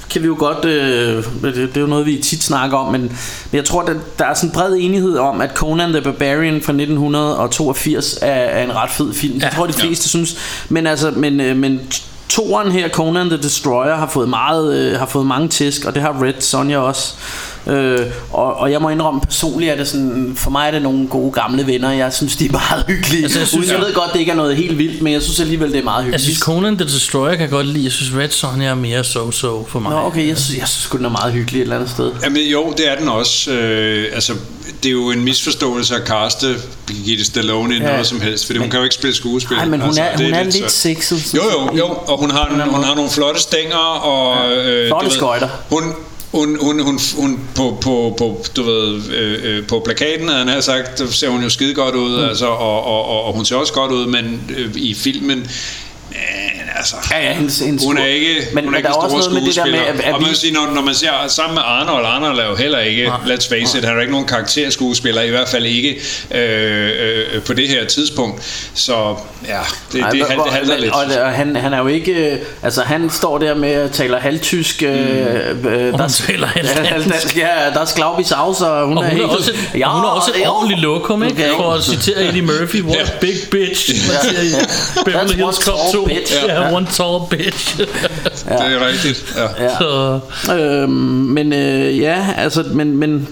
[0.09, 3.01] kan vi jo godt, øh, det, det er jo noget vi tit snakker om, men,
[3.01, 3.11] men
[3.53, 6.73] jeg tror, at der er sådan en bred enighed om, at Conan the Barbarian fra
[6.73, 9.33] 1982 er, er en ret fed film.
[9.33, 9.49] Det Ja.
[9.49, 10.37] tror jeg, de fleste synes.
[10.69, 11.79] Men altså, men, øh, men
[12.29, 16.01] toeren her, Conan the Destroyer, har fået, meget, øh, har fået mange tisk, og det
[16.01, 17.13] har Red Sonja også.
[17.69, 17.99] Øh,
[18.33, 21.31] og, og jeg må indrømme personligt, at det sådan, for mig er det nogle gode
[21.31, 21.91] gamle venner.
[21.91, 23.23] Jeg synes, de er meget hyggelige.
[23.23, 25.39] Altså, jeg synes- jeg ved godt, det ikke er noget helt vildt, men jeg synes
[25.39, 26.23] alligevel, det er meget Jeg hyggeligt.
[26.23, 27.83] synes Conan the Destroyer kan jeg godt lide.
[27.83, 29.91] Jeg synes Red Sonja er mere so-so for mig.
[29.91, 32.11] Nå, okay, jeg synes, jeg synes den er meget hyggelig et eller andet sted.
[32.23, 33.51] Jamen jo, det er den også.
[33.51, 34.33] Øh, altså,
[34.83, 36.55] det er jo en misforståelse at kaste
[36.87, 37.83] Birgitte Stallone i Ja.
[37.91, 39.57] noget som helst, fordi hun kan jo ikke spille skuespil.
[39.57, 41.33] Nej, men hun altså, er, hun er lidt lidt så- sexet.
[41.35, 44.51] Jo, jo, jo, og hun har, hun har nogle flotte stænger, og...
[44.55, 45.49] Øh, Flotte ved, skøjter.
[45.69, 45.83] Hun,
[46.31, 50.47] hun, hun, hun, hun på, på, på, du ved, øh, øh, på plakaten, havde han
[50.47, 52.29] har sagt, der ser hun jo skide godt ud, mm.
[52.29, 55.47] altså, og, og, og, og hun ser også godt ud, men øh, i filmen,
[56.09, 58.93] men altså, Ja, ja, hendes, hendes hun er ikke, men, hun men er ikke der
[58.93, 60.71] er også noget med det der med, at, at og man vi, kan sige, når,
[60.75, 63.97] når man ser sammen med Arnold, Arnold er jo heller ikke, let's face it, han
[63.97, 65.99] er ikke nogen karakterskuespiller, i hvert fald ikke
[66.31, 66.89] øh,
[67.35, 68.69] øh, på det her tidspunkt.
[68.73, 68.93] Så
[69.47, 69.59] ja,
[69.91, 70.93] det, Ej, det, hvor- det, halter men- lidt.
[70.93, 74.83] Og, og han, han er jo ikke Altså han står der med at taler halvtysk
[74.83, 75.67] øh, Mm.
[75.67, 77.37] øh, Og hun taler halvdansk.
[77.37, 79.91] Ja, der er Sklavbi Saus Og hun Og er hun er helt også, et, og
[79.95, 81.35] hun er også et ordentligt lokum, ikke?
[81.35, 81.55] Okay.
[81.55, 83.89] For at citere Eddie Murphy, what a big bitch.
[84.07, 84.63] Man siger i
[85.05, 86.15] Beverly Hills Cop tall 2.
[86.15, 86.33] bitch.
[86.47, 87.77] Ja, one tall bitch.
[88.47, 89.35] Det er rigtigt.
[89.37, 89.63] Ja.
[89.63, 89.69] Ja.
[89.79, 90.19] Så,
[90.53, 93.27] Øhm, men øh, ja, altså, men, men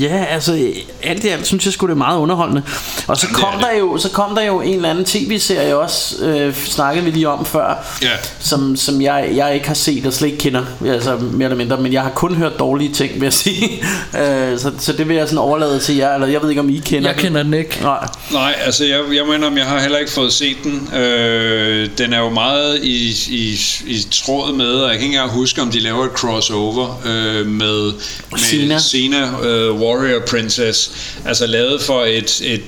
[0.00, 0.68] ja, altså,
[1.02, 2.62] alt i alt synes jeg sgu det er meget underholdende.
[3.06, 6.24] Og så kom er der jo, så kom der jo en eller anden tv-serie også,
[6.24, 8.08] øh, snakkede vi lige om før, Ja.
[8.38, 11.76] som, som jeg, jeg ikke har set og slet ikke kender, altså mere eller mindre,
[11.76, 13.70] men jeg har kun hørt dårlige ting, vil jeg sige.
[14.20, 16.70] øh, så, så det vil jeg sådan overlade til jer, eller jeg ved ikke, om
[16.70, 17.78] I kender jeg kender den ikke.
[17.82, 18.06] Nej.
[18.32, 20.88] Nej, altså jeg, jeg mener, om jeg har heller ikke fået set den.
[21.00, 25.30] Øh, den er jo meget i, i, i tråd med, og jeg kan ikke engang
[25.32, 27.92] huske, om de laver et crossover øh, med,
[28.30, 28.80] med.
[28.80, 30.90] Xena øh, Warrior Princess.
[31.26, 32.62] Altså lavet for et, et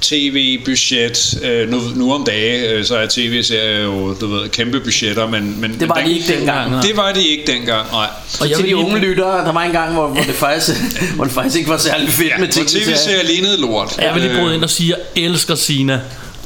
[0.00, 1.38] tv-budget.
[1.42, 5.60] Øh, nu, nu om dage, øh, så er tv-serier jo, du ved, kæmpe budgetter, men,
[5.60, 6.70] men Det var men de ikke dengang.
[6.70, 6.80] nej.
[6.82, 8.06] Det var de ikke dengang, nej.
[8.40, 10.76] Og jeg til de unge lyttere, der var en gang, hvor, hvor, det, faktisk,
[11.16, 12.86] hvor det faktisk ikke var særlig fedt Ja, med tv-serier.
[12.86, 13.98] tv-serier lignede lort.
[13.98, 16.00] Jeg vil lige Øh, bryde ind og sige, at jeg elsker Sina.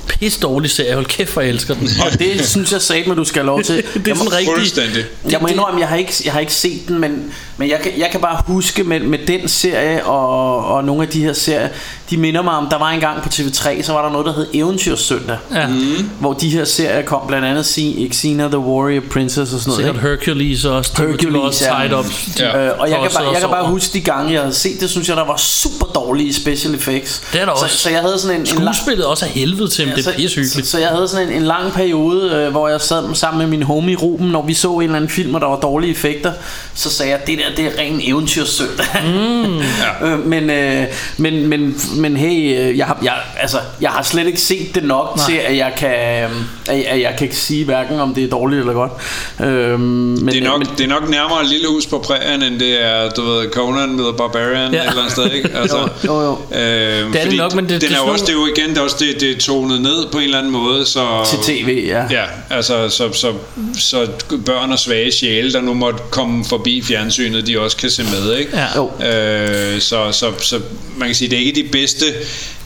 [0.09, 0.95] Pisse dårlig serie.
[0.95, 1.89] Hold kæft, hvor jeg elsker den.
[2.13, 3.77] Og det synes jeg sagde, at du skal have lov til.
[3.95, 4.55] det er sådan rigtig...
[4.57, 5.05] Fuldstændig.
[5.31, 7.93] Jeg må indrømme, jeg har ikke, jeg har ikke set den, men, men jeg, kan,
[7.99, 11.69] jeg kan bare huske med, med den serie og, og nogle af de her serier,
[12.11, 14.47] de minder mig om, der var engang på TV3, så var der noget, der hed
[14.55, 15.67] Eventyrsøndag, Ja.
[15.67, 16.11] mm.
[16.21, 19.77] hvor de her serier kom, blandt andet Se- Xena the Warrior Princess og sådan noget.
[19.77, 20.09] Sikkert ikke?
[20.09, 20.93] Hercules også.
[21.03, 21.89] Hercules, også ja.
[21.89, 22.07] tied up.
[22.39, 22.67] Ja.
[22.67, 24.91] Øh, og jeg kan, bare, jeg kan bare huske de gange, jeg havde set det,
[24.91, 27.23] synes jeg, der var super dårlige special effects.
[27.33, 27.77] Det er der så, også.
[27.79, 30.29] Så jeg havde sådan en, en lang, Skuespillet også er helvede til, men det er
[30.29, 33.39] så, så, så jeg havde sådan en, en lang periode, øh, hvor jeg sad sammen
[33.39, 35.91] med min homie Ruben, når vi så en eller anden film, og der var dårlige
[35.91, 36.33] effekter,
[36.75, 38.87] så sagde jeg, det der, det er ren eventyrsøndag.
[39.05, 39.57] Mm,
[40.03, 40.07] ja.
[40.07, 40.85] øh, men, øh,
[41.17, 44.85] men, men, men hey, øh, jeg har, jeg, altså, jeg har slet ikke set det
[44.85, 45.27] nok Nej.
[45.27, 46.31] til, at jeg, kan, øh,
[46.69, 48.93] at, at jeg kan sige hverken, om det er dårligt eller godt.
[49.41, 52.43] Øh, men, Det er, nok, men, det er nok nærmere et lille hus på prærien,
[52.43, 54.81] end det er, du ved, Conan med Barbarian Ja.
[54.81, 55.49] eller andet sted, ikke?
[55.67, 56.59] Altså, Jo, jo, jo.
[56.59, 58.71] Øh, det fordi nok, men det- den det er jo også, det er jo igen,
[58.71, 61.07] det er også det, det er tonet ned på en eller anden måde, så...
[61.31, 62.05] til tv, ja.
[62.11, 63.33] Ja, altså så, så,
[63.79, 64.07] så
[64.47, 68.37] børn og svage sjæle, der nu måtte komme forbi fjernsynet, de også kan se med,
[68.39, 68.51] ikke?
[68.57, 68.67] Ja.
[68.77, 68.91] Jo.
[69.07, 70.61] Øh, så, så, så
[70.97, 72.07] man kan sige, det er ikke de bedste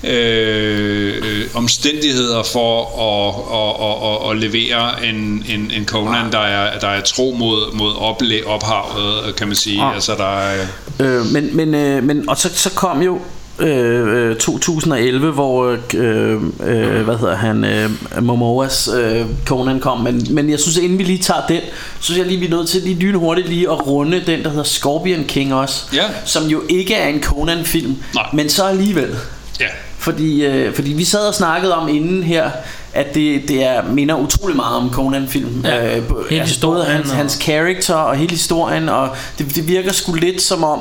[0.05, 6.39] øh, øh, omstændigheder for at, at, at, at, at levere en, en, en Conan, der
[6.39, 9.83] er, der er tro mod, mod oplæ, ophavet, kan man sige.
[9.83, 9.95] Ah.
[9.95, 10.67] Altså, der er,
[11.01, 13.21] Øh, men, men, øh, men, og så, så kom jo
[13.61, 17.91] øh, øh, 2011, hvor øh, øh, hvad hedder han, øh,
[18.23, 21.61] Momoas øh, Conan kom, men, men jeg synes, inden vi lige tager den,
[22.01, 24.49] så synes jeg lige, vi er nødt til lige lynhurtigt lige at runde den, der
[24.49, 26.03] hedder Scorpion King også, Ja.
[26.25, 28.27] som jo ikke er en Conan-film, Nej.
[28.33, 29.17] men så alligevel.
[29.61, 29.67] ja.
[29.99, 32.51] Fordi, øh, fordi vi sad og snakkede om inden her,
[32.93, 35.61] at det, det er, minder utrolig meget om Conan-film.
[35.65, 39.09] Ja, øh, altså både historien hans, og- hans character og hele historien, og
[39.39, 40.81] det, det virker sgu lidt som om,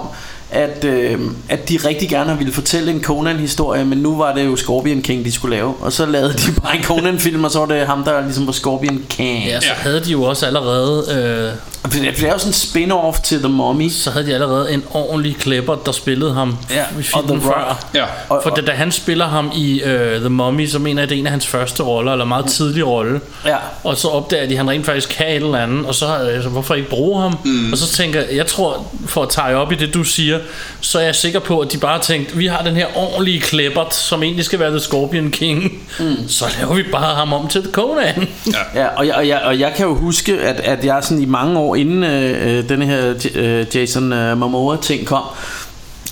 [0.52, 1.20] at, øh,
[1.50, 5.26] at de rigtig gerne ville fortælle en Conan-historie, men nu var det jo Scorpion King,
[5.26, 5.74] de skulle lave.
[5.82, 8.54] Og så lavede de bare en Conan-film, og så var det ham, der ligesom var
[8.54, 9.46] Scorpion King.
[9.46, 11.06] Ja, så havde de jo også allerede...
[11.12, 13.90] Øh, det det er jo sådan en spin-off til The Mummy.
[13.90, 16.84] så havde de allerede en ordentlig klæpper, der spillede ham Ja, i
[17.14, 17.86] og filmen The før.
[17.96, 18.06] Ja.
[18.30, 19.90] Og, For da, da han spiller ham i uh,
[20.20, 22.88] The Mummy, så mener jeg, det er en af hans første roller, eller meget tidlig
[22.88, 23.22] rolle.
[23.46, 23.56] ja.
[23.84, 26.50] Og så opdager de, at han rent faktisk kan et eller andet, og så altså,
[26.50, 27.38] hvorfor ikke bruge ham?
[27.46, 27.72] Mm.
[27.72, 30.40] Og så tænker jeg, jeg tror, for at tage op i det, du siger,
[30.82, 33.96] så er jeg sikker på, at de bare tænkte, vi har den her ordentlige klæbert,
[33.96, 35.74] som egentlig skal være The Scorpion King.
[36.00, 36.28] Mm.
[36.28, 38.28] Så laver vi bare ham om til Conan.
[38.76, 41.26] Ja, og jeg, og, jeg, og jeg kan jo huske, at, at jeg sådan i
[41.26, 45.24] mange år inden øh, øh, denne her øh, Jason øh, Momoa ting kom,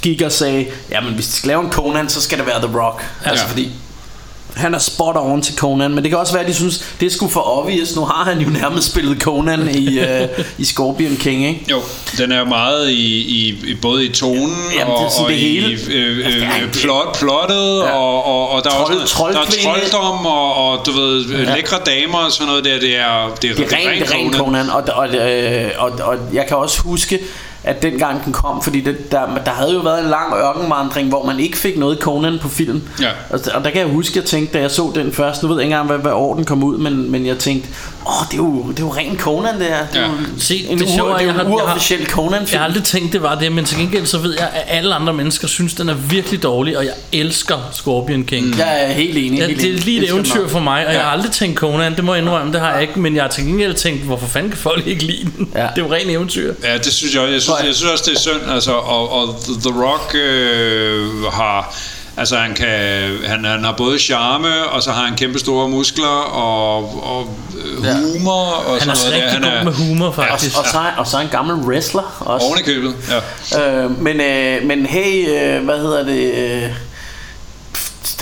[0.01, 2.79] gik og sagde, jamen hvis de skal lave en Conan, så skal det være The
[2.79, 3.05] Rock.
[3.25, 3.51] Altså Ja.
[3.51, 3.71] fordi
[4.57, 7.05] han er spot on til Conan, men det kan også være, at de synes, det
[7.05, 7.95] er sgu for obvious.
[7.95, 10.27] Nu har han jo nærmest spillet Conan i, øh,
[10.57, 11.65] i Scorpion King, ikke?
[11.71, 11.81] Jo,
[12.17, 15.31] den er meget i, i, i både i tonen Jamen, det er og, sådan og
[15.31, 15.67] det i hele.
[15.93, 17.91] øh, det er øh, en- plot, plottet, Ja.
[17.91, 19.45] og, og, og der er Trold- også noget, der er
[19.91, 21.55] trolddom og, og du ved, ja.
[21.55, 22.79] lækre damer og sådan noget der.
[22.79, 26.45] Det er, det er, Det er rent, ren Conan, og, og, øh, og, og jeg
[26.47, 27.19] kan også huske,
[27.67, 31.25] at dengang den kom, fordi det, der, der havde jo været en lang ørkenvandring, hvor
[31.25, 32.81] man ikke fik noget Conan på film.
[33.01, 33.09] Ja.
[33.29, 35.49] Og, og der kan jeg huske, at jeg tænkte, da jeg så den først, nu
[35.49, 37.69] ved jeg ikke engang, hvad, hvad år den kom ud, men, men jeg tænkte,
[38.07, 39.85] åh, det er jo, det er jo ren Conan, det her.
[39.93, 40.07] Det er Ja.
[40.07, 42.47] jo Se, en, det er, jeg jo har- en jeg har- uofficiel Conan-film.
[42.51, 44.95] Jeg har aldrig tænkt, det var det, men til gengæld så ved jeg, at alle
[44.95, 48.45] andre mennesker synes, den er virkelig dårlig, og jeg elsker Scorpion King.
[48.45, 48.53] Mm.
[48.57, 49.39] Jeg er helt enig.
[49.39, 51.95] Ja, helt det er lige et eventyr for mig, og jeg har aldrig tænkt Conan,
[51.95, 54.27] det må jeg indrømme, det har jeg ikke, men jeg har til gengæld tænkt, hvorfor
[54.27, 55.49] fanden kan folk ikke lide den?
[55.55, 55.67] Ja.
[55.75, 56.53] Det er jo ren eventyr.
[56.63, 57.31] Ja, det synes jeg også.
[57.33, 58.51] Jeg synes, jeg synes også, det er synd.
[58.51, 59.35] Altså, og, og
[59.65, 61.75] The Rock øh, har...
[62.19, 62.67] Altså han, kan,
[63.25, 66.77] han, han har både charme, og så har han kæmpe store muskler, og,
[67.13, 67.29] og
[67.65, 67.93] øh, Ja.
[67.93, 70.57] humor, og Han er sådan rigtig god med humor, faktisk.
[70.59, 72.45] Og så, er- og så er en gammel wrestler også.
[72.45, 72.95] Oven i købet,
[73.51, 73.83] ja.
[73.83, 76.33] Øh, men, øh, men hey, øh, hvad hedder det?
[76.33, 76.69] Øh,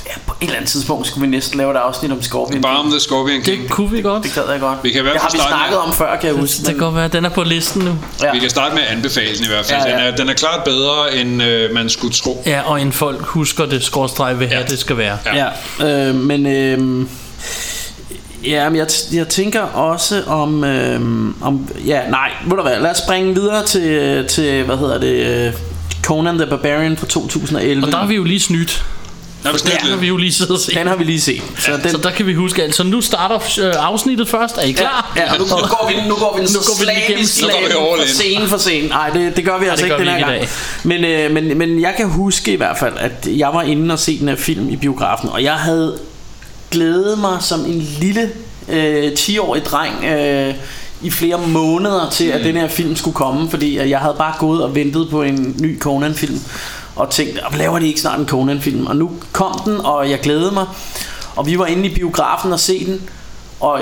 [0.08, 2.62] ja, på et eller andet tidspunkt skulle vi næsten lave et afsnit om Scorpion.
[2.62, 3.62] Bare om The Scorpion King.
[3.62, 4.24] Det kunne vi godt.
[4.24, 4.80] Det gad jeg godt.
[4.84, 6.40] Vi kan i hvert det har fald vi starte snakket med- om før, kan jeg
[6.40, 6.58] huske.
[6.60, 7.96] Det kan godt være, den er på listen nu.
[8.24, 8.32] ja.
[8.34, 9.82] Vi kan starte med at anbefale den i hvert fald.
[9.88, 10.06] Ja, ja.
[10.06, 12.44] Den, er, den er klart bedre, end øh, man skulle tro.
[12.46, 14.66] Ja, og en folk husker det, skråstreg vil have, Ja.
[14.68, 15.18] det skal være.
[15.26, 15.46] Ja.
[15.82, 17.06] Ja, øh, men øh,
[18.44, 21.02] ja, men jeg, jeg tænker også om, øh,
[21.42, 25.48] om ja, nej, ved du hvad, lad os springe videre til, til hvad hedder det,
[25.48, 25.54] øh,
[26.04, 27.86] Conan the Barbarian fra 2011.
[27.86, 28.86] Og der er vi jo lige snydt.
[29.46, 30.76] Nå, vi Der har vi jo lige siddet og set.
[30.76, 31.42] den har vi lige set.
[31.60, 32.76] Så den, Så der kan vi huske alt.
[32.76, 34.58] Så nu starter øh, afsnittet først.
[34.58, 35.14] Er I klar?
[35.16, 37.72] Ja, ja nu, nu, går vi, nu går vi den Nu går vi igennem slagen.
[37.72, 38.88] for scene for scene.
[38.88, 40.48] Nej, det, det gør vi altså det ikke den her gang.
[40.84, 44.00] Men, øh, men, men jeg kan huske i hvert fald, at jeg var inde og
[44.00, 45.98] se den her film i biografen, og jeg havde
[46.72, 48.30] glædet mig som en lille
[48.70, 50.54] øh, 10-årig dreng øh,
[51.02, 54.34] i flere måneder til, at den her film skulle komme, fordi at jeg havde bare
[54.40, 56.40] gået og ventet på en ny Conan-film,
[56.96, 58.88] og tænkt, "Åh, laver de ikke snart en Conan-film?
[58.88, 60.66] Og nu kom den, og jeg glædede mig.
[61.36, 63.10] Og vi var inde i biografen og se den,
[63.60, 63.82] og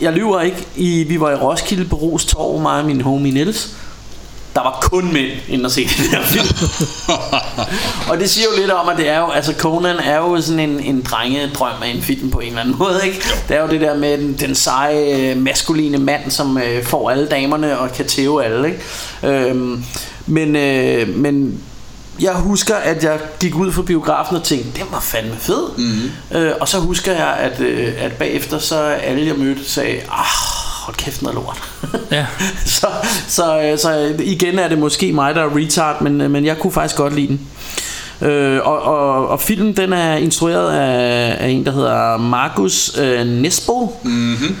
[0.00, 3.32] jeg lyver ikke, i, vi var i Roskilde på Ros Torv, mig og min homie
[3.32, 3.70] Niels.
[4.54, 6.46] Der var kun mænd inde og se den her film.
[8.10, 10.70] og det siger jo lidt om, at det er jo, altså Conan er jo sådan
[10.70, 13.22] en, en drengedrøm af en film på en eller anden måde, ikke?
[13.48, 17.10] Det er jo det der med den, den seje, øh, maskuline mand, som øh, får
[17.10, 19.48] alle damerne og kan tæve alle, ikke?
[19.50, 19.84] Øhm,
[20.26, 21.60] men, øh, men
[22.20, 25.68] jeg husker, at jeg gik ud fra biografen og tænkte, den var fandme fed.
[25.76, 26.38] Mm-hmm.
[26.38, 30.26] Øh, og så husker jeg, at, øh, at bagefter så alle jeg mødte sagde, ah,
[30.84, 31.62] hold kæft noget lort.
[32.10, 32.26] Ja.
[32.80, 32.86] så,
[33.28, 36.58] så, øh, så igen er det måske mig, der er retard, men, øh, men jeg
[36.58, 37.40] kunne faktisk godt lide den.
[38.28, 43.26] Øh, og, og, og filmen den er instrueret af, af en der hedder Markus øh,
[43.26, 44.56] Nesbo mm-hmm.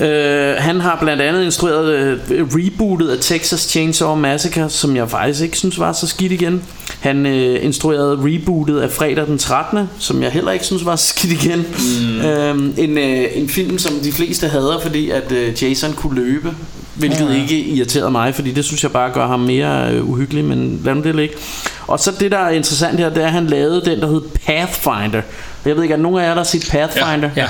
[0.00, 5.42] Øh, Han har blandt andet instrueret øh, rebootet af Texas Chainsaw Massacre Som jeg faktisk
[5.42, 6.62] ikke synes var så skidt igen
[7.00, 11.06] Han øh, instruerede rebootet af Fredag den 13 Som jeg heller ikke synes var så
[11.06, 12.20] skidt igen mm.
[12.20, 16.54] øh, en, øh, en film som de fleste hader Fordi at øh, Jason kunne løbe
[16.94, 17.42] Hvilket ja.
[17.42, 20.94] ikke irriterede mig Fordi det synes jeg bare gør ham mere øh, uhyggelig Men lad
[20.94, 21.34] nu det ligge
[21.86, 24.20] og så det der er interessant her Det er at han lavede den der hed
[24.46, 25.22] Pathfinder
[25.64, 27.30] Jeg ved ikke, er der nogen af jer der har set Pathfinder?
[27.36, 27.46] Ja.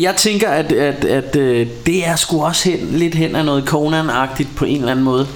[0.00, 3.64] Jeg tænker at, at, at øh, det er sgu også hen, lidt hen af noget
[3.68, 5.26] Conan-agtigt På en eller anden måde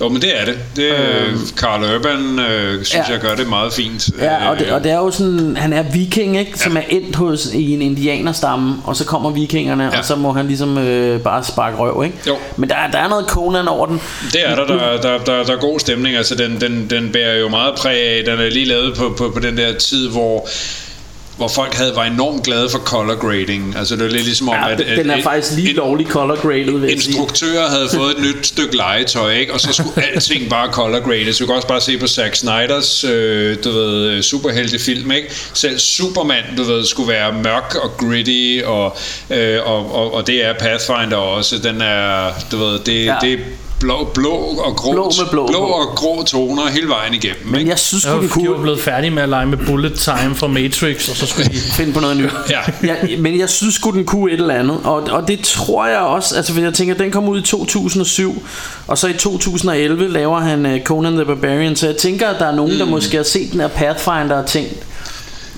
[0.00, 0.58] Jo, men det er det.
[0.76, 3.12] det øh, Carl Urban øh, synes ja.
[3.12, 4.10] jeg gør det meget fint.
[4.20, 6.58] Ja, og det, Øh, og det er jo sådan, han er viking, ikke?
[6.58, 9.98] Som er endt hos i en indianerstamme, og så kommer vikingerne, Ja.
[9.98, 12.16] og så må han ligesom øh, bare sparke røv, ikke?
[12.26, 12.36] Jo.
[12.56, 14.00] Men der, er- der er noget Conan over den.
[14.32, 16.16] Det er der, der, der, der, der er god stemning.
[16.16, 18.22] Altså, den, den, den bærer jo meget præg af.
[18.24, 20.48] Den er lige lavet på, på, på den der tid, hvor
[21.36, 23.74] hvor folk havde var enormt glade for color grading.
[23.76, 25.70] Altså det var lidt ligesom om, Ja, at, den- at den er en- faktisk lige
[25.70, 26.90] en- lovlig color graded, vil.
[26.92, 29.52] Instruktører havde fået et nyt stykke legetøj, ikke?
[29.54, 31.38] og så skulle alting bare color grades.
[31.38, 35.12] Du kan også bare se på Zack Snyders øh, du ved, superheltefilm.
[35.12, 35.28] Ikke?
[35.54, 38.96] Selv Superman du ved, skulle være mørk og gritty, og,
[39.30, 41.58] øh, og, og, og det er Pathfinder også.
[41.58, 43.14] Den er, du ved, det, Ja.
[43.20, 43.38] det
[43.82, 44.30] blå, blå
[44.64, 47.46] og grå, Blå med blå blå og grå toner hele vejen igennem.
[47.46, 47.70] Men ikke?
[47.70, 51.08] jeg synes de var kunne blevet færdige med at lege med bullet time fra Matrix,
[51.08, 51.56] og så skulle de...
[51.78, 52.30] finde på noget nyt.
[52.50, 52.60] Ja.
[52.82, 54.80] ja, men jeg synes sgu, den kunne et eller andet.
[54.84, 58.42] Og, og det tror jeg også, altså for jeg tænker, den kom ud i 2007,
[58.86, 61.76] og så i 2011 laver han uh, Conan the Barbarian.
[61.76, 62.78] Så jeg tænker, at der er nogen, mm.
[62.78, 64.86] der måske har set den her Pathfinder og tænkt,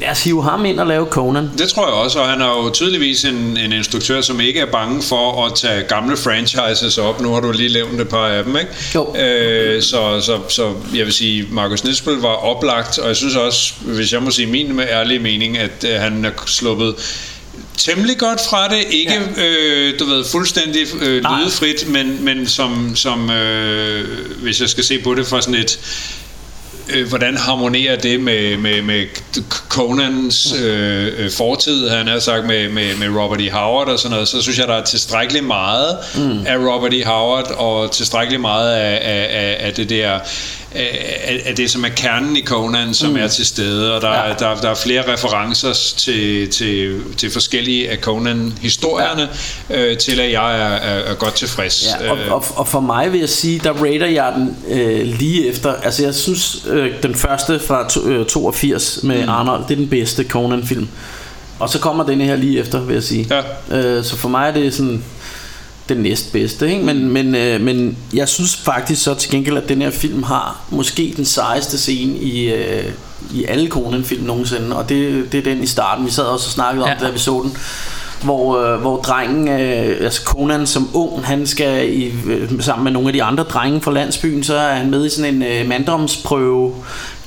[0.01, 1.51] lad os hive ham ind og lave Conan.
[1.59, 4.67] Det tror jeg også, og han er jo tydeligvis en, en instruktør, som ikke er
[4.67, 7.21] bange for at tage gamle franchises op.
[7.21, 8.71] Nu har du lige nævnt et par af dem, ikke?
[8.95, 9.17] Jo.
[9.17, 13.73] Øh, så, så, så jeg vil sige, Markus Nispel var oplagt, og jeg synes også,
[13.81, 16.95] hvis jeg må sige min med ærlig mening, at øh, han er sluppet
[17.77, 18.85] temmelig godt fra det.
[18.91, 19.45] Ikke, ja.
[19.45, 24.05] øh, du ved, fuldstændig øh, lydefrit, men, men som, som øh,
[24.43, 25.79] hvis jeg skal se på det fra sådan et
[26.89, 29.07] øh, hvordan harmonerer det med, med, med
[29.69, 33.51] Conans øh, øh, fortid, han har sagt, med, med, med Robert E.
[33.51, 36.47] Howard og sådan noget, så synes jeg, der er tilstrækkeligt meget mm.
[36.47, 37.05] af Robert E.
[37.05, 40.19] Howard, og tilstrækkeligt meget af, af, af, det der
[40.75, 43.17] af, af det, som er kernen i Conan, som mm.
[43.17, 44.35] er til stede, og der, Ja.
[44.39, 49.29] der, der er flere referencer til, til, til forskellige af Conan-historierne,
[49.71, 49.81] ja.
[49.81, 51.87] øh, til at jeg er, er, er godt tilfreds.
[52.01, 55.49] Ja, og, og, og for mig vil jeg sige, der rater jeg den øh, lige
[55.49, 55.75] efter.
[55.75, 59.29] Altså jeg synes, øh, den første fra to, øh, 82 med mm.
[59.29, 60.89] Arnold, det er den bedste Conan-film.
[61.59, 63.43] Og så kommer den her lige efter, vil jeg sige.
[63.71, 63.79] Ja.
[63.79, 65.05] Øh, så for mig er det sådan
[65.89, 66.85] den næstbedste, ikke?
[66.85, 70.61] Men, men, øh, men jeg synes faktisk så til gengæld, at den her film har
[70.71, 72.85] måske den sejeste scene i, øh,
[73.35, 76.07] i alle Conan-film nogensinde, og det, det er den i starten.
[76.07, 76.95] Vi sad også og snakkede om Ja.
[76.95, 77.57] det, da vi så den
[78.23, 82.93] hvor, øh, hvor drengen, øh, altså Conan som ung, han skal i, øh, sammen med
[82.93, 85.69] nogle af de andre drenge fra landsbyen, så er han med i sådan en øh,
[85.69, 86.75] manddomsprøve,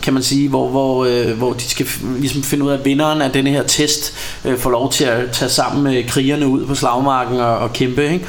[0.08, 1.88] kan man sige, hvor, hvor, øh, hvor de skal
[2.20, 4.14] ligesom finde ud af, at vinderen af denne her test
[4.46, 8.14] øh, får lov til at tage sammen med krigerne ud på slagmarken og, og kæmpe,
[8.14, 8.26] ikke?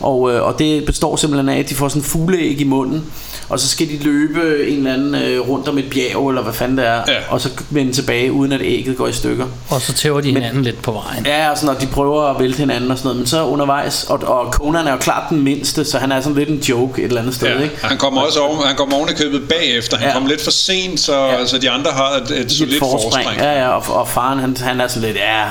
[0.00, 3.04] Og, øh, og det består simpelthen af, at de får sådan en fugleæg i munden,
[3.48, 6.52] og så skal de løbe en eller anden øh, rundt om et bjerg, eller hvad
[6.52, 7.14] fanden det er, Ja.
[7.28, 9.46] og så vende tilbage, uden at ægget går i stykker.
[9.70, 11.26] Og så tæver de hinanden lidt på vejen.
[11.26, 14.04] Ja, og sådan, og de prøver at vælte hinanden og sådan noget, men så undervejs,
[14.04, 17.02] og, og Conan er jo klart den mindste, så han er sådan lidt en joke
[17.02, 17.76] et eller andet sted, Ja, ikke?
[17.82, 19.96] han kommer også oven, han kommer oven i købet bagefter.
[19.96, 20.12] Han Ja.
[20.14, 21.46] kom lidt for sent, så, Ja.
[21.46, 23.28] så de andre har et, et Et solidt forspring.
[23.38, 25.44] Ja, ja, og, og faren, han, han er sådan lidt, ja,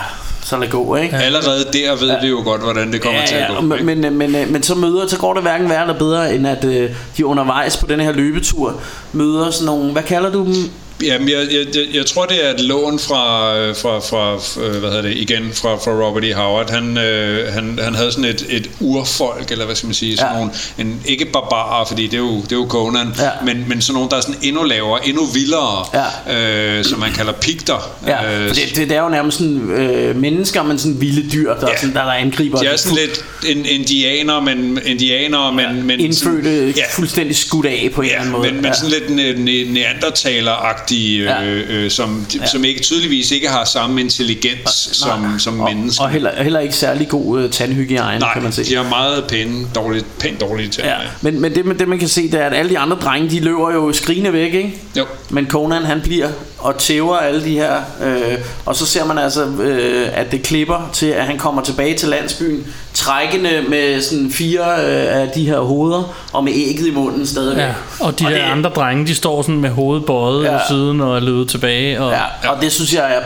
[0.47, 1.15] så lad gå, ikke?
[1.15, 2.21] Allerede der ved ja.
[2.21, 3.53] vi jo godt, hvordan det kommer Ja, til at ja, gå.
[3.55, 6.35] og men, men, men, men, men så møder, så går det hverken værre eller bedre,
[6.35, 8.81] end at øh, de undervejs på den her løbetur
[9.13, 10.55] møder sådan nogle, hvad kalder du dem?
[11.03, 14.33] Jamen, jeg, jeg, jeg, tror, det er et lån fra, øh, fra, fra
[14.63, 16.33] øh, hvad hedder det, igen, fra, fra Robert E.
[16.33, 16.69] Howard.
[16.71, 20.31] Han, øh, han, han havde sådan et, et urfolk, eller hvad skal man sige, sådan
[20.33, 20.37] Ja.
[20.37, 23.29] nogle, en, ikke barbarer, fordi det er jo, det er jo Conan, Ja.
[23.45, 25.85] men, men sådan nogle, der er sådan endnu lavere, endnu vildere,
[26.27, 26.77] Ja.
[26.77, 27.89] øh, som man kalder pigter.
[28.07, 31.53] Ja, Øh, det, det, det er jo nærmest sådan øh, mennesker, men sådan vilde dyr,
[31.53, 31.67] der, Ja.
[31.73, 31.77] ja.
[31.79, 32.59] sådan, der, der angriber.
[32.59, 33.25] de er sådan lidt
[33.57, 36.83] en, indianer, men, indianer, men, men indfødte, ja, ja.
[36.91, 38.51] fuldstændig skudt af på en eller Ja, anden måde.
[38.51, 39.77] men, men sådan lidt ne- ne-
[40.91, 41.43] neandertaler-agtige, Ja.
[41.45, 42.45] øh, øh, som, ja.
[42.45, 46.03] som ikke tydeligvis ikke har samme intelligens som, som og, mennesker.
[46.03, 48.63] og heller, heller ikke særlig god øh, tandhygiejne, Nej, kan man se.
[48.63, 50.89] de har meget pæne, dårligt, pænt dårlige tænder.
[50.89, 52.97] Ja, men, men det, man- det man kan se, det er, at alle de andre
[53.01, 54.73] drenge, de løber jo skrigende væk, ikke?
[54.97, 55.05] Jo.
[55.29, 56.27] Men Conan, han bliver
[56.59, 60.89] og tæver alle de her, øh, og så ser man altså, øh, at det klipper
[60.93, 65.59] til, at han kommer tilbage til landsbyen, trækkende med sådan fire øh, af de her
[65.59, 67.63] hoveder, og med ægget i munden stadigvæk.
[67.63, 70.57] Ja, og de Og der det- andre drenge, de står sådan med hovedet bøjet ja.
[70.67, 72.01] Siden og er løbet tilbage.
[72.01, 73.21] Og, Ja, og det synes jeg er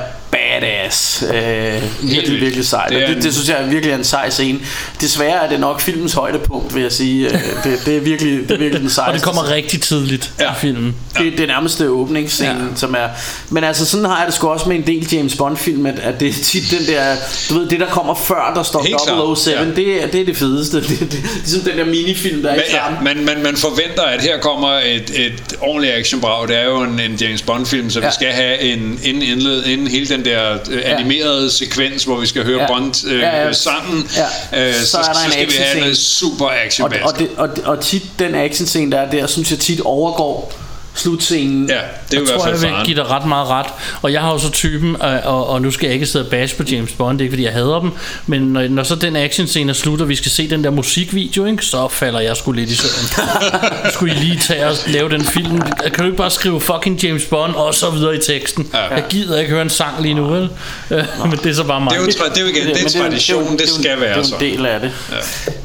[0.62, 1.24] badass.
[1.34, 1.82] Øh,
[2.12, 2.90] virkelig, virkelig sejt.
[2.90, 4.60] Det Det, er det, en- det synes jeg er virkelig en sej scene.
[5.02, 7.26] Desværre er det nok filmens højdepunkt, vil jeg sige.
[7.28, 7.34] Øh,
[7.64, 9.14] Det, det, er, virkelig, det er virkelig den og sejeste.
[9.18, 10.52] det kommer rigtig tidligt Ja.
[10.52, 10.96] i filmen.
[11.18, 12.76] Det, det er nærmest åbningsscene, Ja.
[12.76, 13.08] som er...
[13.50, 16.20] Men altså, sådan har jeg det sgu også med en del James Bond-film, at, at
[16.20, 17.16] det er tit den der...
[17.50, 19.66] Du ved, det der kommer før, der står Helt klart, 007, ja.
[19.76, 20.78] det, er, det er det fedeste.
[20.82, 22.98] Det, det, det, ligesom den der minifilm, der er Men, i starten.
[23.08, 26.48] ja, man, man, man forventer, at her kommer et, et ordentligt actionbrag.
[26.48, 28.06] Det er jo en, en James Bond-film, så ja.
[28.08, 32.28] vi skal have en inden, indled, inden hele den der øh, animerede sekvens, hvor vi
[32.28, 32.62] skal høre ja.
[32.62, 32.68] Ja.
[32.68, 33.54] Bond øh, Ja, ja.
[33.54, 34.10] sangen,
[34.54, 34.68] Ja.
[34.68, 37.30] øh, så, Så så, er en skal vi have noget super action Og, og, det,
[37.38, 40.54] og, og tit den actionscene, der er der, synes jeg tit overgår
[40.96, 41.70] slutscenen.
[41.70, 43.48] Ja, det er jo i Jeg hvert tror, fald jeg vil give dig ret meget
[43.48, 43.66] ret.
[44.02, 46.32] Og jeg har jo så typen, øh, og, og nu skal jeg ikke sidde og
[46.32, 47.92] bash på James Bond, det er ikke fordi jeg hader dem,
[48.28, 51.46] men når, når så den actionscene er slut, og vi skal se den der musikvideo,
[51.46, 52.92] ikke, så falder jeg sgu lidt i søvn.
[52.92, 53.22] Så
[53.94, 55.62] skulle I lige tage og lave den film.
[55.62, 58.68] Kan du ikke bare skrive fucking James Bond, og så videre i teksten?
[58.74, 58.80] Ja.
[58.96, 60.50] Jeg gider ikke høre en sang lige nu, vel?
[61.30, 61.92] Men det er så bare mig.
[61.92, 63.82] Det er jo, det er jo igen, det er men jo- tradition, jo- det, jo-
[63.82, 64.92] skal være Det er en del af det.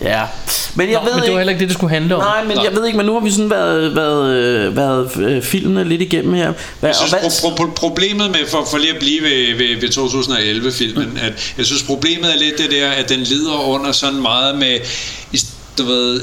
[0.02, 0.10] Ja.
[0.20, 0.22] ja.
[0.74, 1.36] Men jeg Nå, ved men det var ikke...
[1.36, 2.20] heller ikke det, det skulle handle om.
[2.22, 5.42] Nej, men jeg ved ikke, men nu har vi sådan været, været, øh, været øh,
[5.42, 6.52] filmene lidt igennem her.
[6.80, 9.54] Hvad, Jeg synes, og hvad, pro- pro- problemet med, for, for lige at blive ved,
[9.56, 11.16] ved, ved 2011-filmen, Mm.
[11.20, 14.78] at jeg synes, problemet er lidt det der, at den lider under sådan meget med,
[15.78, 16.20] du ved,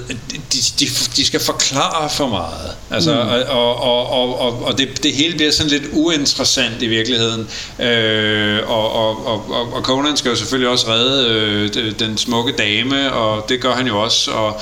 [0.53, 2.72] de, de, de skal forklare for meget.
[2.91, 3.20] Altså, mm.
[3.57, 7.48] og, og, og, og, og det, det hele bliver sådan lidt uinteressant i virkeligheden.
[7.80, 12.52] Øh, og, og, og, og, Conan skal jo selvfølgelig også redde øh, de- den smukke
[12.57, 14.61] dame, og det gør han jo også, og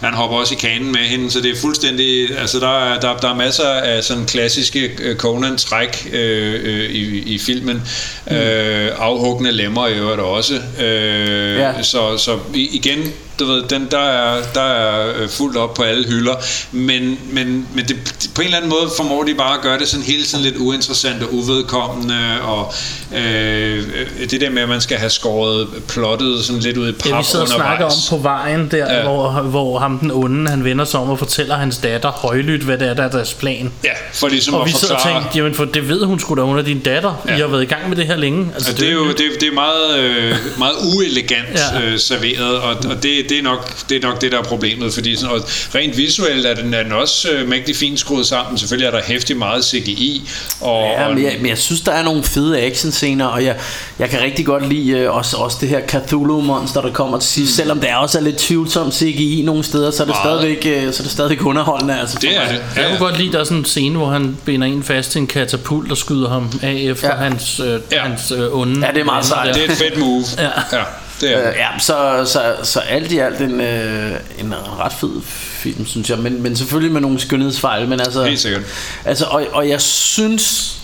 [0.00, 3.16] han hopper også i kanen med hende, så det er fuldstændig, altså der er, der,
[3.16, 7.82] der er masser af sådan klassiske øh, Conan-træk øh, øh, i, i filmen.
[8.30, 8.36] Mm.
[8.36, 10.54] Øh, afhuggende lemmer i øvrigt også.
[10.80, 11.82] Øh, Ja.
[11.82, 16.04] Så, så igen, du ved, den, der er, der er øh, fuldt op på alle
[16.08, 16.34] hylder,
[16.72, 17.96] men, men, men det,
[18.34, 20.56] på en eller anden måde formår de bare at gøre det sådan hele sådan lidt
[20.56, 22.72] uinteressant og uvedkommende, og
[23.16, 23.82] øh,
[24.30, 27.18] det der med, at man skal have skåret plottet sådan lidt ud i pap Ja,
[27.18, 28.08] vi sidder og snakker om undervejs.
[28.10, 28.96] på vejen der, Ja.
[28.96, 29.02] ja.
[29.02, 32.78] hvor, hvor ham den onde, han vender sig om og fortæller hans datter højlydt, hvad
[32.78, 33.72] det er, der er deres plan.
[33.84, 35.22] Ja, for ligesom Og at vi sidder og forklare...
[35.22, 37.22] tænker, jamen for det ved hun sgu da, hun er din datter.
[37.26, 37.32] Ja.
[37.32, 37.38] Ja.
[37.38, 38.50] I har været i gang med det her længe.
[38.54, 41.80] Altså, Altså, det, er jo, det, det er meget, øh, meget uelegant Ja.
[41.80, 41.86] ja.
[41.86, 44.94] øh, serveret, og, og det, det, er nok, det er nok det, der er problemet,
[44.94, 45.42] fordi sådan, og
[45.74, 48.58] rent visuelt er den, er den også øh, mægtig fint skruet sammen.
[48.58, 50.28] Selvfølgelig er der hæftig meget CGI,
[50.60, 53.56] og, Ja, men jeg, men jeg synes, der er nogle fede actionscener, og jeg,
[53.98, 57.52] jeg kan rigtig godt lide øh, også, også det her Cthulhu-monster, der kommer til sidst.
[57.52, 57.56] Mm.
[57.56, 60.40] Selvom det også er lidt tvivlsomt CGI nogle steder, så er det, Meget.
[60.40, 62.00] stadigvæk, øh, så er det stadigvæk underholdende.
[62.00, 62.62] Altså, for det er det.
[62.76, 65.10] Jeg Ja, kunne godt lide, der er sådan en scene, hvor han binder en fast
[65.12, 67.14] til en katapult og skyder ham af efter ja.
[67.14, 68.00] Hans, øh, Ja.
[68.00, 68.86] hans øh, onde.
[68.86, 69.54] Ja, det er meget sejt.
[69.54, 70.24] det er et fedt move.
[70.38, 70.44] Ja.
[70.72, 70.82] ja
[71.20, 75.20] det er Øh, ja, så, så, så alt i alt en, øh, en ret fed
[75.60, 76.18] film, synes jeg.
[76.18, 77.88] Men, men selvfølgelig med nogle skønhedsfejl.
[77.88, 78.62] Men altså, Helt sikkert.
[79.04, 80.76] Altså, og, og jeg synes,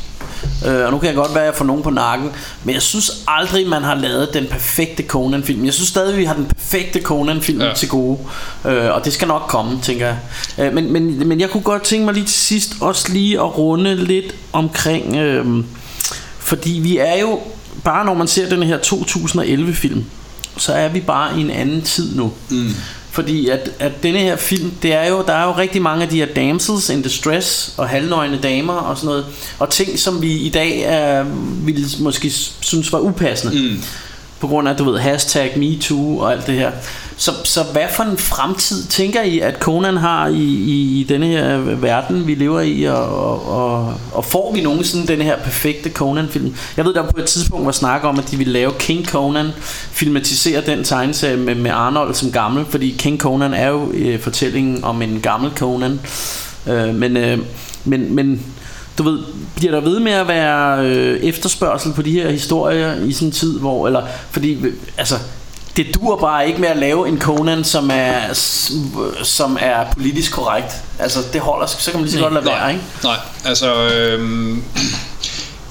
[0.66, 2.32] øh, og nu kan jeg godt være, at jeg får nogen på nakken,
[2.64, 5.64] men jeg synes aldrig, man har lavet den perfekte Conan-film.
[5.64, 7.60] Jeg synes stadig, vi har den perfekte Conan-film.
[7.60, 7.72] Ja.
[7.74, 8.18] til gode,
[8.64, 10.16] øh, og det skal nok komme, tænker jeg.
[10.58, 13.58] Øh, men, men, men jeg kunne godt tænke mig lige til sidst også lige at
[13.58, 15.64] runde lidt omkring, øh,
[16.38, 17.40] fordi vi er jo,
[17.84, 20.04] bare når man ser den her 2011-film,
[20.56, 22.32] så er vi bare i en anden tid nu.
[22.50, 22.74] Mm.
[23.10, 26.08] Fordi at, at denne her film, det er jo, der er jo rigtig mange af
[26.08, 29.26] de her damsels in distress og halvnøgne damer og sådan noget,
[29.58, 31.24] og ting, som vi i dag er,
[31.64, 32.30] ville måske
[32.60, 33.54] synes var upassende.
[33.54, 33.82] Mm.
[34.40, 36.70] På grund af, du ved, hashtag MeToo og alt det her.
[37.16, 41.26] Så, så hvad for en fremtid tænker I, at Conan har i, i, i denne
[41.26, 45.90] her verden, vi lever i, og, og, og, og får vi nogensinde den her perfekte
[45.90, 46.54] Conan-film?
[46.76, 49.50] Jeg ved, der på et tidspunkt var snak om, at de ville lave King Conan,
[49.90, 54.84] filmatisere den tegneserie med, med Arnold som gammel, fordi King Conan er jo øh, fortællingen
[54.84, 56.00] om en gammel Conan.
[56.66, 57.38] Øh, men, øh,
[57.84, 58.42] men, men
[58.98, 59.18] du ved,
[59.56, 63.32] bliver der ved med at være øh, efterspørgsel på de her historier i sådan en
[63.32, 64.58] tid, hvor, eller, fordi,
[64.98, 65.18] altså,
[65.76, 68.32] det dur bare ikke med at lave en Conan, som er,
[69.22, 70.72] som er politisk korrekt.
[70.98, 72.84] Altså, det holder, så kan man lige så godt lade være, ikke?
[73.02, 73.74] Nej, altså...
[73.74, 74.62] Øhm,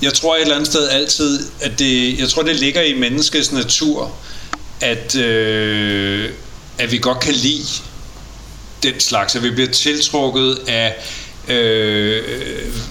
[0.02, 3.52] jeg tror et eller andet sted altid, at det, jeg tror det ligger i menneskets
[3.52, 4.12] natur,
[4.82, 6.30] at, øh,
[6.78, 7.68] at vi godt kan lide
[8.84, 10.96] den slags, at vi bliver tiltrukket af
[11.50, 12.24] øh,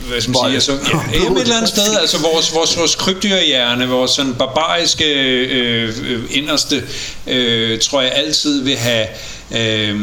[0.08, 3.88] hvad skal man sige, altså, ja, et eller andet sted, altså vores, vores, vores krybdyrhjerne,
[3.88, 6.82] vores sådan barbariske øh, øh, inderste,
[7.26, 9.06] øh, tror jeg altid vil have
[9.54, 9.96] øh,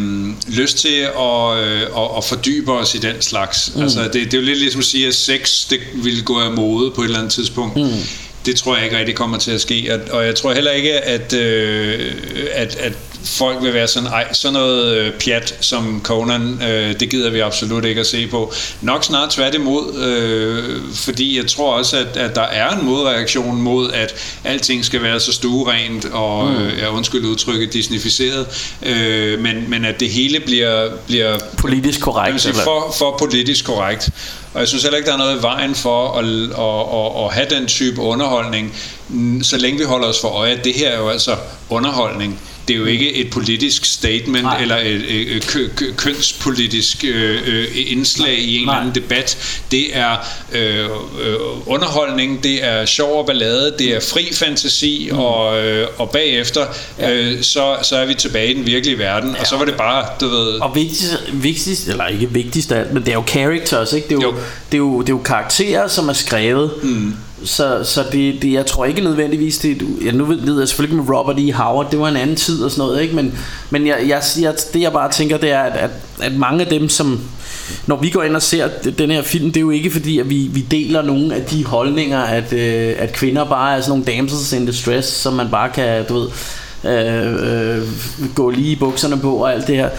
[0.47, 3.71] lyst til at, øh, at, at fordybe os i den slags.
[3.75, 3.81] Mm.
[3.81, 6.51] Altså det, det er jo lidt ligesom at sige, at sex det vil gå af
[6.51, 7.75] mode på et eller andet tidspunkt.
[7.75, 8.01] Mm
[8.45, 10.93] det tror jeg ikke rigtig kommer til at ske, og, og jeg tror heller ikke,
[10.93, 12.11] at, øh,
[12.53, 12.93] at, at
[13.23, 17.39] folk vil være sådan, ej, sådan noget øh, pjat som Conan, øh, det gider vi
[17.39, 18.53] absolut ikke at se på.
[18.81, 23.91] Nok snart tværtimod, øh, fordi jeg tror også, at, at der er en modreaktion mod,
[23.91, 26.57] at alting skal være så stuerent og, mm.
[26.57, 30.89] øh, ja, undskyld udtrykket, disnificeret, øh, men, men at det hele bliver...
[31.07, 32.41] bliver politisk korrekt.
[32.41, 34.09] Sige, for, for politisk korrekt.
[34.53, 37.33] Og jeg synes heller ikke, der er noget i vejen for at, at, at, at
[37.33, 38.73] have den type underholdning,
[39.43, 41.35] så længe vi holder os for øje, at det her er jo altså
[41.69, 42.39] underholdning
[42.71, 44.61] det er jo ikke et politisk statement Nej.
[44.61, 49.61] eller et, et, et kø, kø, kønspolitisk øh, øh, indslag i en eller anden debat.
[49.71, 50.17] Det er
[50.51, 51.35] øh, øh,
[51.65, 55.19] underholdning, det er sjov og ballade, det er fri fantasi, mm.
[55.19, 56.65] og, øh, og bagefter
[56.99, 57.13] ja.
[57.13, 59.39] øh, så, så er vi tilbage i den virkelige verden, ja.
[59.39, 60.61] og så var det bare, du ved...
[60.61, 64.07] Og vigtigst, vigtigst eller ikke vigtigst af alt, men det er jo characters, ikke?
[64.07, 64.37] Det er jo, jo.
[64.71, 66.71] Det er jo, det er jo karakterer, som er skrevet...
[66.83, 71.03] Mm så, så det, det, jeg tror ikke nødvendigvis det, ja, nu ved jeg selvfølgelig
[71.03, 71.51] med Robert E.
[71.53, 73.15] Howard Det var en anden tid og sådan noget ikke?
[73.15, 73.39] Men,
[73.69, 75.89] men jeg, jeg, jeg, det jeg bare tænker Det er at, at,
[76.21, 77.19] at mange af dem som
[77.87, 80.29] Når vi går ind og ser den her film Det er jo ikke fordi at
[80.29, 84.17] vi, vi deler nogle af de holdninger At, øh, at kvinder bare er sådan nogle
[84.17, 86.27] damsels in distress Som man bare kan du ved
[86.83, 87.87] øh, øh,
[88.35, 89.89] Gå lige i bukserne på og alt det her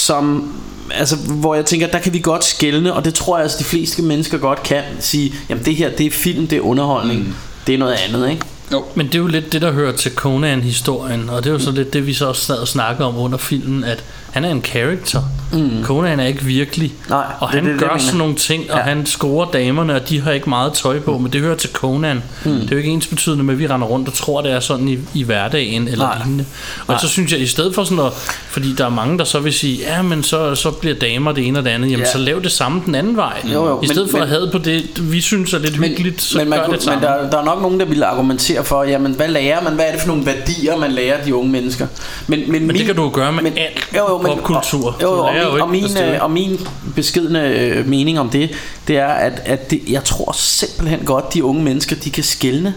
[0.00, 0.52] som
[0.94, 3.64] altså, hvor jeg tænker, der kan vi godt skælne, og det tror jeg altså, de
[3.64, 7.34] fleste mennesker godt kan sige, jamen det her, det er film, det er underholdning, mm.
[7.66, 8.42] det er noget andet, ikke?
[8.72, 8.84] Jo.
[8.94, 11.70] Men det er jo lidt det, der hører til Conan-historien, og det er jo så
[11.70, 14.62] lidt det, vi så også sad og snakkede om under filmen, at han er en
[14.64, 15.22] character.
[15.52, 15.84] Mm.
[15.84, 16.92] Conan er ikke virkelig.
[17.08, 18.72] Nej, og han det, det, gør det, sådan nogle ting, ja.
[18.72, 21.22] og han scorer damerne, og de har ikke meget tøj på, mm.
[21.22, 22.22] men det hører til Conan.
[22.44, 22.52] Mm.
[22.52, 24.60] Det er jo ikke ens betydende med, at vi render rundt og tror, det er
[24.60, 26.18] sådan i, i hverdagen eller Nej.
[26.18, 26.44] lignende.
[26.80, 26.98] Og Nej.
[26.98, 28.12] så synes jeg, i stedet for sådan at,
[28.48, 31.46] fordi der er mange, der så vil sige, ja, men så, så bliver damer det
[31.46, 32.12] ene og det andet, jamen ja.
[32.12, 33.42] så lav det samme den anden vej.
[33.44, 35.80] Jo, jo, I stedet men, for men, at have på det, vi synes er lidt
[35.80, 37.00] men, hyggeligt, så men, man gør kunne, det samme.
[37.00, 39.84] Men der, der er nok nogen, der vil argumentere for, jamen hvad lærer man, hvad
[39.84, 41.86] er det for nogle værdier, man lærer de unge mennesker?
[42.26, 44.96] Men, men, men min, det kan du gøre med men, alt jo, jo, men, kultur.
[45.02, 46.60] Jo, jo, og, min, og, min, øh, og min
[46.94, 48.50] beskedende øh, mening om det,
[48.88, 52.74] det er, at, at det, jeg tror simpelthen godt, de unge mennesker, de kan skælne.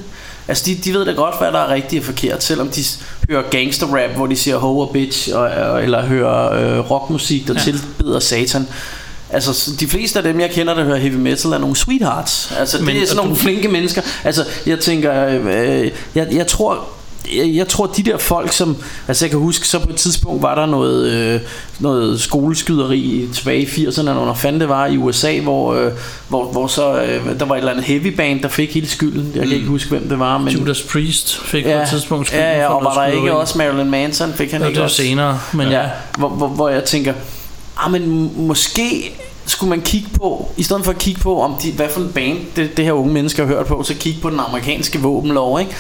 [0.48, 2.82] Altså, de, de ved da godt, hvad der er rigtigt og forkert, selvom de
[3.30, 7.60] hører gangster-rap, hvor de siger ho og bitch, og, eller hører øh, rockmusik, der ja.
[7.60, 8.68] tilbeder satan.
[9.34, 12.54] Altså, de fleste af dem, jeg kender, der hører heavy metal, er nogle sweethearts.
[12.60, 13.36] Altså, det Men, er sådan nogle du...
[13.36, 14.02] flinke mennesker.
[14.24, 16.88] Altså, jeg tænker, øh, jeg, jeg tror,
[17.38, 18.78] jeg, jeg tror de der folk som
[19.08, 21.40] Altså jeg kan huske Så på et tidspunkt var der noget øh,
[21.80, 25.92] Noget skoleskyderi Tilbage i 80'erne Når fanden det var i USA Hvor, øh,
[26.28, 29.32] hvor, hvor så øh, Der var et eller andet heavy band Der fik hele skylden.
[29.34, 29.56] Jeg kan mm.
[29.56, 32.60] ikke huske hvem det var men, Judas Priest Fik ja, på et tidspunkt skylden Ja,
[32.60, 34.34] ja og var der ikke også Marilyn Manson?
[34.34, 34.96] Fik han ja, ikke det også?
[34.96, 37.14] senere men ja, hvor, hvor, hvor jeg tænker
[37.78, 41.72] Ah men måske skulle man kigge på, i stedet for at kigge på, om de,
[41.72, 44.30] hvad for en band det, det her unge mennesker har hørt på, så kigge på
[44.30, 45.76] den amerikanske våbenlov, ikke?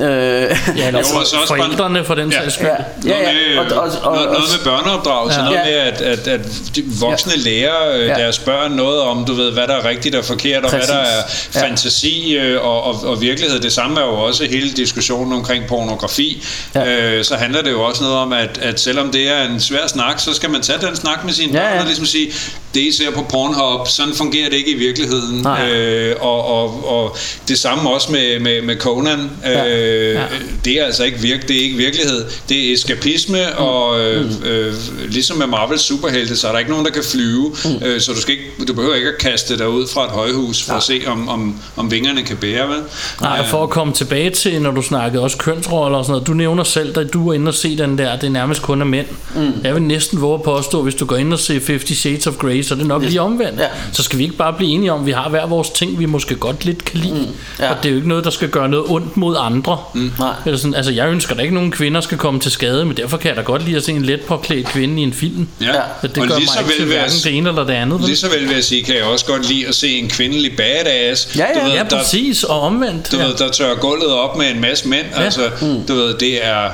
[0.00, 2.68] Øh, ja, eller for, også forældrene for den sags skyld.
[2.68, 2.74] Ja,
[3.06, 3.54] ja, ja.
[3.54, 5.44] Noget, med, og, og, og, noget, noget med børneopdragelse, ja.
[5.44, 6.40] noget med, at, at, at
[6.76, 7.50] de voksne ja.
[7.50, 8.14] lærer øh, ja.
[8.14, 10.88] deres børn noget om, du ved, hvad der er rigtigt og forkert, og Præcis.
[10.88, 13.60] hvad der er fantasi øh, og, og, og virkelighed.
[13.60, 16.44] Det samme er jo også hele diskussionen omkring pornografi.
[16.74, 16.86] Ja.
[16.86, 19.86] Øh, så handler det jo også noget om, at, at selvom det er en svær
[19.86, 21.80] snak, så skal man tage den snak med sine ja, børn ja.
[21.80, 22.32] og ligesom sige,
[22.74, 25.46] det I ser på Pornhub, sådan fungerer det ikke i virkeligheden.
[25.46, 27.16] Øh, og, og, og
[27.48, 29.30] det samme også med, med, med Conan.
[29.44, 29.66] Ja.
[29.66, 30.24] Øh, Øh, ja.
[30.64, 32.24] Det er altså ikke, virke, det er ikke virkelighed.
[32.48, 33.64] Det er eskapisme, mm.
[33.64, 34.44] og øh, mm.
[34.44, 34.74] øh,
[35.08, 37.52] ligesom med Marvels superhelte, så er der ikke nogen, der kan flyve.
[37.64, 37.86] Mm.
[37.86, 40.62] Øh, så du, skal ikke, du behøver ikke at kaste dig ud fra et højhus
[40.62, 40.76] for ja.
[40.76, 42.68] at se, om, om, om vingerne kan bære.
[42.68, 42.82] Vel?
[43.20, 46.26] Nej, for at komme tilbage til, når du snakkede også kønsroller og sådan noget.
[46.26, 48.80] Du nævner selv, at du er inde og se den der, det er nærmest kun
[48.80, 49.06] af mænd.
[49.34, 49.52] Mm.
[49.64, 52.36] Jeg vil næsten våge at påstå, hvis du går ind og ser 50 Shades of
[52.36, 53.08] Grey, så er det nok yes.
[53.08, 53.60] lige omvendt.
[53.60, 53.66] Ja.
[53.92, 56.06] Så skal vi ikke bare blive enige om, at vi har hver vores ting, vi
[56.06, 57.14] måske godt lidt kan lide.
[57.14, 57.26] Mm.
[57.58, 57.70] Ja.
[57.70, 59.75] Og det er jo ikke noget, der skal gøre noget ondt mod andre.
[59.94, 60.02] Andre.
[60.06, 60.12] Mm.
[60.18, 60.32] Nej.
[60.46, 62.96] Eller sådan, altså, jeg ønsker da ikke, at nogen kvinder skal komme til skade, men
[62.96, 65.48] derfor kan jeg da godt lide at se en let påklædt kvinde i en film.
[65.60, 65.72] Ja.
[66.00, 67.98] Så det og gør lige mig så ikke til hverken det ene eller det andet.
[67.98, 68.06] vel?
[68.06, 70.56] lige så vel vil jeg sige, kan jeg også godt lide at se en kvindelig
[70.56, 71.36] badass.
[71.38, 71.60] Ja, ja.
[71.60, 73.12] Du ved, Ja, der, præcis, og omvendt.
[73.12, 73.24] du ja.
[73.26, 75.06] ved, der tør gulvet op med en masse mænd.
[75.16, 75.22] Ja.
[75.22, 75.40] Altså,
[75.88, 76.70] du ved, det er...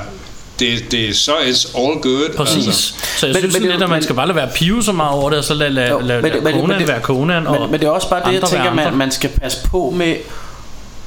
[0.59, 2.35] Det, det er så it's all good.
[2.37, 2.67] Præcis.
[2.67, 2.93] Altså.
[3.17, 4.49] Så jeg Men- synes men men, det- lidt, at man men- skal bare lade være
[4.55, 6.61] pive så meget over det, og så lade, lade, Jo, lade, men- lade men- men
[6.61, 8.93] Conan det- være Conan, og Men, men det er også bare det, jeg tænker, man,
[8.97, 10.15] man skal passe på med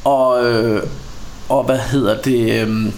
[0.05, 0.83] og, øh,
[1.49, 2.93] og hvad hedder det øh,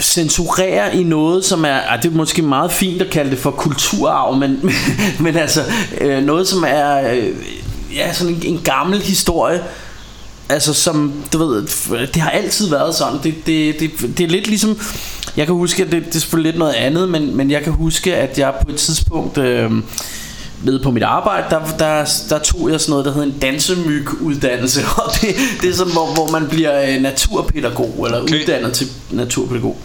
[0.00, 3.50] censurere i noget, som er, ah, det er måske meget fint at kalde det for
[3.50, 4.70] kulturarv, men,
[5.20, 5.62] men altså
[6.00, 7.28] øh, noget, som er øh,
[7.94, 9.62] ja, sådan en, en gammel historie,
[10.48, 11.66] Altså som, du ved,
[12.06, 13.18] det har altid været sådan.
[13.22, 14.78] Det, det, det, det er lidt ligesom
[15.36, 17.72] Jeg kan huske, at det, det er selvfølgelig lidt noget andet Men, men jeg kan
[17.72, 19.70] huske, at jeg på et tidspunkt øh,
[20.64, 24.80] Nede på mit arbejde der, der, der tog jeg sådan noget, der hedder en dansemyg-uddannelse
[25.04, 28.40] Og det, det er sådan, hvor, hvor man bliver øh, naturpædagog Eller Okay.
[28.40, 29.76] uddannet til naturpædagog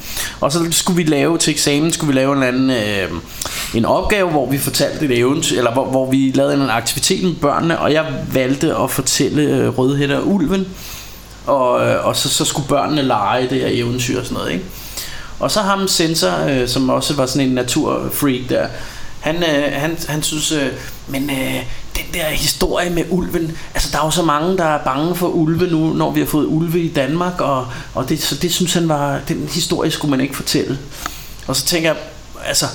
[0.42, 3.12] Og så skulle vi lave til eksamen Skulle vi lave en anden øh,
[3.76, 7.36] En opgave, hvor vi fortalte et eventyr Eller hvor, hvor vi lavede en aktivitet med
[7.36, 10.66] børnene Og jeg valgte at fortælle øh, Rødhætte og Ulven
[11.46, 14.66] og, øh, og så, så skulle børnene lege det her eventyr og sådan noget, ikke?
[15.40, 18.68] Og så ham Sensor, øh, som også var sådan en naturfreak der,
[19.28, 20.72] han, øh, han, han synes, øh,
[21.08, 21.64] men øh,
[21.96, 25.28] den der historie med ulven, altså der er jo så mange, der er bange for
[25.28, 28.74] ulve nu, når vi har fået ulve i Danmark, og, og det, så det synes
[28.74, 30.80] han var, den historie skulle man ikke fortælle.
[31.48, 31.98] Og så tænker jeg,
[32.46, 32.66] altså,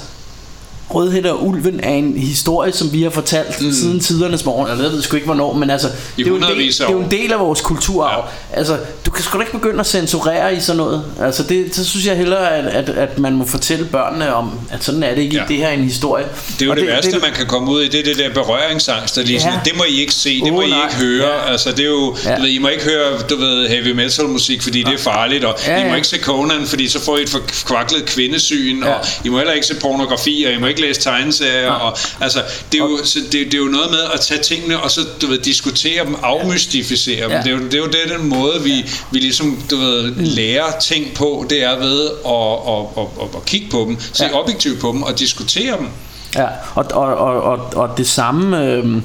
[0.95, 3.73] Rødhætte og Ulven er en historie, som vi har fortalt mm.
[3.73, 4.71] siden tidernes morgen.
[4.71, 6.89] Eller jeg ved sgu ikke hvornår, men altså, det er, jo en del, det af
[6.89, 8.25] er jo en del af vores kulturarv.
[8.53, 8.59] Ja.
[8.59, 11.05] Altså, du kan sgu da ikke begynde at censurere i sådan noget.
[11.21, 14.85] Altså, det, så synes jeg hellere, at, at, at man må fortælle børnene om, at
[14.85, 15.35] sådan er det ikke.
[15.37, 15.43] Ja.
[15.43, 15.49] Ja.
[15.49, 16.25] Det her er en historie.
[16.53, 18.05] Det er jo Og det, det værste, det, man kan komme ud i, det er
[18.05, 19.41] det der berøringsangst, der lige Ja.
[19.41, 20.79] sådan, det må I ikke se, det Åh, må I nej.
[20.85, 21.53] ikke høre, Ja.
[21.53, 22.37] altså det er jo, Ja.
[22.37, 25.45] du ved, I må ikke høre, du ved, heavy metal musik, fordi det er farligt,
[25.45, 25.95] og Ja, I må ja.
[25.95, 28.89] ikke se Conan, fordi så får I et forkvaklet kvindesyn, Ja.
[28.95, 32.43] og I må heller ikke se pornografi, og I må ikke læse tegneserier, og altså,
[32.73, 35.01] det er jo, så det, det er jo noget med at tage tingene, og så,
[35.23, 37.37] du ved, diskutere dem, afmystificere dem, Ja.
[37.43, 40.79] det, er jo, det er jo det, den måde, vi, vi ligesom, du ved, lærer
[40.81, 44.41] ting på, det er ved at, at, at, at, at kigge på dem, se Ja.
[44.41, 45.89] objektivt på dem, og diskutere dem.
[46.37, 48.65] Ja, og, og, og, og, og det samme...
[48.65, 49.03] Øh,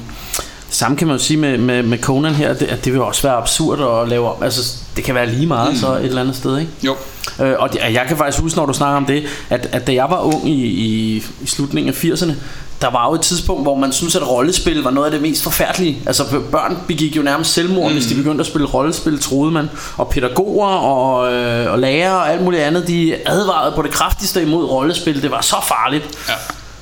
[0.70, 3.22] samme kan man jo sige med, med, med Conan her, det, at det vil også
[3.22, 4.42] være absurd at lave om.
[4.42, 5.78] Altså, det kan være lige meget mm.
[5.78, 6.72] så et eller andet sted, ikke?
[6.82, 6.96] Jo.
[7.40, 9.94] Øh, og det, jeg kan faktisk huske, når du snakker om det, at, at da
[9.94, 12.32] jeg var ung i, i, i slutningen af 80'erne,
[12.80, 15.42] der var jo et tidspunkt, hvor man synes at rollespil var noget af det mest
[15.42, 16.02] forfærdelige.
[16.06, 17.92] Altså børn begik jo nærmest selvmord, mm.
[17.92, 19.70] hvis de begyndte at spille rollespil, troede man.
[19.96, 24.42] Og pædagoger og, øh, og lærere og alt muligt andet, de advarede på det kraftigste
[24.42, 25.22] imod rollespil.
[25.22, 26.18] Det var så farligt.
[26.28, 26.34] Ja.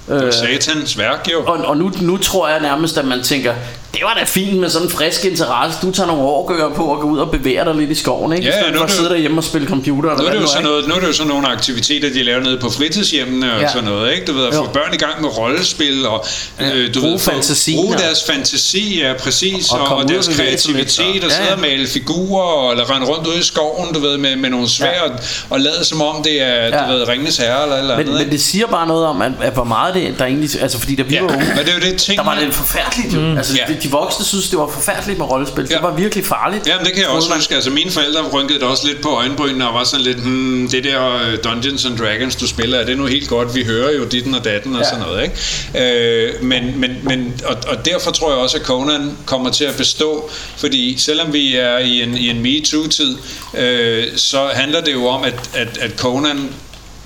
[0.09, 1.43] Det var satans værk, jo.
[1.47, 3.55] Og, og nu, nu tror jeg nærmest, at man tænker,
[3.95, 5.79] det var da fint med sådan en frisk interesse.
[5.83, 8.45] Du tager nogle årgører på og går ud og bevæger dig lidt i skoven, ikke?
[8.49, 10.11] Ja, ja, nu for er at det sidde derhjemme og spille computer.
[10.11, 12.23] Eller Nu er, det jo sådan noget, nu er det jo sådan nogle aktiviteter, de
[12.23, 13.69] laver nede på fritidshjemmene og Ja.
[13.69, 14.27] sådan noget, ikke?
[14.27, 14.69] Du ved, at få Jo.
[14.73, 16.25] børn i gang med rollespil og
[16.61, 20.27] øh, du Bruge ved, få- fantasien bruge deres fantasi, ja, præcis, Og og, og, deres
[20.29, 21.55] lidt, kreativitet, og- og Ja, sidde ja.
[21.55, 24.87] og male figurer, eller rende rundt ude i skoven, du ved, med, med nogle svær,
[24.87, 25.03] Ja.
[25.03, 25.11] og,
[25.51, 26.69] og lade som om det er, Ja.
[26.87, 28.33] du ved, Ringenes Herre eller eller andet, Men, men ikke?
[28.33, 30.63] det siger bare noget om, at, at hvor meget det der egentlig...
[30.63, 32.35] Altså fordi da vi Ja, var unge, men det er jo det ting, der var
[32.39, 33.21] det forfærdeligt jo.
[33.21, 33.37] Mm.
[33.37, 33.73] Altså Ja.
[33.75, 35.67] de, de voksne synes, det var forfærdeligt med rollespil.
[35.71, 35.75] Ja.
[35.75, 36.67] Det var virkelig farligt.
[36.67, 39.69] Jamen det kan jeg også huske, altså mine forældre rynkede det også lidt på øjenbrynene
[39.69, 42.97] og var sådan lidt, hmm, det der øh, Dungeons and Dragons du spiller, er det
[42.99, 44.89] nu helt godt, vi hører jo ditten og datten og Ja.
[44.89, 46.35] sådan noget, ikke?
[46.35, 49.77] Øh, men, men, men, og, og derfor tror jeg også, at Conan kommer til at
[49.77, 53.17] bestå, fordi selvom vi er i en, i en MeToo-tid,
[53.59, 56.49] øh, så handler det jo om, at, at, at Conan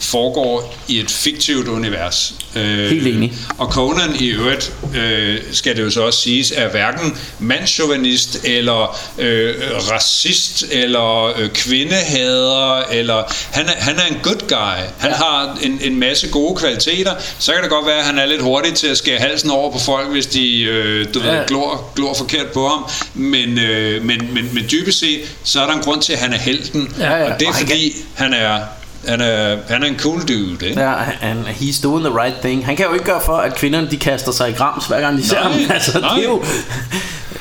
[0.00, 2.34] foregår i et fiktivt univers.
[2.56, 3.32] Øh, Helt enig.
[3.58, 8.98] Og Conan i øvrigt, øh, skal det jo så også siges, er hverken mandschauvinist eller
[9.18, 9.54] øh,
[9.90, 13.22] racist eller øh, kvindehader, eller
[13.52, 14.84] han er, han er en good guy.
[14.98, 17.14] Han har en, en masse gode kvaliteter.
[17.38, 19.72] Så kan det godt være, at han er lidt hurtig til at skære halsen over
[19.72, 21.30] på folk, hvis de øh, du Ja.
[21.38, 22.84] ved, glor, glor forkert på ham.
[23.14, 26.32] Men, øh, men, men, men dybest set, så er der en grund til, at han
[26.32, 26.94] er helten.
[26.98, 27.32] Ja, ja.
[27.32, 28.58] Og det er Og han fordi, han er,
[29.06, 30.66] han, er, han er en cool dude.
[30.68, 30.80] Ikke?
[30.80, 32.66] Ja, han, he's doing the right thing.
[32.66, 35.18] Han kan jo ikke gøre for, at kvinderne de kaster sig i grams, hver gang
[35.18, 35.52] de ser ham.
[35.70, 36.14] Altså, nej.
[36.14, 36.42] det er jo...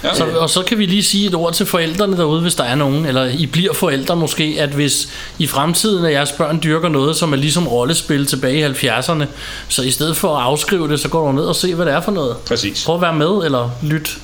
[0.03, 0.15] Ja.
[0.15, 2.76] Så, og så kan vi lige sige et ord til forældrene derude, hvis der er
[2.76, 5.10] nogen, eller I bliver forældre måske, at hvis
[5.40, 9.26] i fremtiden, at jeres børn dyrker noget, som er ligesom rollespil tilbage i 70'erne,
[9.68, 11.94] så i stedet for at afskrive det, så går du ned og se, hvad det
[11.94, 12.38] er for noget.
[12.38, 12.86] Præcis.
[12.86, 14.18] Prøv at være med, eller lyt.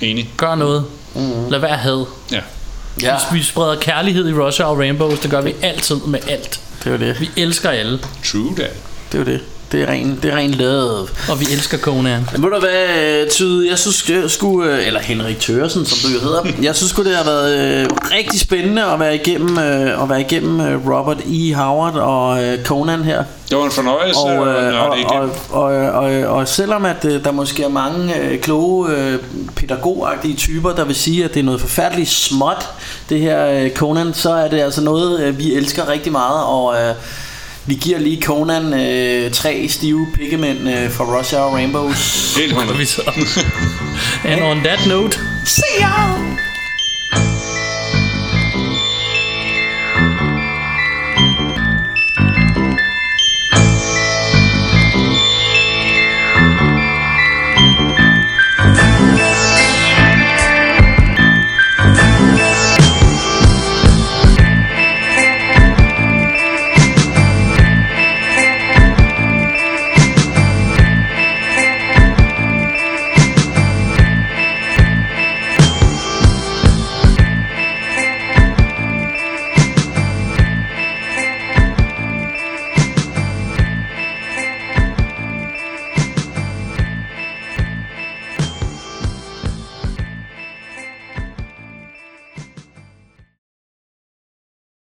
[0.00, 0.28] Enig.
[0.36, 0.84] Gør noget.
[1.14, 1.50] Mm.
[1.50, 2.04] Lad være had.
[2.32, 2.40] Ja.
[3.02, 6.60] Ja, Vi spreder kærlighed i Russia og Rainbows, det gør vi altid med alt.
[6.84, 7.20] det er jo det.
[7.20, 7.98] Vi elsker alle.
[8.24, 8.70] True that.
[9.12, 9.40] Det er jo det.
[9.72, 11.08] Det er ren, det er ren love.
[11.30, 12.28] Og vi elsker Conan.
[12.32, 16.14] Men ved du hvad, Tyde, jeg synes jeg skulle, øh, eller Henrik Tørsen, som du
[16.14, 17.86] jo hedder, jeg synes det har været øh,
[18.16, 21.54] rigtig spændende at være igennem, øh, at være igennem øh, Robert E.
[21.54, 23.24] Howard og øh, Conan her.
[23.48, 25.30] Det var en fornøjelse Og, øh, og, igennem.
[25.50, 29.18] og, og, og, og selvom at øh, der måske er mange øh, kloge øh,
[29.56, 32.68] pædagogagtige typer, der vil sige, at det er noget forfærdeligt småt,
[33.08, 36.74] det her øh, Conan, så er det altså noget, øh, vi elsker rigtig meget, og
[36.74, 36.94] øh,
[37.70, 42.36] vi giver lige Conan øh, tre stive pikkemænd øh, fra Russia og Rainbows.
[42.36, 42.78] Helt hundrede.
[42.78, 43.02] Vi så.
[44.30, 46.49] And on that note, See ya!